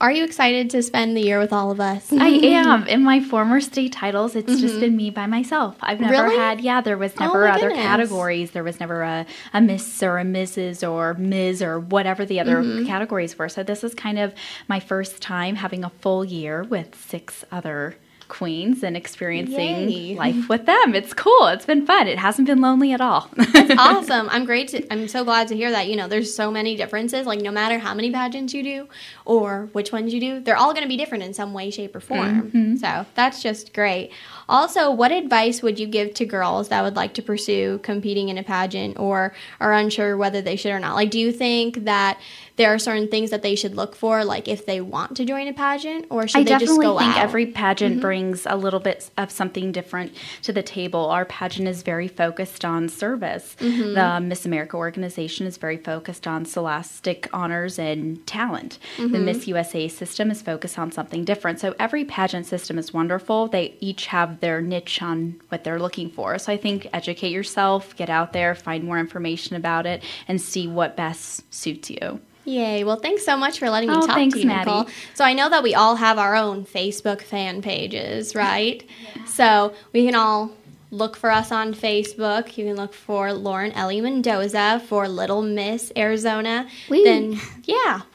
are 0.00 0.12
you 0.12 0.24
excited 0.24 0.70
to 0.70 0.82
spend 0.82 1.16
the 1.16 1.20
year 1.20 1.38
with 1.38 1.52
all 1.52 1.70
of 1.70 1.80
us? 1.80 2.12
I 2.12 2.28
am. 2.28 2.86
In 2.86 3.02
my 3.02 3.20
former 3.20 3.60
state 3.60 3.92
titles, 3.92 4.34
it's 4.34 4.50
mm-hmm. 4.50 4.60
just 4.60 4.80
been 4.80 4.96
me 4.96 5.10
by 5.10 5.26
myself. 5.26 5.76
I've 5.80 6.00
never 6.00 6.24
really? 6.24 6.36
had, 6.36 6.60
yeah, 6.60 6.80
there 6.80 6.98
was 6.98 7.12
oh 7.18 7.26
never 7.26 7.48
oh 7.48 7.50
other 7.50 7.68
goodness. 7.68 7.84
categories. 7.84 8.50
There 8.52 8.64
was 8.64 8.80
never 8.80 9.02
a, 9.02 9.26
a 9.52 9.60
Miss 9.60 10.02
or 10.02 10.18
a 10.18 10.24
Mrs. 10.24 10.88
or 10.88 11.14
Ms. 11.14 11.62
or 11.62 11.80
whatever 11.80 12.24
the 12.24 12.40
other 12.40 12.62
mm-hmm. 12.62 12.86
categories 12.86 13.38
were. 13.38 13.48
So 13.48 13.62
this 13.62 13.84
is 13.84 13.94
kind 13.94 14.18
of 14.18 14.34
my 14.68 14.80
first 14.80 15.20
time 15.20 15.56
having 15.56 15.84
a 15.84 15.90
full 15.90 16.24
year 16.24 16.64
with 16.64 16.94
six 16.94 17.44
other 17.50 17.96
queens 18.28 18.82
and 18.82 18.96
experiencing 18.96 19.88
Yay. 19.90 20.14
life 20.14 20.48
with 20.48 20.66
them. 20.66 20.94
It's 20.94 21.12
cool. 21.12 21.46
It's 21.46 21.66
been 21.66 21.86
fun. 21.86 22.08
It 22.08 22.18
hasn't 22.18 22.46
been 22.46 22.60
lonely 22.60 22.92
at 22.92 23.00
all. 23.00 23.30
That's 23.36 23.74
awesome. 23.78 24.28
I'm 24.30 24.44
great 24.44 24.68
to 24.68 24.92
I'm 24.92 25.08
so 25.08 25.24
glad 25.24 25.48
to 25.48 25.56
hear 25.56 25.70
that. 25.70 25.88
You 25.88 25.96
know, 25.96 26.08
there's 26.08 26.34
so 26.34 26.50
many 26.50 26.76
differences. 26.76 27.26
Like 27.26 27.40
no 27.40 27.50
matter 27.50 27.78
how 27.78 27.94
many 27.94 28.10
pageants 28.10 28.54
you 28.54 28.62
do 28.62 28.88
or 29.24 29.68
which 29.72 29.92
ones 29.92 30.12
you 30.12 30.20
do, 30.20 30.40
they're 30.40 30.56
all 30.56 30.72
going 30.72 30.84
to 30.84 30.88
be 30.88 30.96
different 30.96 31.24
in 31.24 31.34
some 31.34 31.52
way, 31.52 31.70
shape, 31.70 31.94
or 31.94 32.00
form. 32.00 32.50
Mm-hmm. 32.50 32.76
So 32.76 33.06
that's 33.14 33.42
just 33.42 33.72
great. 33.74 34.10
Also, 34.48 34.90
what 34.90 35.10
advice 35.10 35.62
would 35.62 35.78
you 35.78 35.86
give 35.86 36.14
to 36.14 36.26
girls 36.26 36.68
that 36.68 36.82
would 36.82 36.96
like 36.96 37.14
to 37.14 37.22
pursue 37.22 37.78
competing 37.82 38.28
in 38.28 38.38
a 38.38 38.42
pageant 38.42 38.98
or 38.98 39.34
are 39.60 39.72
unsure 39.72 40.16
whether 40.16 40.42
they 40.42 40.56
should 40.56 40.72
or 40.72 40.78
not? 40.78 40.94
Like, 40.94 41.10
do 41.10 41.18
you 41.18 41.32
think 41.32 41.84
that 41.84 42.20
there 42.56 42.72
are 42.72 42.78
certain 42.78 43.08
things 43.08 43.30
that 43.30 43.42
they 43.42 43.56
should 43.56 43.74
look 43.74 43.96
for, 43.96 44.24
like 44.24 44.46
if 44.46 44.64
they 44.64 44.80
want 44.80 45.16
to 45.16 45.24
join 45.24 45.48
a 45.48 45.52
pageant, 45.52 46.06
or 46.08 46.28
should 46.28 46.42
I 46.42 46.44
they 46.44 46.64
just 46.64 46.66
go 46.66 46.72
I 46.72 46.76
definitely 46.76 47.04
think 47.04 47.16
every 47.16 47.46
pageant 47.46 47.92
mm-hmm. 47.94 48.02
brings 48.02 48.46
a 48.46 48.56
little 48.56 48.78
bit 48.78 49.10
of 49.18 49.30
something 49.30 49.72
different 49.72 50.14
to 50.42 50.52
the 50.52 50.62
table. 50.62 51.06
Our 51.06 51.24
pageant 51.24 51.66
is 51.66 51.82
very 51.82 52.06
focused 52.06 52.64
on 52.64 52.88
service. 52.88 53.56
Mm-hmm. 53.58 53.94
The 53.94 54.20
Miss 54.20 54.46
America 54.46 54.76
organization 54.76 55.46
is 55.46 55.56
very 55.56 55.76
focused 55.76 56.26
on 56.26 56.44
scholastic 56.44 57.28
honors 57.32 57.78
and 57.78 58.24
talent. 58.26 58.78
Mm-hmm. 58.98 59.12
The 59.12 59.18
Miss 59.18 59.48
USA 59.48 59.88
system 59.88 60.30
is 60.30 60.40
focused 60.40 60.78
on 60.78 60.92
something 60.92 61.24
different. 61.24 61.58
So 61.58 61.74
every 61.80 62.04
pageant 62.04 62.46
system 62.46 62.78
is 62.78 62.92
wonderful. 62.92 63.48
They 63.48 63.74
each 63.80 64.06
have 64.06 64.38
their 64.38 64.60
niche 64.60 65.02
on 65.02 65.40
what 65.48 65.64
they're 65.64 65.80
looking 65.80 66.08
for. 66.08 66.38
So 66.38 66.52
I 66.52 66.56
think 66.56 66.86
educate 66.92 67.30
yourself, 67.30 67.96
get 67.96 68.10
out 68.10 68.32
there, 68.32 68.54
find 68.54 68.84
more 68.84 69.00
information 69.00 69.56
about 69.56 69.86
it, 69.86 70.04
and 70.28 70.40
see 70.40 70.68
what 70.68 70.96
best 70.96 71.52
suits 71.52 71.90
you. 71.90 72.20
Yay. 72.44 72.84
Well, 72.84 72.96
thanks 72.96 73.24
so 73.24 73.36
much 73.36 73.58
for 73.58 73.70
letting 73.70 73.88
me 73.90 73.96
oh, 73.96 74.06
talk 74.06 74.16
thanks, 74.16 74.34
to 74.34 74.40
you, 74.40 74.46
Maddie. 74.46 74.70
Nicole. 74.70 74.88
So 75.14 75.24
I 75.24 75.32
know 75.32 75.48
that 75.48 75.62
we 75.62 75.74
all 75.74 75.96
have 75.96 76.18
our 76.18 76.34
own 76.34 76.64
Facebook 76.64 77.22
fan 77.22 77.62
pages, 77.62 78.34
right? 78.34 78.84
yeah. 79.16 79.24
So 79.24 79.74
we 79.92 80.04
can 80.04 80.14
all 80.14 80.52
look 80.90 81.16
for 81.16 81.30
us 81.30 81.50
on 81.50 81.74
Facebook. 81.74 82.56
You 82.56 82.66
can 82.66 82.76
look 82.76 82.94
for 82.94 83.32
Lauren 83.32 83.72
Ellie 83.72 84.00
Mendoza 84.00 84.80
for 84.86 85.08
Little 85.08 85.42
Miss 85.42 85.90
Arizona. 85.96 86.68
Woo. 86.88 87.02
Then 87.02 87.40
yeah. 87.64 88.02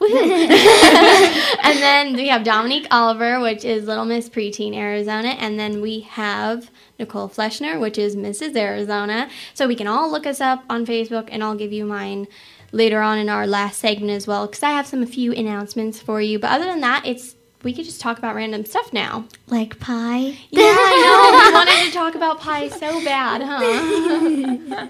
and 1.62 1.78
then 1.78 2.14
we 2.14 2.28
have 2.28 2.42
Dominique 2.42 2.86
Oliver, 2.90 3.40
which 3.40 3.64
is 3.64 3.86
Little 3.86 4.06
Miss 4.06 4.28
Preteen 4.28 4.74
Arizona, 4.74 5.30
and 5.30 5.58
then 5.58 5.82
we 5.82 6.00
have 6.00 6.70
Nicole 6.98 7.28
Fleschner, 7.28 7.78
which 7.80 7.98
is 7.98 8.16
Mrs. 8.16 8.56
Arizona. 8.56 9.28
So 9.54 9.66
we 9.66 9.74
can 9.74 9.86
all 9.86 10.10
look 10.10 10.26
us 10.26 10.40
up 10.40 10.64
on 10.70 10.86
Facebook 10.86 11.28
and 11.30 11.42
I'll 11.42 11.56
give 11.56 11.72
you 11.72 11.84
mine 11.84 12.28
later 12.72 13.00
on 13.00 13.18
in 13.18 13.28
our 13.28 13.46
last 13.46 13.78
segment 13.78 14.12
as 14.12 14.26
well 14.26 14.46
because 14.46 14.62
I 14.62 14.70
have 14.70 14.86
some 14.86 15.02
a 15.02 15.06
few 15.06 15.32
announcements 15.32 16.00
for 16.00 16.20
you. 16.20 16.38
But 16.38 16.50
other 16.50 16.66
than 16.66 16.80
that, 16.80 17.06
it's 17.06 17.36
we 17.62 17.74
could 17.74 17.84
just 17.84 18.00
talk 18.00 18.18
about 18.18 18.34
random 18.34 18.64
stuff 18.64 18.92
now. 18.92 19.26
Like 19.48 19.78
pie? 19.80 20.38
Yeah, 20.50 20.62
I 20.64 20.94
know. 21.04 21.48
we 21.48 21.52
wanted 21.54 21.86
to 21.86 21.92
talk 21.92 22.14
about 22.14 22.40
pie 22.40 22.68
so 22.68 23.04
bad, 23.04 23.42
huh? 23.42 24.86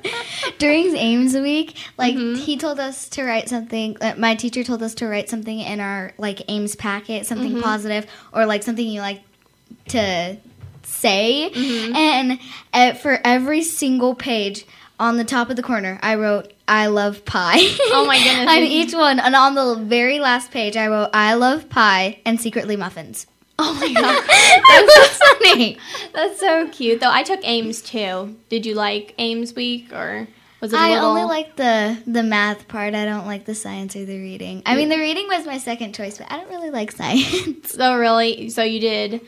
During 0.58 0.96
AIMS 0.96 1.34
week, 1.36 1.76
like 1.98 2.14
mm-hmm. 2.14 2.40
he 2.40 2.56
told 2.56 2.78
us 2.78 3.08
to 3.10 3.24
write 3.24 3.48
something. 3.48 3.96
Uh, 4.00 4.14
my 4.16 4.34
teacher 4.34 4.62
told 4.62 4.82
us 4.82 4.94
to 4.96 5.06
write 5.06 5.28
something 5.28 5.58
in 5.58 5.80
our 5.80 6.12
like 6.18 6.42
AIMS 6.48 6.76
packet, 6.76 7.26
something 7.26 7.52
mm-hmm. 7.52 7.62
positive, 7.62 8.06
or 8.32 8.46
like 8.46 8.62
something 8.62 8.86
you 8.86 9.00
like 9.00 9.22
to 9.88 10.36
say. 10.82 11.50
Mm-hmm. 11.52 11.96
And 11.96 12.40
uh, 12.72 12.94
for 12.94 13.20
every 13.24 13.62
single 13.62 14.14
page, 14.14 14.64
on 15.00 15.16
the 15.16 15.24
top 15.24 15.48
of 15.48 15.56
the 15.56 15.62
corner, 15.62 15.98
I 16.02 16.14
wrote 16.14 16.52
"I 16.70 16.86
love 16.86 17.24
pie." 17.24 17.60
Oh 17.92 18.06
my 18.06 18.18
goodness! 18.18 18.48
on 18.48 18.62
each 18.62 18.94
one, 18.94 19.18
and 19.20 19.34
on 19.34 19.54
the 19.54 19.74
very 19.74 20.20
last 20.20 20.50
page, 20.50 20.76
I 20.76 20.86
wrote 20.86 21.10
"I 21.12 21.34
love 21.34 21.68
pie" 21.68 22.20
and 22.24 22.40
secretly 22.40 22.76
muffins. 22.76 23.26
Oh 23.58 23.74
my 23.74 23.92
god, 23.92 24.24
that's 24.96 25.18
so 25.18 25.34
funny. 25.44 25.78
That's 26.14 26.40
so 26.40 26.68
cute. 26.68 27.00
Though 27.00 27.10
I 27.10 27.22
took 27.22 27.40
AIMS 27.42 27.82
too. 27.82 28.36
Did 28.48 28.64
you 28.64 28.74
like 28.74 29.14
AIMS 29.18 29.54
week 29.54 29.92
or? 29.92 30.28
Was 30.60 30.72
it 30.74 30.78
I 30.78 30.90
little... 30.90 31.04
I 31.04 31.08
only 31.08 31.24
like 31.24 31.56
the 31.56 31.98
the 32.06 32.22
math 32.22 32.68
part. 32.68 32.94
I 32.94 33.04
don't 33.04 33.26
like 33.26 33.44
the 33.46 33.54
science 33.54 33.96
or 33.96 34.04
the 34.04 34.18
reading. 34.18 34.62
I 34.66 34.76
mean, 34.76 34.90
the 34.90 34.98
reading 34.98 35.26
was 35.26 35.46
my 35.46 35.58
second 35.58 35.94
choice, 35.94 36.18
but 36.18 36.30
I 36.30 36.36
don't 36.38 36.50
really 36.50 36.70
like 36.70 36.92
science. 36.92 37.72
So 37.72 37.96
really, 37.96 38.50
so 38.50 38.62
you 38.62 38.80
did 38.80 39.20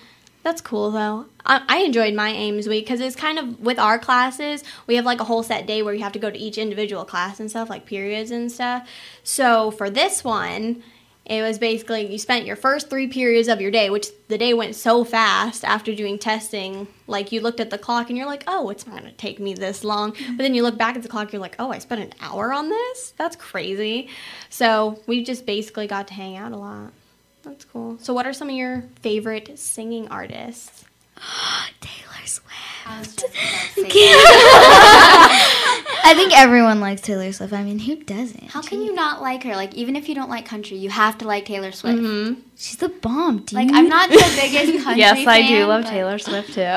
that's 0.42 0.60
cool 0.60 0.90
though. 0.90 1.26
I, 1.44 1.62
I 1.68 1.78
enjoyed 1.78 2.14
my 2.14 2.30
AIMS 2.30 2.68
week 2.68 2.84
because 2.84 3.00
it's 3.00 3.16
kind 3.16 3.38
of 3.38 3.60
with 3.60 3.78
our 3.78 3.98
classes, 3.98 4.64
we 4.86 4.96
have 4.96 5.04
like 5.04 5.20
a 5.20 5.24
whole 5.24 5.42
set 5.42 5.66
day 5.66 5.82
where 5.82 5.94
you 5.94 6.02
have 6.02 6.12
to 6.12 6.18
go 6.18 6.30
to 6.30 6.38
each 6.38 6.58
individual 6.58 7.04
class 7.04 7.40
and 7.40 7.50
stuff, 7.50 7.70
like 7.70 7.86
periods 7.86 8.30
and 8.30 8.50
stuff. 8.50 8.88
So 9.22 9.70
for 9.70 9.90
this 9.90 10.24
one, 10.24 10.82
it 11.24 11.40
was 11.40 11.58
basically 11.58 12.10
you 12.10 12.18
spent 12.18 12.46
your 12.46 12.56
first 12.56 12.90
three 12.90 13.06
periods 13.06 13.46
of 13.46 13.60
your 13.60 13.70
day, 13.70 13.90
which 13.90 14.08
the 14.26 14.36
day 14.36 14.54
went 14.54 14.74
so 14.74 15.04
fast 15.04 15.64
after 15.64 15.94
doing 15.94 16.18
testing. 16.18 16.88
Like 17.06 17.30
you 17.30 17.40
looked 17.40 17.60
at 17.60 17.70
the 17.70 17.78
clock 17.78 18.08
and 18.08 18.18
you're 18.18 18.26
like, 18.26 18.42
oh, 18.48 18.70
it's 18.70 18.86
not 18.86 18.98
going 18.98 19.10
to 19.10 19.16
take 19.16 19.38
me 19.38 19.54
this 19.54 19.84
long. 19.84 20.12
Mm-hmm. 20.12 20.36
But 20.36 20.42
then 20.42 20.54
you 20.54 20.64
look 20.64 20.76
back 20.76 20.96
at 20.96 21.02
the 21.02 21.08
clock, 21.08 21.32
you're 21.32 21.40
like, 21.40 21.56
oh, 21.60 21.70
I 21.70 21.78
spent 21.78 22.00
an 22.00 22.12
hour 22.20 22.52
on 22.52 22.68
this? 22.70 23.14
That's 23.16 23.36
crazy. 23.36 24.08
So 24.50 25.00
we 25.06 25.22
just 25.22 25.46
basically 25.46 25.86
got 25.86 26.08
to 26.08 26.14
hang 26.14 26.36
out 26.36 26.50
a 26.50 26.56
lot. 26.56 26.92
That's 27.42 27.64
cool. 27.64 27.98
So, 28.00 28.12
what 28.14 28.26
are 28.26 28.32
some 28.32 28.48
of 28.48 28.54
your 28.54 28.84
favorite 29.00 29.58
singing 29.58 30.08
artists? 30.08 30.84
Taylor 31.80 32.26
Swift. 32.26 33.24
I 36.04 36.14
think 36.16 36.36
everyone 36.36 36.80
likes 36.80 37.00
Taylor 37.00 37.32
Swift. 37.32 37.52
I 37.52 37.62
mean, 37.62 37.78
who 37.78 37.96
doesn't? 37.96 38.44
How 38.50 38.60
can 38.62 38.82
you 38.82 38.92
not 38.94 39.22
like 39.22 39.44
her? 39.44 39.54
Like, 39.54 39.74
even 39.74 39.94
if 39.96 40.08
you 40.08 40.14
don't 40.14 40.30
like 40.30 40.44
country, 40.46 40.76
you 40.76 40.90
have 40.90 41.18
to 41.18 41.26
like 41.26 41.44
Taylor 41.44 41.72
Swift. 41.72 41.98
Mm-hmm. 42.00 42.40
She's 42.56 42.76
the 42.76 42.88
bomb, 42.88 43.38
dude. 43.38 43.52
Like, 43.52 43.68
I'm 43.72 43.88
not 43.88 44.10
the 44.10 44.16
biggest 44.40 44.72
country 44.84 45.00
yes, 45.00 45.26
I 45.26 45.46
do 45.46 45.64
love 45.66 45.84
but- 45.84 45.90
Taylor 45.90 46.18
Swift 46.18 46.54
too. 46.54 46.76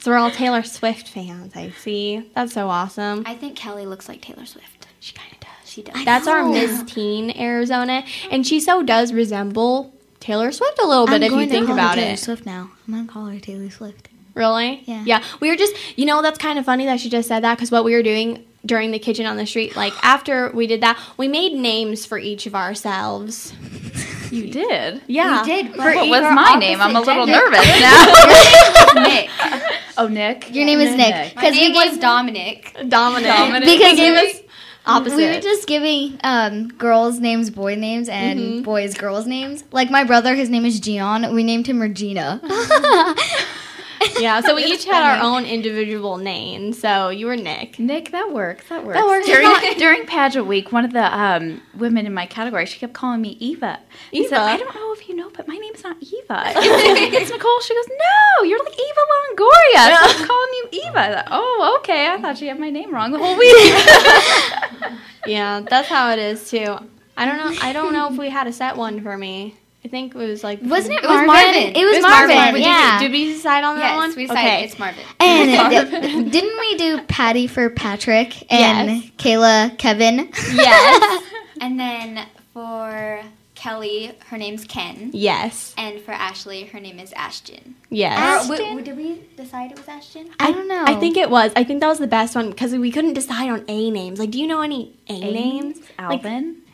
So 0.00 0.10
we're 0.10 0.18
all 0.18 0.30
Taylor 0.30 0.62
Swift 0.62 1.08
fans. 1.08 1.56
I 1.56 1.70
see. 1.70 2.30
That's 2.34 2.52
so 2.52 2.68
awesome. 2.68 3.22
I 3.24 3.34
think 3.34 3.56
Kelly 3.56 3.86
looks 3.86 4.06
like 4.06 4.20
Taylor 4.20 4.44
Swift. 4.44 4.86
She 5.00 5.14
kind 5.14 5.32
of 5.32 5.32
does. 5.32 5.33
She 5.74 5.82
does. 5.82 6.04
That's 6.04 6.28
our. 6.28 6.44
Miss 6.44 6.82
Teen 6.84 7.36
Arizona, 7.36 8.04
and 8.30 8.46
she 8.46 8.60
so 8.60 8.82
does 8.82 9.12
resemble 9.12 9.92
Taylor 10.20 10.52
Swift 10.52 10.78
a 10.80 10.86
little 10.86 11.06
bit 11.06 11.16
I'm 11.16 11.22
if 11.24 11.30
going 11.30 11.40
you 11.42 11.46
to 11.48 11.52
think 11.52 11.66
call 11.66 11.74
her 11.76 11.80
about 11.80 11.94
Taylor 11.96 12.12
it. 12.12 12.18
Swift 12.18 12.46
now. 12.46 12.70
I'm 12.86 12.94
gonna 12.94 13.08
call 13.08 13.26
her 13.26 13.40
Taylor 13.40 13.70
Swift. 13.70 14.08
Really? 14.34 14.82
Yeah. 14.86 15.02
Yeah. 15.06 15.24
We 15.40 15.48
were 15.48 15.56
just, 15.56 15.74
you 15.98 16.06
know, 16.06 16.20
that's 16.22 16.38
kind 16.38 16.58
of 16.58 16.64
funny 16.64 16.86
that 16.86 16.98
she 17.00 17.08
just 17.08 17.28
said 17.28 17.44
that 17.44 17.56
because 17.56 17.70
what 17.70 17.84
we 17.84 17.92
were 17.94 18.02
doing 18.02 18.44
during 18.66 18.90
the 18.90 18.98
kitchen 18.98 19.26
on 19.26 19.36
the 19.36 19.46
street, 19.46 19.76
like 19.76 19.92
after 20.02 20.50
we 20.52 20.66
did 20.66 20.80
that, 20.80 20.98
we 21.16 21.28
made 21.28 21.54
names 21.54 22.04
for 22.06 22.18
each 22.18 22.46
of 22.46 22.54
ourselves. 22.56 23.52
you 24.32 24.50
did. 24.50 25.02
Yeah. 25.06 25.42
We 25.42 25.46
did. 25.48 25.70
For 25.72 25.76
but 25.78 25.94
What 25.94 26.08
was 26.08 26.34
my 26.34 26.56
name? 26.58 26.80
I'm 26.80 26.96
a 26.96 27.00
little 27.00 27.26
gender. 27.26 27.48
nervous 27.50 27.80
now. 27.80 29.02
Nick. 29.04 29.30
oh, 29.98 30.08
Nick. 30.10 30.52
Your 30.54 30.64
name 30.66 30.80
is 30.80 30.96
Nick. 30.96 31.12
My 31.14 31.28
Because 31.42 31.52
we 31.54 31.72
name 31.72 31.90
was 31.90 31.98
Dominic. 31.98 32.76
Dominic. 32.88 33.28
Dominic. 33.28 33.68
because 33.68 33.90
He 33.92 33.96
gave 33.96 34.14
us 34.16 34.40
opposite. 34.86 35.16
We 35.16 35.26
were 35.26 35.40
just 35.40 35.66
giving 35.66 36.18
um, 36.24 36.68
girls 36.68 37.18
names, 37.18 37.50
boy 37.50 37.74
names, 37.76 38.08
and 38.08 38.64
boys 38.64 38.94
girls 38.94 39.26
names. 39.26 39.64
Like 39.72 39.90
my 39.90 40.04
brother, 40.04 40.34
his 40.34 40.50
name 40.50 40.64
is 40.64 40.80
Gian. 40.80 41.34
We 41.34 41.44
named 41.44 41.66
him 41.66 41.80
Regina. 41.80 42.40
yeah, 44.18 44.40
so 44.40 44.54
we 44.54 44.64
each 44.64 44.84
had 44.84 45.02
our 45.02 45.22
own 45.22 45.44
individual 45.44 46.16
name. 46.16 46.72
So 46.72 47.08
you 47.08 47.26
were 47.26 47.36
Nick. 47.36 47.78
Nick, 47.78 48.10
that 48.12 48.32
works. 48.32 48.68
That 48.68 48.84
works. 48.84 48.98
That 48.98 49.06
works. 49.06 49.26
During, 49.26 49.48
during 49.78 50.06
pageant 50.06 50.46
week, 50.46 50.72
one 50.72 50.84
of 50.84 50.92
the 50.92 51.18
um, 51.18 51.62
women 51.74 52.06
in 52.06 52.14
my 52.14 52.26
category, 52.26 52.66
she 52.66 52.78
kept 52.78 52.92
calling 52.92 53.20
me 53.20 53.36
Eva. 53.40 53.80
Said, 54.12 54.20
Eva? 54.20 54.40
I 54.40 54.56
don't 54.56 54.74
know 54.74 54.92
if 54.92 55.08
you 55.08 55.16
know, 55.16 55.30
but 55.34 55.48
my 55.48 55.56
name's 55.56 55.82
not 55.82 55.96
Eva. 56.00 56.52
It's, 57.14 57.30
Nicole. 57.30 57.60
She 57.60 57.74
goes, 57.74 57.88
No, 57.88 58.44
you're 58.44 58.62
like 58.62 58.74
Eva 58.74 59.00
Longoria. 59.12 60.10
So 60.10 60.20
I'm 60.20 60.26
calling 60.26 60.50
you 60.52 60.68
Eva. 60.72 60.92
Thought, 60.92 61.28
oh, 61.30 61.78
okay. 61.80 62.08
I 62.08 62.20
thought 62.20 62.38
she 62.38 62.46
had 62.46 62.58
my 62.58 62.70
name 62.70 62.94
wrong 62.94 63.12
the 63.12 63.18
whole 63.18 63.36
week. 63.36 63.54
Yeah, 65.26 65.60
that's 65.60 65.88
how 65.88 66.10
it 66.10 66.18
is 66.18 66.50
too. 66.50 66.76
I 67.16 67.26
don't 67.26 67.36
know. 67.38 67.58
I 67.62 67.72
don't 67.72 67.92
know 67.92 68.10
if 68.12 68.18
we 68.18 68.28
had 68.28 68.46
a 68.46 68.52
set 68.52 68.76
one 68.76 69.02
for 69.02 69.16
me. 69.16 69.54
I 69.84 69.88
think 69.88 70.14
it 70.14 70.18
was 70.18 70.42
like 70.42 70.60
Wasn't 70.62 70.94
it 70.94 71.04
It 71.04 71.06
was 71.06 71.26
Marvin? 71.26 71.26
Marvin. 71.26 71.76
It 71.76 71.84
was 71.84 72.02
Marvin. 72.02 72.54
Did, 72.54 72.62
Yeah. 72.62 72.98
we, 73.00 73.04
did 73.04 73.12
we 73.12 73.32
decide 73.34 73.64
on 73.64 73.76
that 73.76 73.90
Yes, 73.90 73.96
one? 73.96 74.16
we 74.16 74.26
decided 74.26 74.48
Okay. 74.48 74.64
it's 74.64 74.78
Marvin. 74.78 75.04
and 75.20 75.90
d- 76.24 76.30
didn't 76.30 76.58
we 76.58 76.76
do 76.76 77.00
Patty 77.06 77.46
for 77.46 77.68
Patrick 77.70 78.50
and 78.52 78.90
Yes. 79.02 79.10
Kayla 79.18 79.76
Kevin? 79.78 80.30
Yes. 80.54 81.22
And 81.60 81.78
then 81.78 82.26
for 82.52 83.22
Kelly, 83.54 84.12
her 84.26 84.36
name's 84.36 84.64
Ken. 84.64 85.10
yes. 85.14 85.72
And 85.78 86.00
for 86.00 86.10
Ashley, 86.10 86.64
her 86.64 86.80
name 86.80 86.98
is 86.98 87.12
Ashton. 87.12 87.76
Yes. 87.90 88.50
Or, 88.50 88.56
w- 88.56 88.82
did 88.82 88.96
we 88.96 89.22
decide 89.36 89.70
it 89.70 89.78
was 89.78 89.86
Ashton? 89.88 90.30
I 90.40 90.50
don't 90.50 90.66
know. 90.68 90.84
I 90.86 90.96
think 90.96 91.16
it 91.16 91.30
was. 91.30 91.52
I 91.56 91.62
think 91.64 91.80
that 91.80 91.88
was 91.88 92.00
the 92.00 92.08
best 92.08 92.34
one 92.34 92.50
because 92.50 92.74
we 92.74 92.90
couldn't 92.90 93.14
decide 93.14 93.48
on 93.50 93.64
A 93.68 93.90
names. 93.90 94.18
Like, 94.18 94.32
do 94.32 94.40
you 94.40 94.46
know 94.48 94.60
any 94.62 94.94
A, 95.08 95.18
names? 95.20 95.78
Like, 95.98 96.22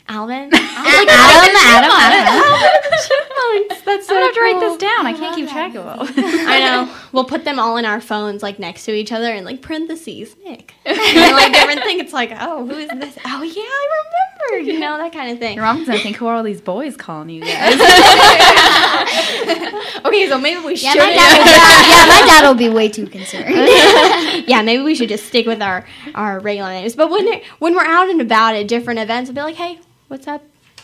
Alvin. 0.07 0.49
Alvin. 0.53 1.09
Adam, 1.09 1.91
Adam, 1.91 1.91
Adam. 1.93 2.81
Chipmunks. 3.07 3.81
That's 3.85 4.07
so 4.07 4.15
I'm 4.15 4.21
gonna 4.21 4.25
have 4.25 4.35
to 4.35 4.41
write 4.41 4.59
this 4.59 4.77
down. 4.77 5.05
I 5.05 5.13
can't 5.13 5.35
keep 5.35 5.49
track 5.49 5.75
of 5.75 5.85
them. 6.15 6.23
I 6.47 6.59
know. 6.59 6.95
We'll 7.11 7.25
put 7.25 7.45
them 7.45 7.59
all 7.59 7.77
in 7.77 7.85
our 7.85 8.01
phones, 8.01 8.43
like 8.43 8.59
next 8.59 8.85
to 8.85 8.93
each 8.93 9.11
other, 9.11 9.31
and 9.31 9.45
like 9.45 9.61
parentheses, 9.61 10.35
Nick. 10.43 10.73
and 10.85 11.35
like 11.35 11.53
different 11.53 11.81
thing. 11.83 11.99
It's 11.99 12.13
like, 12.13 12.31
oh, 12.39 12.65
who 12.65 12.73
is 12.73 12.89
this? 12.89 13.17
Oh 13.25 13.43
yeah, 13.43 13.63
I 13.63 13.87
remember. 13.89 14.30
You 14.51 14.79
know 14.79 14.97
that 14.97 15.13
kind 15.13 15.31
of 15.31 15.39
thing. 15.39 15.55
Your 15.55 15.65
mom's 15.65 15.87
gonna 15.87 15.99
think, 15.99 16.17
who 16.17 16.27
are 16.27 16.35
all 16.35 16.43
these 16.43 16.61
boys 16.61 16.97
calling 16.97 17.29
you 17.29 17.41
guys? 17.41 17.77
Okay, 20.05 20.27
so 20.27 20.37
maybe 20.39 20.59
we 20.61 20.75
should. 20.75 20.95
Yeah, 20.95 21.05
my 21.05 21.13
dad, 21.13 21.37
yeah, 21.89 22.05
my 22.07 22.27
dad 22.27 22.47
will 22.47 22.55
be 22.55 22.69
way 22.69 22.89
too 22.89 23.07
concerned. 23.17 23.53
yeah, 24.47 24.61
maybe 24.61 24.83
we 24.83 24.95
should 24.95 25.09
just 25.09 25.25
stick 25.25 25.45
with 25.45 25.61
our 25.61 25.85
our 26.15 26.39
regular 26.39 26.69
names. 26.69 26.95
But 26.95 27.09
when 27.09 27.27
it, 27.27 27.43
when 27.59 27.75
we're 27.75 27.85
out 27.85 28.09
and 28.09 28.19
about 28.19 28.55
at 28.55 28.67
different 28.67 28.99
events, 28.99 29.29
we'll 29.29 29.35
be 29.35 29.41
like, 29.41 29.55
hey, 29.55 29.79
what's 30.07 30.27
up, 30.27 30.43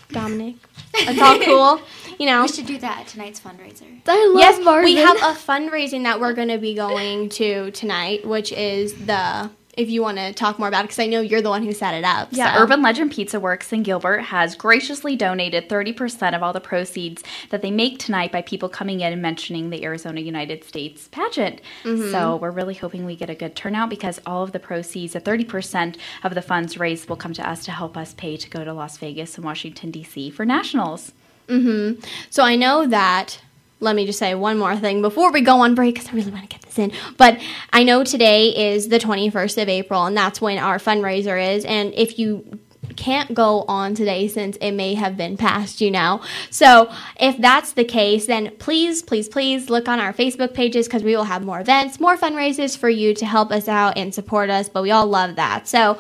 Dominic? 0.10 0.56
It's 0.94 1.22
all 1.22 1.40
cool. 1.40 1.82
You 2.20 2.26
know. 2.28 2.44
We 2.44 2.48
should 2.48 2.66
do 2.66 2.78
that 2.80 3.00
at 3.02 3.08
tonight's 3.08 3.40
fundraiser. 3.40 4.02
I 4.08 4.28
love 4.28 4.40
yes, 4.40 4.64
Marvin. 4.64 4.86
we 4.86 4.96
have 4.96 5.18
a 5.18 5.36
fundraising 5.36 6.04
that 6.04 6.20
we're 6.20 6.34
going 6.34 6.48
to 6.48 6.58
be 6.58 6.74
going 6.74 7.30
to 7.30 7.72
tonight, 7.72 8.26
which 8.26 8.52
is 8.52 8.94
the. 9.06 9.50
If 9.78 9.92
you 9.92 10.02
want 10.02 10.18
to 10.18 10.34
talk 10.34 10.58
more 10.58 10.68
about 10.68 10.82
it, 10.82 10.88
because 10.88 11.00
I 11.00 11.06
know 11.06 11.22
you're 11.22 11.42
the 11.42 11.50
one 11.50 11.64
who 11.64 11.72
set 11.72 11.94
it 11.94 12.04
up. 12.04 12.30
Yeah, 12.32 12.56
so. 12.56 12.64
Urban 12.64 12.82
Legend 12.82 13.12
Pizza 13.12 13.40
Works 13.40 13.72
in 13.72 13.84
Gilbert 13.84 14.22
has 14.22 14.56
graciously 14.56 15.16
donated 15.16 15.70
30% 15.70 16.36
of 16.36 16.42
all 16.42 16.52
the 16.52 16.60
proceeds 16.60 17.24
that 17.52 17.62
they 17.62 17.70
make 17.70 18.00
tonight 18.00 18.32
by 18.32 18.42
people 18.42 18.70
coming 18.70 19.02
in 19.02 19.14
and 19.14 19.22
mentioning 19.22 19.70
the 19.70 19.84
Arizona 19.84 20.20
United 20.20 20.64
States 20.64 21.08
pageant. 21.10 21.62
Mm-hmm. 21.84 22.12
So 22.12 22.38
we're 22.38 22.50
really 22.50 22.74
hoping 22.74 23.06
we 23.06 23.16
get 23.16 23.30
a 23.30 23.36
good 23.36 23.56
turnout 23.56 23.90
because 23.92 24.20
all 24.26 24.44
of 24.44 24.52
the 24.52 24.60
proceeds, 24.60 25.14
the 25.14 25.22
30% 25.22 25.96
of 26.24 26.34
the 26.34 26.42
funds 26.42 26.80
raised, 26.80 27.08
will 27.08 27.16
come 27.16 27.34
to 27.34 27.48
us 27.48 27.64
to 27.66 27.72
help 27.72 27.96
us 27.96 28.16
pay 28.16 28.36
to 28.36 28.50
go 28.50 28.66
to 28.66 28.74
Las 28.74 28.98
Vegas 28.98 29.36
and 29.36 29.46
Washington, 29.46 29.92
D.C. 29.92 30.32
for 30.32 30.44
nationals. 30.44 31.14
Mm-hmm. 31.48 32.02
So 32.32 32.44
I 32.44 32.56
know 32.56 32.88
that. 32.88 33.42
Let 33.80 33.96
me 33.96 34.06
just 34.06 34.20
say 34.20 34.34
one 34.34 34.58
more 34.58 34.76
thing 34.76 35.02
before 35.02 35.32
we 35.32 35.42
go 35.42 35.62
on 35.62 35.76
break 35.76 35.96
because 35.96 36.10
I 36.10 36.14
really 36.14 36.32
want 36.32 36.44
to 36.44 36.50
get 36.50 36.62
this 36.64 36.80
in. 36.80 36.92
But 37.18 37.40
I 37.72 37.84
know 37.84 38.04
today 38.04 38.74
is 38.74 38.90
the 38.90 38.98
21st 38.98 39.62
of 39.62 39.70
April, 39.70 40.06
and 40.06 40.18
that's 40.18 40.42
when 40.42 40.58
our 40.58 40.80
fundraiser 40.80 41.56
is. 41.56 41.64
And 41.64 41.94
if 41.94 42.18
you 42.18 42.60
can't 42.96 43.34
go 43.34 43.64
on 43.68 43.94
today 43.94 44.28
since 44.28 44.58
it 44.58 44.72
may 44.72 44.96
have 44.96 45.16
been 45.16 45.38
past 45.38 45.80
you 45.82 45.92
now. 45.92 46.22
So 46.50 46.92
if 47.20 47.38
that's 47.38 47.74
the 47.74 47.84
case, 47.86 48.26
then 48.26 48.56
please, 48.58 49.02
please, 49.02 49.30
please 49.30 49.70
look 49.70 49.88
on 49.88 50.00
our 50.00 50.14
Facebook 50.14 50.54
pages 50.54 50.88
because 50.88 51.04
we 51.04 51.16
will 51.16 51.26
have 51.26 51.46
more 51.46 51.60
events, 51.60 52.00
more 52.00 52.18
fundraisers 52.18 52.78
for 52.78 52.90
you 52.90 53.14
to 53.14 53.26
help 53.26 53.52
us 53.52 53.68
out 53.68 53.98
and 53.98 54.14
support 54.14 54.50
us. 54.50 54.68
But 54.68 54.82
we 54.82 54.92
all 54.92 55.06
love 55.06 55.36
that. 55.36 55.68
So 55.68 56.00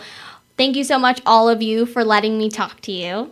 thank 0.57 0.75
you 0.75 0.83
so 0.83 0.97
much, 0.97 1.21
all 1.25 1.49
of 1.49 1.61
you, 1.61 1.85
for 1.85 2.03
letting 2.03 2.37
me 2.37 2.49
talk 2.49 2.81
to 2.81 2.91
you. 2.91 3.31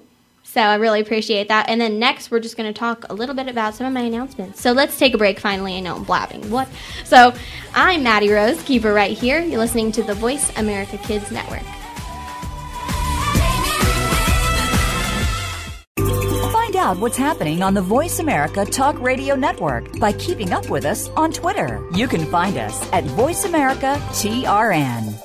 So 0.56 0.62
I 0.62 0.76
really 0.76 1.02
appreciate 1.02 1.50
that. 1.50 1.68
And 1.68 1.82
then 1.82 2.00
next, 2.00 2.32
we're 2.32 2.40
just 2.40 2.56
going 2.56 2.74
to 2.74 2.80
talk 2.80 3.06
a 3.10 3.14
little 3.14 3.36
bit 3.36 3.50
about 3.50 3.76
some 3.76 3.88
of 3.88 3.92
my 3.92 4.00
announcements. 4.00 4.62
So 4.62 4.72
let's 4.72 4.98
take 4.98 5.14
a 5.14 5.18
break 5.18 5.38
finally. 5.38 5.76
I 5.76 5.82
know 5.82 5.98
I'm 5.98 6.06
blabbing. 6.06 6.50
What? 6.50 6.70
So 7.04 7.34
I'm 7.74 8.04
Maddie 8.04 8.32
Rose. 8.32 8.64
Keep 8.64 8.86
it 8.86 8.94
right 8.94 9.18
here. 9.18 9.42
You're 9.42 9.58
listening 9.58 9.92
to 9.92 10.02
the 10.04 10.14
Voice 10.14 10.58
America 10.58 10.98
Kids 11.00 11.30
Network. 11.30 11.60
Find 16.54 16.78
out 16.78 17.00
what's 17.00 17.18
happening 17.18 17.62
on 17.62 17.74
the 17.74 17.82
Voice 17.82 18.20
America 18.20 18.64
Talk 18.64 18.98
Radio 19.02 19.36
Network 19.36 20.00
by 20.00 20.14
keeping 20.14 20.54
up 20.54 20.70
with 20.70 20.86
us 20.86 21.10
on 21.18 21.34
Twitter. 21.34 21.86
You 21.92 22.08
can 22.08 22.24
find 22.32 22.56
us 22.56 22.82
at 22.94 23.04
Voice 23.04 23.44
America 23.44 23.98
TRN. 24.12 25.25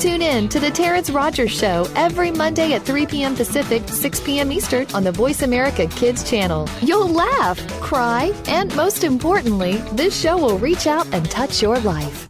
Tune 0.00 0.22
in 0.22 0.48
to 0.48 0.58
the 0.58 0.70
Terrence 0.70 1.10
Rogers 1.10 1.50
Show 1.50 1.86
every 1.94 2.30
Monday 2.30 2.72
at 2.72 2.86
3 2.86 3.04
p.m. 3.04 3.36
Pacific, 3.36 3.86
6 3.86 4.20
p.m. 4.20 4.50
Eastern 4.50 4.86
on 4.94 5.04
the 5.04 5.12
Voice 5.12 5.42
America 5.42 5.86
Kids 5.88 6.24
channel. 6.24 6.66
You'll 6.80 7.10
laugh, 7.10 7.58
cry, 7.82 8.32
and 8.46 8.74
most 8.74 9.04
importantly, 9.04 9.74
this 9.92 10.18
show 10.18 10.38
will 10.38 10.58
reach 10.58 10.86
out 10.86 11.06
and 11.12 11.30
touch 11.30 11.60
your 11.60 11.78
life. 11.80 12.29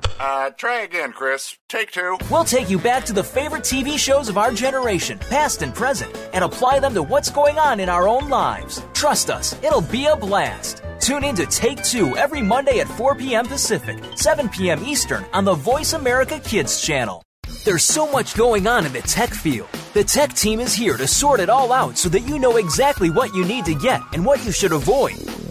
Uh, 0.23 0.51
try 0.51 0.81
again, 0.81 1.11
Chris. 1.11 1.57
Take 1.67 1.89
two. 1.89 2.15
We'll 2.29 2.43
take 2.43 2.69
you 2.69 2.77
back 2.77 3.05
to 3.05 3.13
the 3.13 3.23
favorite 3.23 3.63
TV 3.63 3.97
shows 3.97 4.29
of 4.29 4.37
our 4.37 4.51
generation, 4.51 5.17
past 5.17 5.63
and 5.63 5.73
present, 5.73 6.15
and 6.31 6.43
apply 6.43 6.79
them 6.79 6.93
to 6.93 7.01
what's 7.01 7.31
going 7.31 7.57
on 7.57 7.79
in 7.79 7.89
our 7.89 8.07
own 8.07 8.29
lives. 8.29 8.85
Trust 8.93 9.31
us, 9.31 9.55
it'll 9.63 9.81
be 9.81 10.05
a 10.05 10.15
blast. 10.15 10.83
Tune 10.99 11.23
in 11.23 11.35
to 11.37 11.47
Take 11.47 11.83
Two 11.83 12.15
every 12.17 12.43
Monday 12.43 12.81
at 12.81 12.87
4 12.87 13.15
p.m. 13.15 13.47
Pacific, 13.47 13.97
7 14.15 14.47
p.m. 14.49 14.83
Eastern 14.85 15.25
on 15.33 15.43
the 15.43 15.55
Voice 15.55 15.93
America 15.93 16.39
Kids 16.39 16.79
channel. 16.79 17.23
There's 17.65 17.83
so 17.83 18.05
much 18.11 18.35
going 18.35 18.67
on 18.67 18.85
in 18.85 18.93
the 18.93 19.01
tech 19.01 19.31
field. 19.31 19.69
The 19.95 20.03
tech 20.03 20.33
team 20.33 20.59
is 20.59 20.75
here 20.75 20.97
to 20.97 21.07
sort 21.07 21.39
it 21.39 21.49
all 21.49 21.73
out 21.73 21.97
so 21.97 22.09
that 22.09 22.27
you 22.27 22.37
know 22.37 22.57
exactly 22.57 23.09
what 23.09 23.33
you 23.33 23.43
need 23.43 23.65
to 23.65 23.73
get 23.73 24.01
and 24.13 24.23
what 24.23 24.45
you 24.45 24.51
should 24.51 24.71
avoid. 24.71 25.17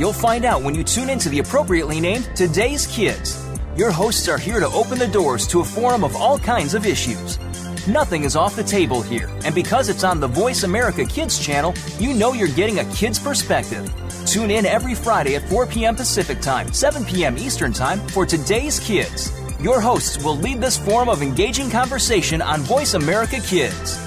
You'll 0.00 0.14
find 0.14 0.46
out 0.46 0.62
when 0.62 0.74
you 0.74 0.82
tune 0.82 1.10
into 1.10 1.28
the 1.28 1.40
appropriately 1.40 2.00
named 2.00 2.30
Today's 2.34 2.86
Kids. 2.86 3.46
Your 3.76 3.90
hosts 3.90 4.28
are 4.28 4.38
here 4.38 4.58
to 4.58 4.66
open 4.68 4.98
the 4.98 5.06
doors 5.06 5.46
to 5.48 5.60
a 5.60 5.64
forum 5.64 6.04
of 6.04 6.16
all 6.16 6.38
kinds 6.38 6.72
of 6.72 6.86
issues. 6.86 7.38
Nothing 7.86 8.24
is 8.24 8.34
off 8.34 8.56
the 8.56 8.64
table 8.64 9.02
here, 9.02 9.28
and 9.44 9.54
because 9.54 9.90
it's 9.90 10.02
on 10.02 10.18
the 10.18 10.26
Voice 10.26 10.62
America 10.62 11.04
Kids 11.04 11.38
channel, 11.38 11.74
you 11.98 12.14
know 12.14 12.32
you're 12.32 12.48
getting 12.48 12.78
a 12.78 12.84
kid's 12.94 13.18
perspective. 13.18 13.92
Tune 14.24 14.50
in 14.50 14.64
every 14.64 14.94
Friday 14.94 15.34
at 15.34 15.46
4 15.50 15.66
p.m. 15.66 15.96
Pacific 15.96 16.40
Time, 16.40 16.72
7 16.72 17.04
p.m. 17.04 17.36
Eastern 17.36 17.74
Time 17.74 17.98
for 18.08 18.24
Today's 18.24 18.80
Kids. 18.80 19.30
Your 19.60 19.82
hosts 19.82 20.24
will 20.24 20.36
lead 20.36 20.62
this 20.62 20.78
forum 20.78 21.10
of 21.10 21.20
engaging 21.20 21.68
conversation 21.68 22.40
on 22.40 22.60
Voice 22.60 22.94
America 22.94 23.38
Kids. 23.38 24.00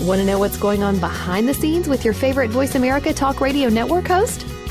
Want 0.00 0.20
to 0.20 0.26
know 0.26 0.38
what's 0.38 0.58
going 0.58 0.82
on 0.82 0.98
behind 0.98 1.48
the 1.48 1.54
scenes 1.54 1.88
with 1.88 2.04
your 2.04 2.12
favorite 2.12 2.50
Voice 2.50 2.74
America 2.74 3.14
Talk 3.14 3.40
Radio 3.40 3.70
Network 3.70 4.06
host? 4.06 4.44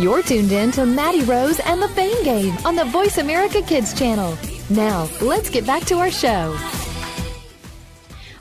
You're 0.00 0.22
tuned 0.22 0.52
in 0.52 0.70
to 0.72 0.86
Maddie 0.86 1.24
Rose 1.24 1.58
and 1.58 1.82
the 1.82 1.88
Fame 1.88 2.22
Game 2.22 2.56
on 2.64 2.76
the 2.76 2.84
Voice 2.84 3.18
America 3.18 3.60
Kids 3.62 3.92
channel. 3.98 4.38
Now, 4.70 5.08
let's 5.20 5.50
get 5.50 5.66
back 5.66 5.86
to 5.86 5.96
our 5.96 6.08
show. 6.08 6.56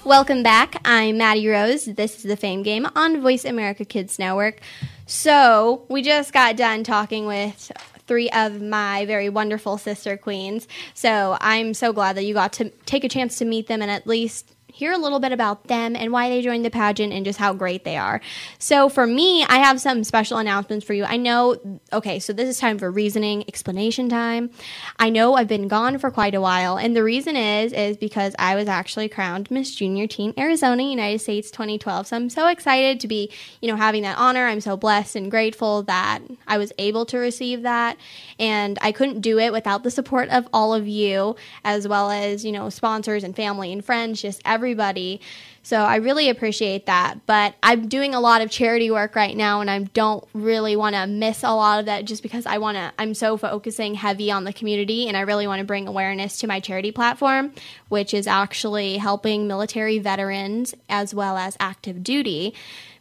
Welcome 0.06 0.44
back. 0.44 0.80
I'm 0.86 1.18
Maddie 1.18 1.48
Rose. 1.48 1.86
This 1.86 2.18
is 2.18 2.24
the 2.24 2.38
Fame 2.38 2.62
Game 2.62 2.86
on 2.96 3.24
Voice 3.24 3.44
America 3.44 3.86
Kids 3.86 4.20
Network. 4.20 4.60
So, 5.08 5.84
we 5.90 6.04
just 6.04 6.32
got 6.32 6.58
done 6.58 6.84
talking 6.84 7.26
with 7.26 7.72
three 8.06 8.30
of 8.30 8.62
my 8.62 9.08
very 9.08 9.30
wonderful 9.30 9.80
sister 9.80 10.16
queens. 10.16 10.68
So, 10.94 11.40
I'm 11.42 11.74
so 11.74 11.92
glad 11.92 12.18
that 12.18 12.24
you 12.26 12.36
got 12.36 12.54
to 12.54 12.70
take 12.86 13.04
a 13.04 13.10
chance 13.10 13.40
to 13.40 13.46
meet 13.46 13.66
them 13.66 13.82
and 13.82 13.90
at 13.90 14.06
least 14.06 14.54
hear 14.74 14.92
a 14.92 14.98
little 14.98 15.20
bit 15.20 15.32
about 15.32 15.68
them 15.68 15.96
and 15.96 16.12
why 16.12 16.30
they 16.30 16.42
joined 16.42 16.64
the 16.64 16.70
pageant 16.70 17.14
and 17.14 17.26
just 17.26 17.40
how 17.40 17.54
great 17.54 17.84
they 17.84 17.98
are. 17.98 18.22
So 18.60 18.90
for 18.90 19.08
me, 19.08 19.44
I 19.44 19.58
have 19.58 19.82
some 19.82 20.04
special 20.04 20.38
announcements 20.38 20.86
for 20.86 20.94
you. 20.94 21.04
I 21.06 21.18
know, 21.18 21.58
okay, 21.94 22.20
so 22.20 22.34
this 22.34 22.50
is 22.50 22.60
time 22.60 22.78
for 22.78 22.92
reasoning, 22.92 23.44
explanation 23.48 24.10
time. 24.10 24.52
I 25.00 25.10
know 25.10 25.36
I've 25.36 25.48
been 25.48 25.68
gone 25.68 25.98
for 25.98 26.12
quite 26.12 26.36
a 26.36 26.42
while, 26.42 26.78
and 26.78 26.96
the 26.96 27.04
reason 27.04 27.36
is 27.36 27.74
is 27.74 27.98
because 27.98 28.36
I 28.38 28.56
was 28.56 28.68
actually 28.68 29.10
crowned 29.10 29.50
Miss 29.50 29.74
Junior 29.74 30.06
Teen 30.06 30.34
Arizona 30.38 30.84
United 30.84 31.20
States 31.20 31.50
2012. 31.50 32.08
So 32.08 32.16
I'm 32.16 32.30
so 32.30 32.48
excited 32.48 33.00
to 33.00 33.08
be, 33.08 33.32
you 33.62 33.70
know, 33.70 33.78
having 33.78 34.04
that 34.04 34.18
honor. 34.18 34.48
I'm 34.48 34.62
so 34.62 34.78
blessed 34.78 35.16
and 35.16 35.32
grateful 35.32 35.84
that 35.84 36.20
I 36.46 36.58
was 36.58 36.74
able 36.78 37.06
to 37.08 37.18
receive 37.18 37.64
that, 37.64 37.98
and 38.38 38.78
I 38.82 38.92
couldn't 38.92 39.22
do 39.22 39.40
it 39.40 39.52
without 39.52 39.84
the 39.84 39.92
support 39.92 40.30
of 40.30 40.48
all 40.54 40.74
of 40.74 40.88
you 40.88 41.36
as 41.64 41.88
well 41.88 42.12
as, 42.12 42.46
you 42.46 42.52
know, 42.52 42.70
sponsors 42.70 43.24
and 43.24 43.36
family 43.36 43.72
and 43.72 43.84
friends, 43.84 44.22
just 44.22 44.42
everybody. 44.58 45.22
So 45.62 45.78
I 45.78 45.98
really 45.98 46.30
appreciate 46.30 46.88
that. 46.88 47.26
But 47.28 47.54
I'm 47.62 47.88
doing 47.88 48.16
a 48.16 48.20
lot 48.20 48.42
of 48.42 48.50
charity 48.50 48.90
work 48.90 49.16
right 49.16 49.38
now 49.38 49.62
and 49.62 49.70
I 49.70 49.84
don't 49.84 50.28
really 50.34 50.76
want 50.76 50.96
to 50.96 51.06
miss 51.06 51.44
a 51.44 51.54
lot 51.54 51.80
of 51.80 51.86
that 51.86 52.06
just 52.06 52.24
because 52.24 52.48
I 52.48 52.58
want 52.58 52.78
to 52.78 52.92
I'm 52.98 53.14
so 53.14 53.38
focusing 53.38 53.94
heavy 53.94 54.32
on 54.32 54.46
the 54.46 54.54
community 54.54 55.08
and 55.08 55.16
I 55.16 55.22
really 55.22 55.46
want 55.46 55.60
to 55.60 55.66
bring 55.66 55.88
awareness 55.88 56.40
to 56.40 56.48
my 56.48 56.60
charity 56.60 56.92
platform, 56.92 57.54
which 57.90 58.16
is 58.16 58.26
actually 58.26 58.98
helping 58.98 59.46
military 59.46 60.00
veterans 60.00 60.74
as 60.90 61.14
well 61.14 61.38
as 61.38 61.56
active 61.60 62.02
duty 62.02 62.56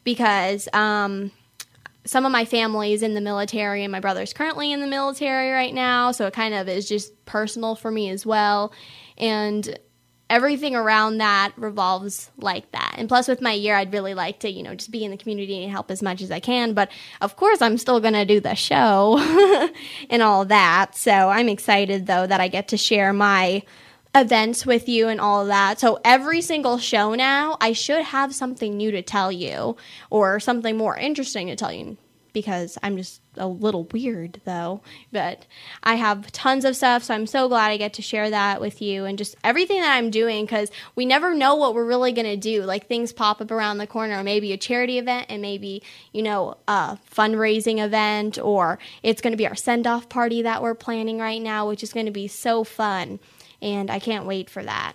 because 0.05 0.69
um 0.75 1.31
some 2.05 2.27
of 2.27 2.31
my 2.31 2.45
family 2.45 2.93
is 2.93 3.03
in 3.03 3.15
the 3.15 3.21
military 3.21 3.83
and 3.83 3.91
my 3.91 4.01
brother's 4.01 4.33
currently 4.33 4.71
in 4.73 4.81
the 4.81 4.87
military 4.87 5.51
right 5.51 5.75
now 5.75 6.13
so 6.13 6.27
it 6.27 6.33
kind 6.33 6.55
of 6.55 6.69
is 6.69 6.89
just 6.89 7.25
personal 7.27 7.75
for 7.75 7.91
me 7.91 8.11
as 8.11 8.27
well 8.27 8.73
and 9.19 9.79
everything 10.29 10.75
around 10.75 11.19
that 11.19 11.53
revolves 11.57 12.31
like 12.39 12.71
that. 12.73 12.95
And 12.99 13.09
plus, 13.09 13.29
with 13.29 13.41
my 13.41 13.53
year, 13.53 13.77
I'd 13.77 13.93
really 13.93 14.15
like 14.15 14.41
to, 14.41 14.51
you 14.51 14.63
know, 14.63 14.75
just 14.75 14.91
be 14.91 15.05
in 15.05 15.11
the 15.11 15.17
community 15.17 15.63
and 15.63 15.71
help 15.71 15.91
as 15.91 16.03
much 16.03 16.21
as 16.23 16.31
I 16.31 16.41
can. 16.41 16.75
But 16.75 16.91
of 17.21 17.37
course, 17.37 17.63
I'm 17.63 17.79
still 17.79 18.01
going 18.01 18.15
to 18.15 18.25
do 18.25 18.41
the 18.41 18.55
show 18.55 19.19
and 20.11 20.23
all 20.23 20.45
that. 20.47 20.97
So 20.97 21.13
I'm 21.13 21.49
excited, 21.49 22.07
though, 22.07 22.27
that 22.27 22.41
I 22.41 22.49
get 22.49 22.69
to 22.69 22.77
share 22.77 23.13
my 23.13 23.63
events 24.15 24.65
with 24.65 24.89
you 24.89 25.09
and 25.09 25.21
all 25.21 25.47
that. 25.47 25.79
So 25.79 26.01
every 26.05 26.41
single 26.41 26.79
show 26.79 27.15
now, 27.15 27.57
I 27.61 27.73
should 27.73 28.03
have 28.03 28.35
something 28.35 28.77
new 28.77 28.91
to 28.91 29.03
tell 29.03 29.31
you 29.31 29.77
or 30.11 30.41
something 30.41 30.77
more 30.77 30.97
interesting 30.97 31.49
to 31.49 31.57
tell 31.57 31.73
you 31.73 31.99
because 32.37 32.77
I'm 32.83 32.99
just 32.99 33.23
a 33.39 33.49
little 33.49 33.85
weird 33.85 34.43
though. 34.45 34.83
But 35.11 35.47
I 35.83 35.95
have 35.95 36.31
tons 36.33 36.67
of 36.67 36.77
stuff, 36.77 37.03
so 37.03 37.15
I'm 37.15 37.27
so 37.27 37.49
glad 37.49 37.71
I 37.71 37.79
get 37.79 37.95
to 37.95 38.03
share 38.03 38.29
that 38.29 38.61
with 38.61 38.83
you 38.83 39.07
and 39.07 39.17
just 39.17 39.37
everything 39.43 39.81
that 39.81 39.97
I'm 39.97 40.11
doing 40.11 40.45
because 40.45 40.71
we 40.95 41.07
never 41.07 41.35
know 41.35 41.55
what 41.55 41.75
we're 41.75 41.87
really 41.87 42.13
going 42.13 42.27
to 42.27 42.37
do. 42.37 42.63
Like 42.65 42.89
things 42.89 43.11
pop 43.11 43.41
up 43.41 43.51
around 43.51 43.79
the 43.79 43.87
corner, 43.87 44.23
maybe 44.23 44.53
a 44.53 44.59
charity 44.59 44.99
event 44.99 45.29
and 45.31 45.41
maybe, 45.41 45.83
you 46.13 46.23
know, 46.23 46.59
a 46.69 46.99
fundraising 47.11 47.83
event, 47.83 48.39
or 48.39 48.79
it's 49.03 49.23
going 49.23 49.33
to 49.33 49.39
be 49.39 49.49
our 49.49 49.55
send 49.55 49.87
off 49.87 50.11
party 50.11 50.43
that 50.43 50.63
we're 50.63 50.75
planning 50.75 51.19
right 51.19 51.41
now, 51.41 51.67
which 51.67 51.83
is 51.83 51.95
going 51.95 52.05
to 52.05 52.13
be 52.13 52.29
so 52.29 52.65
fun. 52.65 53.19
And 53.63 53.91
I 53.91 53.99
can't 53.99 54.27
wait 54.27 54.51
for 54.51 54.63
that. 54.63 54.93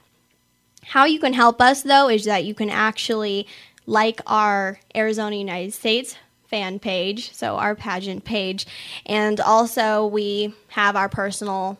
How 0.84 1.06
you 1.06 1.20
can 1.20 1.34
help 1.34 1.60
us 1.60 1.82
though 1.82 2.08
is 2.08 2.26
that 2.26 2.46
you 2.46 2.54
can 2.54 2.70
actually 2.70 3.48
like 3.88 4.22
our 4.28 4.80
Arizona 4.96 5.36
United 5.36 5.74
States 5.74 6.16
fan 6.52 6.78
page, 6.78 7.34
so 7.34 7.56
our 7.56 7.74
pageant 7.74 8.24
page. 8.24 8.68
And 9.08 9.40
also, 9.40 10.06
we 10.06 10.54
have 10.68 10.96
our 10.96 11.10
personal 11.10 11.80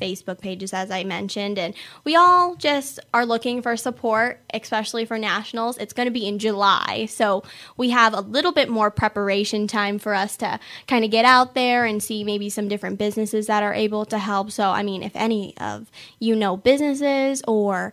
Facebook 0.00 0.40
pages, 0.40 0.72
as 0.72 0.90
I 0.90 1.04
mentioned. 1.04 1.58
And 1.58 1.74
we 2.04 2.16
all 2.16 2.56
just 2.56 2.98
are 3.14 3.24
looking 3.24 3.62
for 3.62 3.76
support, 3.76 4.40
especially 4.52 5.04
for 5.04 5.18
nationals. 5.18 5.78
It's 5.78 5.92
going 5.92 6.06
to 6.06 6.12
be 6.12 6.26
in 6.26 6.38
July. 6.38 7.06
So 7.06 7.44
we 7.76 7.90
have 7.90 8.12
a 8.12 8.20
little 8.20 8.52
bit 8.52 8.68
more 8.68 8.90
preparation 8.90 9.66
time 9.66 9.98
for 9.98 10.14
us 10.14 10.36
to 10.38 10.58
kind 10.88 11.04
of 11.04 11.10
get 11.10 11.24
out 11.24 11.54
there 11.54 11.84
and 11.84 12.02
see 12.02 12.24
maybe 12.24 12.50
some 12.50 12.68
different 12.68 12.98
businesses 12.98 13.46
that 13.46 13.62
are 13.62 13.74
able 13.74 14.04
to 14.06 14.18
help. 14.18 14.50
So, 14.50 14.70
I 14.70 14.82
mean, 14.82 15.02
if 15.02 15.14
any 15.14 15.56
of 15.58 15.90
you 16.18 16.34
know 16.34 16.56
businesses 16.56 17.42
or 17.46 17.92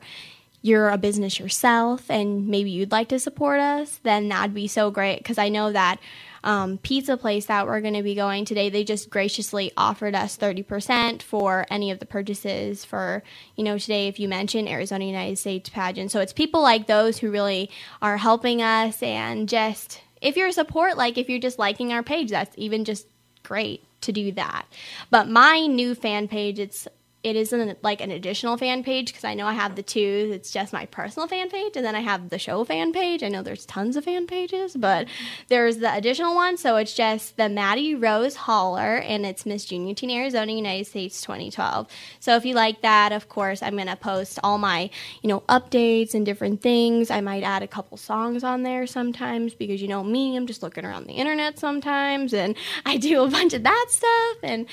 you're 0.62 0.90
a 0.90 0.98
business 0.98 1.40
yourself 1.40 2.10
and 2.10 2.48
maybe 2.48 2.70
you'd 2.70 2.92
like 2.92 3.08
to 3.10 3.20
support 3.20 3.60
us, 3.60 4.00
then 4.04 4.28
that'd 4.30 4.54
be 4.54 4.68
so 4.68 4.92
great 4.92 5.20
because 5.20 5.38
I 5.38 5.50
know 5.50 5.72
that 5.72 6.00
um, 6.44 6.78
pizza 6.78 7.18
place 7.18 7.46
that 7.48 7.66
we're 7.66 7.82
going 7.82 7.94
to 7.94 8.04
be 8.04 8.16
going 8.16 8.46
today, 8.46 8.70
they 8.70 8.84
just 8.84 9.10
graciously 9.10 9.72
offered 9.76 10.16
us 10.16 10.38
30% 10.38 11.22
for 11.22 11.66
any 11.70 11.92
of 11.92 12.00
the 12.00 12.06
purchases 12.06 12.86
for, 12.86 13.24
you 13.56 13.64
know, 13.64 13.78
today, 13.78 14.08
if 14.08 14.20
you 14.20 14.28
mention 14.28 14.68
Arizona 14.68 15.06
United 15.06 15.38
States 15.38 15.70
pageant. 15.70 16.12
So 16.12 16.20
it's 16.20 16.34
people 16.34 16.62
like 16.62 16.88
those 16.88 17.18
who 17.18 17.32
really 17.32 17.70
are 18.02 18.18
helping 18.18 18.62
us 18.62 19.02
and 19.04 19.50
just 19.50 20.02
if 20.22 20.36
you're 20.36 20.48
a 20.48 20.54
support, 20.54 20.98
like 20.98 21.18
if 21.18 21.30
you're 21.30 21.40
just 21.40 21.60
liking 21.60 21.94
our 21.94 22.04
page, 22.04 22.30
that's 22.30 22.56
even 22.58 22.86
just 22.86 23.08
great 23.44 23.84
to 24.02 24.12
do 24.12 24.32
that. 24.34 24.66
But 25.10 25.30
my 25.30 25.66
new 25.66 25.96
fan 25.96 26.28
page, 26.28 26.60
it's 26.60 26.88
it 27.22 27.36
isn't 27.36 27.84
like 27.84 28.00
an 28.00 28.12
additional 28.12 28.56
fan 28.56 28.82
page 28.82 29.08
because 29.08 29.26
I 29.26 29.34
know 29.34 29.46
I 29.46 29.52
have 29.52 29.76
the 29.76 29.84
two. 29.84 30.32
It's 30.34 30.52
just 30.52 30.72
my 30.72 30.86
personal 30.86 31.28
fan 31.28 31.50
page, 31.50 31.76
and 31.76 31.86
then 31.86 31.96
I 31.96 32.00
have 32.00 32.30
the 32.30 32.40
show 32.40 32.64
fan 32.64 32.94
page. 32.94 33.24
I 33.24 33.28
know 33.28 33.44
there's 33.44 33.66
tons 33.66 33.98
of 33.98 34.06
fan 34.06 34.26
pages, 34.26 34.76
but 34.78 35.08
there's 35.50 35.78
the 35.78 35.94
additional 35.94 36.34
one. 36.34 36.56
So 36.56 36.78
it's 36.78 36.94
just 36.94 37.36
the 37.36 37.50
Maddie 37.50 37.94
Rose 37.94 38.38
Holler, 38.38 38.98
and 38.98 39.26
it's 39.26 39.46
Miss 39.46 39.66
Junior 39.66 39.94
Teen 39.94 40.12
Arizona 40.12 40.54
United 40.54 40.88
States 40.88 41.22
2012. 41.22 41.88
So 42.22 42.38
if 42.38 42.46
you 42.46 42.56
like 42.56 42.82
that, 42.84 43.12
of 43.12 43.28
course, 43.28 43.62
I'm 43.62 43.76
gonna 43.76 43.98
post 43.98 44.40
all 44.42 44.58
my 44.58 44.90
you 45.22 45.28
know 45.28 45.42
updates 45.50 46.14
and 46.14 46.26
different 46.26 46.62
things. 46.62 47.12
I 47.12 47.20
might 47.20 47.44
add 47.44 47.64
a 47.64 47.68
couple 47.68 47.98
songs 47.98 48.46
on 48.46 48.64
there 48.64 48.88
sometimes 48.88 49.54
because 49.54 49.82
you 49.82 49.90
know 49.90 50.06
me, 50.06 50.38
I'm 50.38 50.48
just 50.48 50.64
looking 50.64 50.86
around 50.86 51.08
the 51.08 51.14
internet 51.14 51.60
sometimes, 51.60 52.34
and 52.34 52.56
I 52.86 52.96
do 52.96 53.24
a 53.24 53.28
bunch 53.28 53.54
of 53.54 53.64
that 53.64 53.86
stuff 53.90 54.38
and 54.42 54.68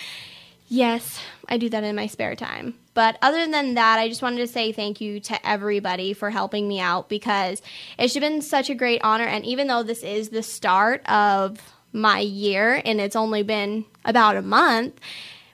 Yes, 0.68 1.20
I 1.48 1.58
do 1.58 1.68
that 1.70 1.84
in 1.84 1.94
my 1.94 2.06
spare 2.06 2.34
time. 2.34 2.74
But 2.94 3.18
other 3.22 3.46
than 3.46 3.74
that, 3.74 3.98
I 3.98 4.08
just 4.08 4.22
wanted 4.22 4.38
to 4.38 4.46
say 4.46 4.72
thank 4.72 5.00
you 5.00 5.20
to 5.20 5.48
everybody 5.48 6.12
for 6.12 6.30
helping 6.30 6.66
me 6.66 6.80
out 6.80 7.08
because 7.08 7.62
it's 7.98 8.18
been 8.18 8.42
such 8.42 8.70
a 8.70 8.74
great 8.74 9.00
honor. 9.04 9.24
And 9.24 9.44
even 9.44 9.68
though 9.68 9.82
this 9.82 10.02
is 10.02 10.30
the 10.30 10.42
start 10.42 11.08
of 11.08 11.60
my 11.92 12.20
year 12.20 12.80
and 12.84 13.00
it's 13.00 13.16
only 13.16 13.42
been 13.42 13.84
about 14.04 14.36
a 14.36 14.42
month, 14.42 14.98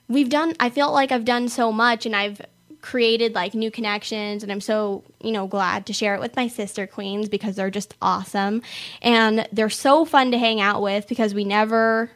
we've 0.07 0.29
done, 0.29 0.55
I 0.59 0.69
feel 0.69 0.91
like 0.91 1.11
I've 1.11 1.25
done 1.25 1.47
so 1.47 1.71
much 1.71 2.05
and 2.05 2.15
I've 2.15 2.41
created 2.81 3.33
like 3.33 3.53
new 3.53 3.71
connections 3.71 4.43
and 4.43 4.51
I'm 4.51 4.61
so, 4.61 5.03
you 5.21 5.31
know, 5.31 5.47
glad 5.47 5.85
to 5.85 5.93
share 5.93 6.15
it 6.15 6.21
with 6.21 6.35
my 6.35 6.47
sister 6.47 6.87
queens 6.87 7.29
because 7.29 7.55
they're 7.55 7.71
just 7.71 7.93
awesome 8.01 8.61
and 9.01 9.47
they're 9.51 9.69
so 9.69 10.05
fun 10.05 10.31
to 10.31 10.37
hang 10.37 10.59
out 10.59 10.81
with 10.81 11.07
because 11.07 11.33
we 11.33 11.45
never 11.45 12.09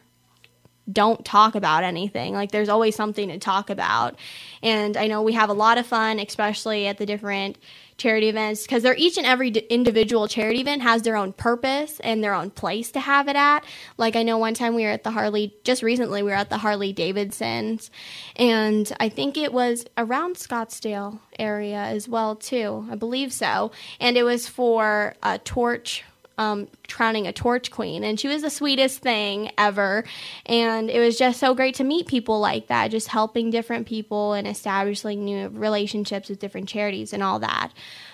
don't 0.90 1.24
talk 1.24 1.54
about 1.54 1.84
anything. 1.84 2.34
Like 2.34 2.50
there's 2.50 2.68
always 2.68 2.96
something 2.96 3.28
to 3.28 3.38
talk 3.38 3.70
about. 3.70 4.16
And 4.62 4.96
I 4.96 5.06
know 5.06 5.22
we 5.22 5.34
have 5.34 5.50
a 5.50 5.54
lot 5.54 5.78
of 5.78 5.86
fun, 5.86 6.18
especially 6.18 6.86
at 6.86 6.98
the 6.98 7.06
different 7.06 7.58
charity 7.98 8.28
events, 8.28 8.62
because 8.62 8.84
they're 8.84 8.94
each 8.96 9.18
and 9.18 9.26
every 9.26 9.48
individual 9.50 10.28
charity 10.28 10.60
event 10.60 10.82
has 10.82 11.02
their 11.02 11.16
own 11.16 11.32
purpose 11.32 11.98
and 12.00 12.22
their 12.22 12.32
own 12.32 12.48
place 12.48 12.92
to 12.92 13.00
have 13.00 13.26
it 13.26 13.34
at. 13.34 13.64
Like 13.96 14.14
I 14.14 14.22
know 14.22 14.38
one 14.38 14.54
time 14.54 14.76
we 14.76 14.84
were 14.84 14.90
at 14.90 15.02
the 15.02 15.10
Harley, 15.10 15.52
just 15.64 15.82
recently 15.82 16.22
we 16.22 16.30
were 16.30 16.36
at 16.36 16.48
the 16.48 16.58
Harley 16.58 16.92
Davidsons, 16.92 17.90
and 18.36 18.90
I 19.00 19.08
think 19.08 19.36
it 19.36 19.52
was 19.52 19.84
around 19.96 20.36
Scottsdale 20.36 21.18
area 21.40 21.78
as 21.78 22.08
well 22.08 22.36
too. 22.36 22.86
I 22.88 22.94
believe 22.94 23.32
so. 23.32 23.72
And 23.98 24.16
it 24.16 24.22
was 24.22 24.48
for 24.48 25.14
a 25.22 25.38
torch 25.38 26.04
um, 26.38 26.68
crowning 26.88 27.26
a 27.26 27.32
torch 27.32 27.70
queen. 27.70 28.04
And 28.04 28.18
she 28.18 28.28
was 28.28 28.42
the 28.42 28.50
sweetest 28.50 29.00
thing 29.00 29.50
ever. 29.58 30.04
And 30.46 30.88
it 30.88 31.00
was 31.00 31.18
just 31.18 31.38
so 31.38 31.54
great 31.54 31.74
to 31.74 31.84
meet 31.84 32.06
people 32.06 32.40
like 32.40 32.68
that, 32.68 32.90
just 32.90 33.08
helping 33.08 33.50
different 33.50 33.86
people 33.86 34.32
and 34.32 34.46
establishing 34.46 35.24
new 35.24 35.48
relationships 35.48 36.28
with 36.28 36.38
different 36.38 36.68
charities 36.68 37.12
and 37.12 37.22
all 37.22 37.40
that. 37.40 37.72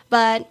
But 0.09 0.51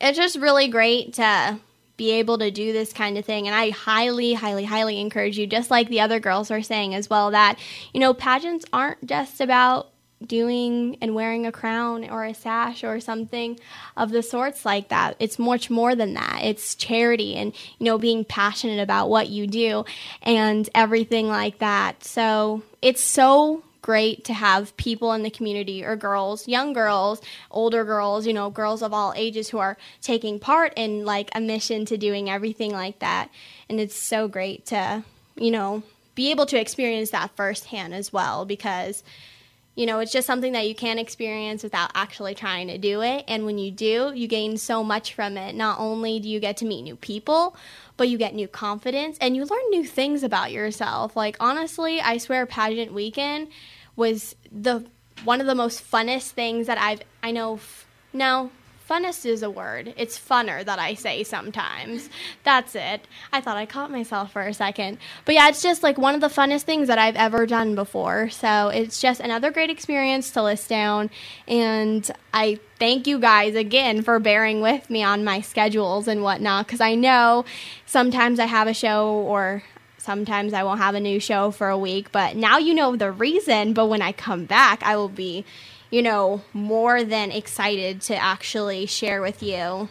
it's 0.00 0.18
just 0.18 0.36
really 0.36 0.68
great 0.68 1.14
to 1.14 1.58
be 1.96 2.10
able 2.12 2.38
to 2.38 2.50
do 2.50 2.72
this 2.72 2.92
kind 2.92 3.16
of 3.16 3.24
thing. 3.24 3.46
And 3.46 3.54
I 3.54 3.70
highly, 3.70 4.34
highly, 4.34 4.64
highly 4.64 5.00
encourage 5.00 5.38
you, 5.38 5.46
just 5.46 5.70
like 5.70 5.88
the 5.88 6.00
other 6.00 6.20
girls 6.20 6.50
are 6.50 6.62
saying 6.62 6.94
as 6.94 7.08
well, 7.08 7.30
that, 7.30 7.58
you 7.92 8.00
know, 8.00 8.12
pageants 8.12 8.64
aren't 8.72 9.06
just 9.06 9.40
about 9.40 9.90
doing 10.26 10.96
and 11.00 11.14
wearing 11.14 11.46
a 11.46 11.52
crown 11.52 12.08
or 12.08 12.24
a 12.24 12.34
sash 12.34 12.84
or 12.84 13.00
something 13.00 13.58
of 13.96 14.10
the 14.10 14.22
sorts 14.22 14.64
like 14.64 14.88
that. 14.88 15.16
It's 15.18 15.38
much 15.38 15.70
more 15.70 15.94
than 15.94 16.14
that. 16.14 16.40
It's 16.42 16.74
charity 16.74 17.34
and, 17.36 17.52
you 17.78 17.84
know, 17.84 17.98
being 17.98 18.24
passionate 18.24 18.80
about 18.80 19.08
what 19.08 19.28
you 19.28 19.46
do 19.46 19.84
and 20.22 20.68
everything 20.74 21.28
like 21.28 21.58
that. 21.58 22.04
So 22.04 22.62
it's 22.82 23.02
so 23.02 23.62
great 23.84 24.24
to 24.24 24.32
have 24.32 24.74
people 24.78 25.12
in 25.12 25.22
the 25.22 25.30
community 25.30 25.84
or 25.84 25.94
girls, 25.94 26.48
young 26.48 26.72
girls, 26.72 27.20
older 27.50 27.84
girls, 27.84 28.26
you 28.26 28.32
know, 28.32 28.48
girls 28.48 28.82
of 28.82 28.94
all 28.94 29.12
ages 29.14 29.50
who 29.50 29.58
are 29.58 29.76
taking 30.00 30.40
part 30.40 30.72
in 30.74 31.04
like 31.04 31.30
a 31.34 31.40
mission 31.40 31.84
to 31.84 31.98
doing 31.98 32.30
everything 32.30 32.72
like 32.72 32.98
that. 33.00 33.28
And 33.68 33.78
it's 33.78 33.94
so 33.94 34.26
great 34.26 34.64
to, 34.66 35.04
you 35.36 35.50
know, 35.50 35.82
be 36.14 36.30
able 36.30 36.46
to 36.46 36.58
experience 36.58 37.10
that 37.10 37.36
firsthand 37.36 37.92
as 37.92 38.10
well 38.10 38.46
because 38.46 39.02
you 39.74 39.86
know, 39.86 39.98
it's 39.98 40.12
just 40.12 40.26
something 40.26 40.52
that 40.52 40.68
you 40.68 40.74
can't 40.74 41.00
experience 41.00 41.62
without 41.62 41.90
actually 41.94 42.34
trying 42.34 42.68
to 42.68 42.78
do 42.78 43.02
it. 43.02 43.24
And 43.26 43.44
when 43.44 43.58
you 43.58 43.72
do, 43.72 44.12
you 44.14 44.28
gain 44.28 44.56
so 44.56 44.84
much 44.84 45.14
from 45.14 45.36
it. 45.36 45.54
Not 45.54 45.80
only 45.80 46.20
do 46.20 46.28
you 46.28 46.38
get 46.38 46.56
to 46.58 46.64
meet 46.64 46.82
new 46.82 46.94
people, 46.96 47.56
but 47.96 48.08
you 48.08 48.16
get 48.16 48.34
new 48.34 48.46
confidence 48.46 49.18
and 49.20 49.34
you 49.34 49.44
learn 49.44 49.70
new 49.70 49.84
things 49.84 50.22
about 50.22 50.52
yourself. 50.52 51.16
Like, 51.16 51.36
honestly, 51.40 52.00
I 52.00 52.18
swear 52.18 52.46
pageant 52.46 52.92
weekend 52.92 53.48
was 53.96 54.36
the 54.50 54.84
one 55.24 55.40
of 55.40 55.46
the 55.46 55.54
most 55.54 55.88
funnest 55.90 56.30
things 56.30 56.66
that 56.66 56.78
I've, 56.78 57.00
I 57.22 57.30
know, 57.30 57.54
f- 57.54 57.86
no, 58.12 58.50
Funnest 58.88 59.24
is 59.24 59.42
a 59.42 59.48
word. 59.48 59.94
It's 59.96 60.18
funner 60.18 60.62
that 60.62 60.78
I 60.78 60.92
say 60.92 61.22
sometimes. 61.22 62.10
That's 62.42 62.74
it. 62.74 63.06
I 63.32 63.40
thought 63.40 63.56
I 63.56 63.64
caught 63.64 63.90
myself 63.90 64.32
for 64.32 64.42
a 64.42 64.52
second. 64.52 64.98
But 65.24 65.36
yeah, 65.36 65.48
it's 65.48 65.62
just 65.62 65.82
like 65.82 65.96
one 65.96 66.14
of 66.14 66.20
the 66.20 66.28
funnest 66.28 66.62
things 66.62 66.88
that 66.88 66.98
I've 66.98 67.16
ever 67.16 67.46
done 67.46 67.74
before. 67.74 68.28
So 68.28 68.68
it's 68.68 69.00
just 69.00 69.20
another 69.20 69.50
great 69.50 69.70
experience 69.70 70.30
to 70.32 70.42
list 70.42 70.68
down. 70.68 71.08
And 71.48 72.10
I 72.34 72.60
thank 72.78 73.06
you 73.06 73.18
guys 73.18 73.54
again 73.54 74.02
for 74.02 74.18
bearing 74.18 74.60
with 74.60 74.90
me 74.90 75.02
on 75.02 75.24
my 75.24 75.40
schedules 75.40 76.06
and 76.06 76.22
whatnot. 76.22 76.66
Because 76.66 76.82
I 76.82 76.94
know 76.94 77.46
sometimes 77.86 78.38
I 78.38 78.44
have 78.44 78.68
a 78.68 78.74
show 78.74 79.08
or 79.08 79.62
sometimes 79.96 80.52
I 80.52 80.62
won't 80.62 80.80
have 80.80 80.94
a 80.94 81.00
new 81.00 81.20
show 81.20 81.50
for 81.50 81.70
a 81.70 81.78
week. 81.78 82.12
But 82.12 82.36
now 82.36 82.58
you 82.58 82.74
know 82.74 82.96
the 82.96 83.10
reason. 83.10 83.72
But 83.72 83.86
when 83.86 84.02
I 84.02 84.12
come 84.12 84.44
back, 84.44 84.82
I 84.82 84.96
will 84.96 85.08
be 85.08 85.46
you 85.94 86.02
know, 86.02 86.42
more 86.52 87.04
than 87.04 87.30
excited 87.30 88.00
to 88.00 88.16
actually 88.16 88.84
share 88.84 89.22
with 89.22 89.44
you 89.44 89.88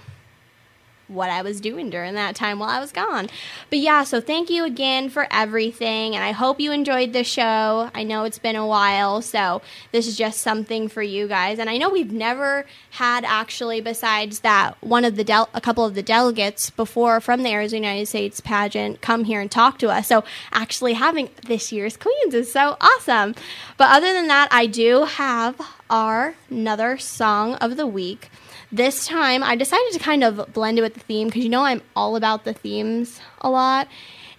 what 1.08 1.30
I 1.30 1.42
was 1.42 1.62
doing 1.62 1.90
during 1.90 2.16
that 2.16 2.36
time 2.36 2.60
while 2.60 2.70
I 2.70 2.80
was 2.80 2.92
gone. 2.92 3.30
But 3.70 3.80
yeah, 3.80 4.04
so 4.04 4.20
thank 4.20 4.50
you 4.50 4.66
again 4.66 5.10
for 5.10 5.28
everything, 5.32 6.14
and 6.14 6.24
I 6.24 6.32
hope 6.32 6.60
you 6.60 6.74
enjoyed 6.74 7.14
the 7.14 7.24
show. 7.24 7.90
I 7.94 8.04
know 8.04 8.26
it's 8.26 8.40
been 8.40 8.56
a 8.58 8.68
while, 8.68 9.22
so 9.22 9.62
this 9.94 10.08
is 10.08 10.18
just 10.18 10.42
something 10.42 10.90
for 10.90 11.02
you 11.02 11.28
guys. 11.28 11.58
And 11.58 11.70
I 11.70 11.78
know 11.78 11.90
we've 11.90 12.12
never 12.12 12.66
had 12.92 13.24
actually, 13.24 13.80
besides 13.80 14.42
that, 14.42 14.76
one 14.82 15.06
of 15.06 15.16
the 15.16 15.24
del- 15.24 15.50
a 15.54 15.62
couple 15.62 15.86
of 15.86 15.96
the 15.96 16.04
delegates 16.04 16.70
before 16.70 17.22
from 17.22 17.44
the 17.44 17.50
Arizona 17.50 17.88
United 17.88 18.08
States 18.08 18.42
pageant 18.42 19.00
come 19.00 19.24
here 19.24 19.40
and 19.40 19.52
talk 19.52 19.78
to 19.80 19.90
us. 19.90 20.08
So 20.08 20.26
actually 20.52 20.94
having 20.94 21.30
this 21.48 21.72
year's 21.72 21.96
queens 21.96 22.34
is 22.34 22.52
so 22.52 22.76
awesome. 22.82 23.36
But 23.78 23.90
other 23.92 24.14
than 24.14 24.28
that, 24.28 24.50
I 24.52 24.66
do 24.66 25.06
have 25.06 25.62
our 25.94 26.34
another 26.50 26.98
song 26.98 27.54
of 27.56 27.78
the 27.78 27.86
week. 27.86 28.32
This 28.72 29.06
time, 29.06 29.44
I 29.44 29.56
decided 29.56 29.94
to 29.94 30.00
kind 30.00 30.24
of 30.24 30.52
blend 30.52 30.80
it 30.80 30.82
with 30.82 30.96
the 30.96 31.00
theme 31.00 31.28
because 31.28 31.44
you 31.44 31.50
know 31.50 31.64
I'm 31.64 31.84
all 31.96 32.16
about 32.16 32.46
the 32.46 32.54
themes 32.54 33.22
a 33.42 33.50
lot. 33.52 33.88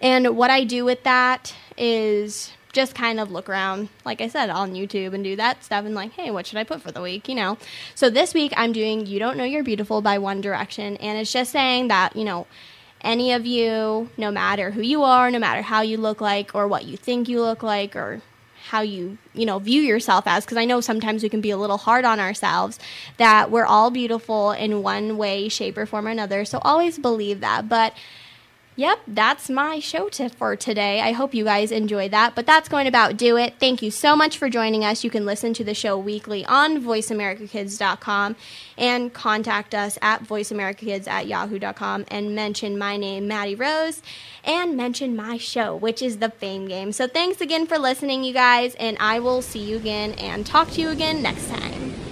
And 0.01 0.37
what 0.37 0.51
I 0.51 0.65
do 0.65 0.85
with 0.85 1.05
that 1.05 1.55
is 1.79 2.51
just 2.73 2.97
kind 2.97 3.21
of 3.21 3.31
look 3.31 3.49
around, 3.49 3.89
like 4.05 4.21
I 4.21 4.27
said, 4.27 4.51
on 4.51 4.75
YouTube 4.75 5.15
and 5.15 5.23
do 5.23 5.37
that 5.37 5.63
stuff 5.63 5.85
and 5.85 5.95
like, 5.95 6.11
hey, 6.15 6.33
what 6.33 6.45
should 6.45 6.59
I 6.59 6.65
put 6.65 6.83
for 6.83 6.91
the 6.91 7.01
week, 7.01 7.29
you 7.29 7.37
know? 7.37 7.57
So 7.95 8.11
this 8.11 8.35
week 8.35 8.53
I'm 8.57 8.73
doing 8.73 9.07
You 9.07 9.21
Don't 9.21 9.37
Know 9.37 9.45
You're 9.45 9.63
Beautiful 9.63 10.03
by 10.03 10.19
One 10.19 10.41
Direction. 10.41 10.97
And 10.97 11.21
it's 11.21 11.33
just 11.33 11.53
saying 11.53 11.87
that, 11.87 12.17
you 12.17 12.25
know, 12.25 12.49
any 13.01 13.31
of 13.31 13.47
you, 13.47 14.11
no 14.17 14.33
matter 14.33 14.73
who 14.73 14.83
you 14.83 15.05
are, 15.05 15.31
no 15.31 15.39
matter 15.39 15.63
how 15.63 15.83
you 15.83 15.99
look 15.99 16.21
like 16.21 16.53
or 16.53 16.67
what 16.67 16.85
you 16.85 16.97
think 16.97 17.29
you 17.29 17.41
look 17.41 17.63
like 17.63 17.95
or 17.95 18.23
how 18.75 18.81
you 18.81 19.17
you 19.35 19.47
know 19.47 19.59
view 19.61 19.81
yourself 19.81 20.25
as 20.27 20.45
because 20.45 20.59
i 20.59 20.65
know 20.65 20.81
sometimes 20.81 21.23
we 21.23 21.29
can 21.29 21.41
be 21.41 21.51
a 21.51 21.57
little 21.57 21.79
hard 21.79 22.05
on 22.05 22.19
ourselves 22.19 22.79
that 23.17 23.51
we're 23.51 23.65
all 23.67 23.91
beautiful 23.91 24.51
in 24.53 24.83
one 24.83 25.17
way 25.17 25.49
shape 25.49 25.79
or 25.79 25.87
form 25.87 26.07
or 26.07 26.11
another. 26.11 26.45
So 26.45 26.59
always 26.63 26.99
believe 26.99 27.41
that. 27.41 27.69
But 27.69 27.95
Yep, 28.77 29.03
that's 29.07 29.49
my 29.49 29.79
show 29.79 30.09
tip 30.09 30.35
for 30.35 30.57
today. 30.57 31.01
I 31.01 31.13
hope 31.13 31.33
you 31.33 31.45
guys 31.45 31.71
enjoy 31.71 32.09
that. 32.09 32.35
But 32.35 32.45
that's 32.45 32.69
going 32.69 32.87
to 32.87 32.89
about 32.89 33.17
do 33.17 33.37
it. 33.37 33.55
Thank 33.61 33.83
you 33.83 33.91
so 33.93 34.17
much 34.17 34.37
for 34.37 34.49
joining 34.49 34.85
us. 34.85 35.05
You 35.05 35.11
can 35.11 35.25
listen 35.25 35.55
to 35.55 35.65
the 35.65 35.75
show 35.75 35.97
weekly 35.97 36.45
on 36.47 36.83
voiceamericakids.com 36.83 38.35
and 38.77 39.15
contact 39.15 39.77
us 39.77 39.97
at 40.03 40.25
voiceamericakids 40.25 41.07
at 41.07 41.29
yahoo.com 41.29 42.05
and 42.09 42.35
mention 42.35 42.77
my 42.77 42.97
name, 42.97 43.29
Maddie 43.29 43.55
Rose, 43.55 44.03
and 44.43 44.77
mention 44.77 45.15
my 45.15 45.37
show, 45.37 45.77
which 45.77 46.03
is 46.03 46.19
the 46.19 46.31
Fame 46.31 46.67
Game. 46.67 46.91
So 46.91 47.07
thanks 47.07 47.41
again 47.41 47.67
for 47.69 47.79
listening, 47.79 48.25
you 48.25 48.33
guys, 48.33 48.75
and 48.75 48.97
I 48.99 49.21
will 49.21 49.41
see 49.41 49.61
you 49.61 49.77
again 49.77 50.13
and 50.13 50.45
talk 50.45 50.71
to 50.73 50.81
you 50.81 50.89
again 50.89 51.23
next 51.23 51.49
time. 51.49 52.04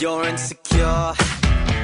You're 0.00 0.24
insecure, 0.24 1.12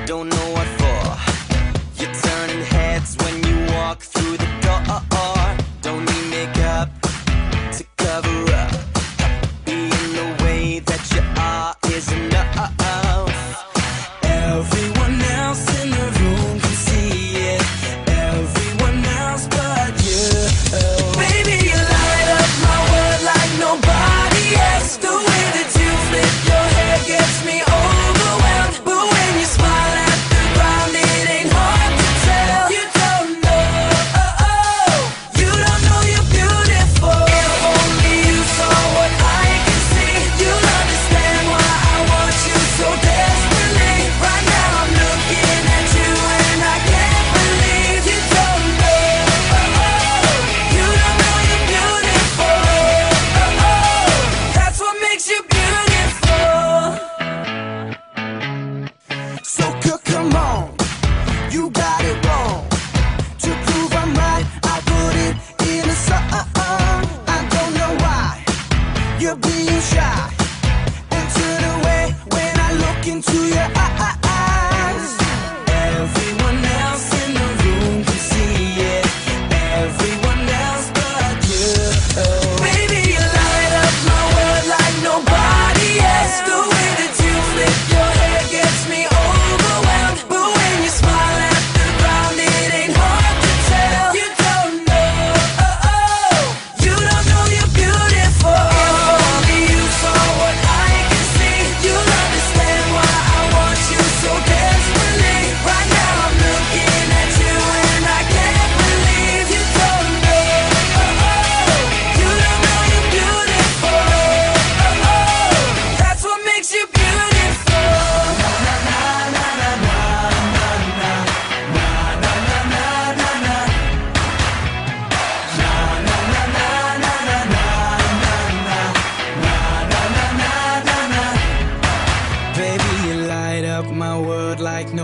don't 0.07 0.31
know 0.31 0.51
what 0.53 0.67
for. 0.79 2.03
You're 2.03 2.15
turning 2.15 2.65
heads 2.65 3.15
when 3.19 3.45
you 3.45 3.75
walk 3.75 4.01
through 4.01 4.39
the 4.39 4.47
door. 4.63 5.16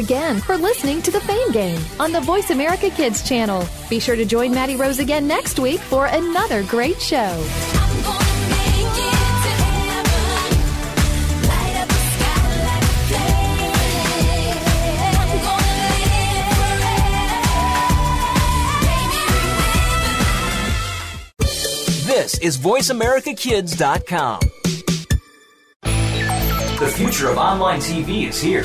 again 0.00 0.40
for 0.40 0.56
listening 0.56 1.02
to 1.02 1.10
the 1.10 1.20
Fame 1.20 1.52
Game 1.52 1.80
on 2.00 2.10
the 2.10 2.20
Voice 2.20 2.50
America 2.50 2.90
Kids 2.90 3.22
channel. 3.22 3.64
Be 3.88 4.00
sure 4.00 4.16
to 4.16 4.24
join 4.24 4.50
Maddie 4.50 4.74
Rose 4.74 4.98
again 4.98 5.28
next 5.28 5.58
week 5.60 5.78
for 5.78 6.06
another 6.06 6.64
great 6.64 7.00
show. 7.00 7.36
This 22.06 22.38
is 22.38 22.58
VoiceAmericaKids.com. 22.58 24.40
The 25.82 26.94
future 26.96 27.28
of 27.28 27.36
online 27.36 27.80
TV 27.80 28.26
is 28.28 28.40
here. 28.40 28.64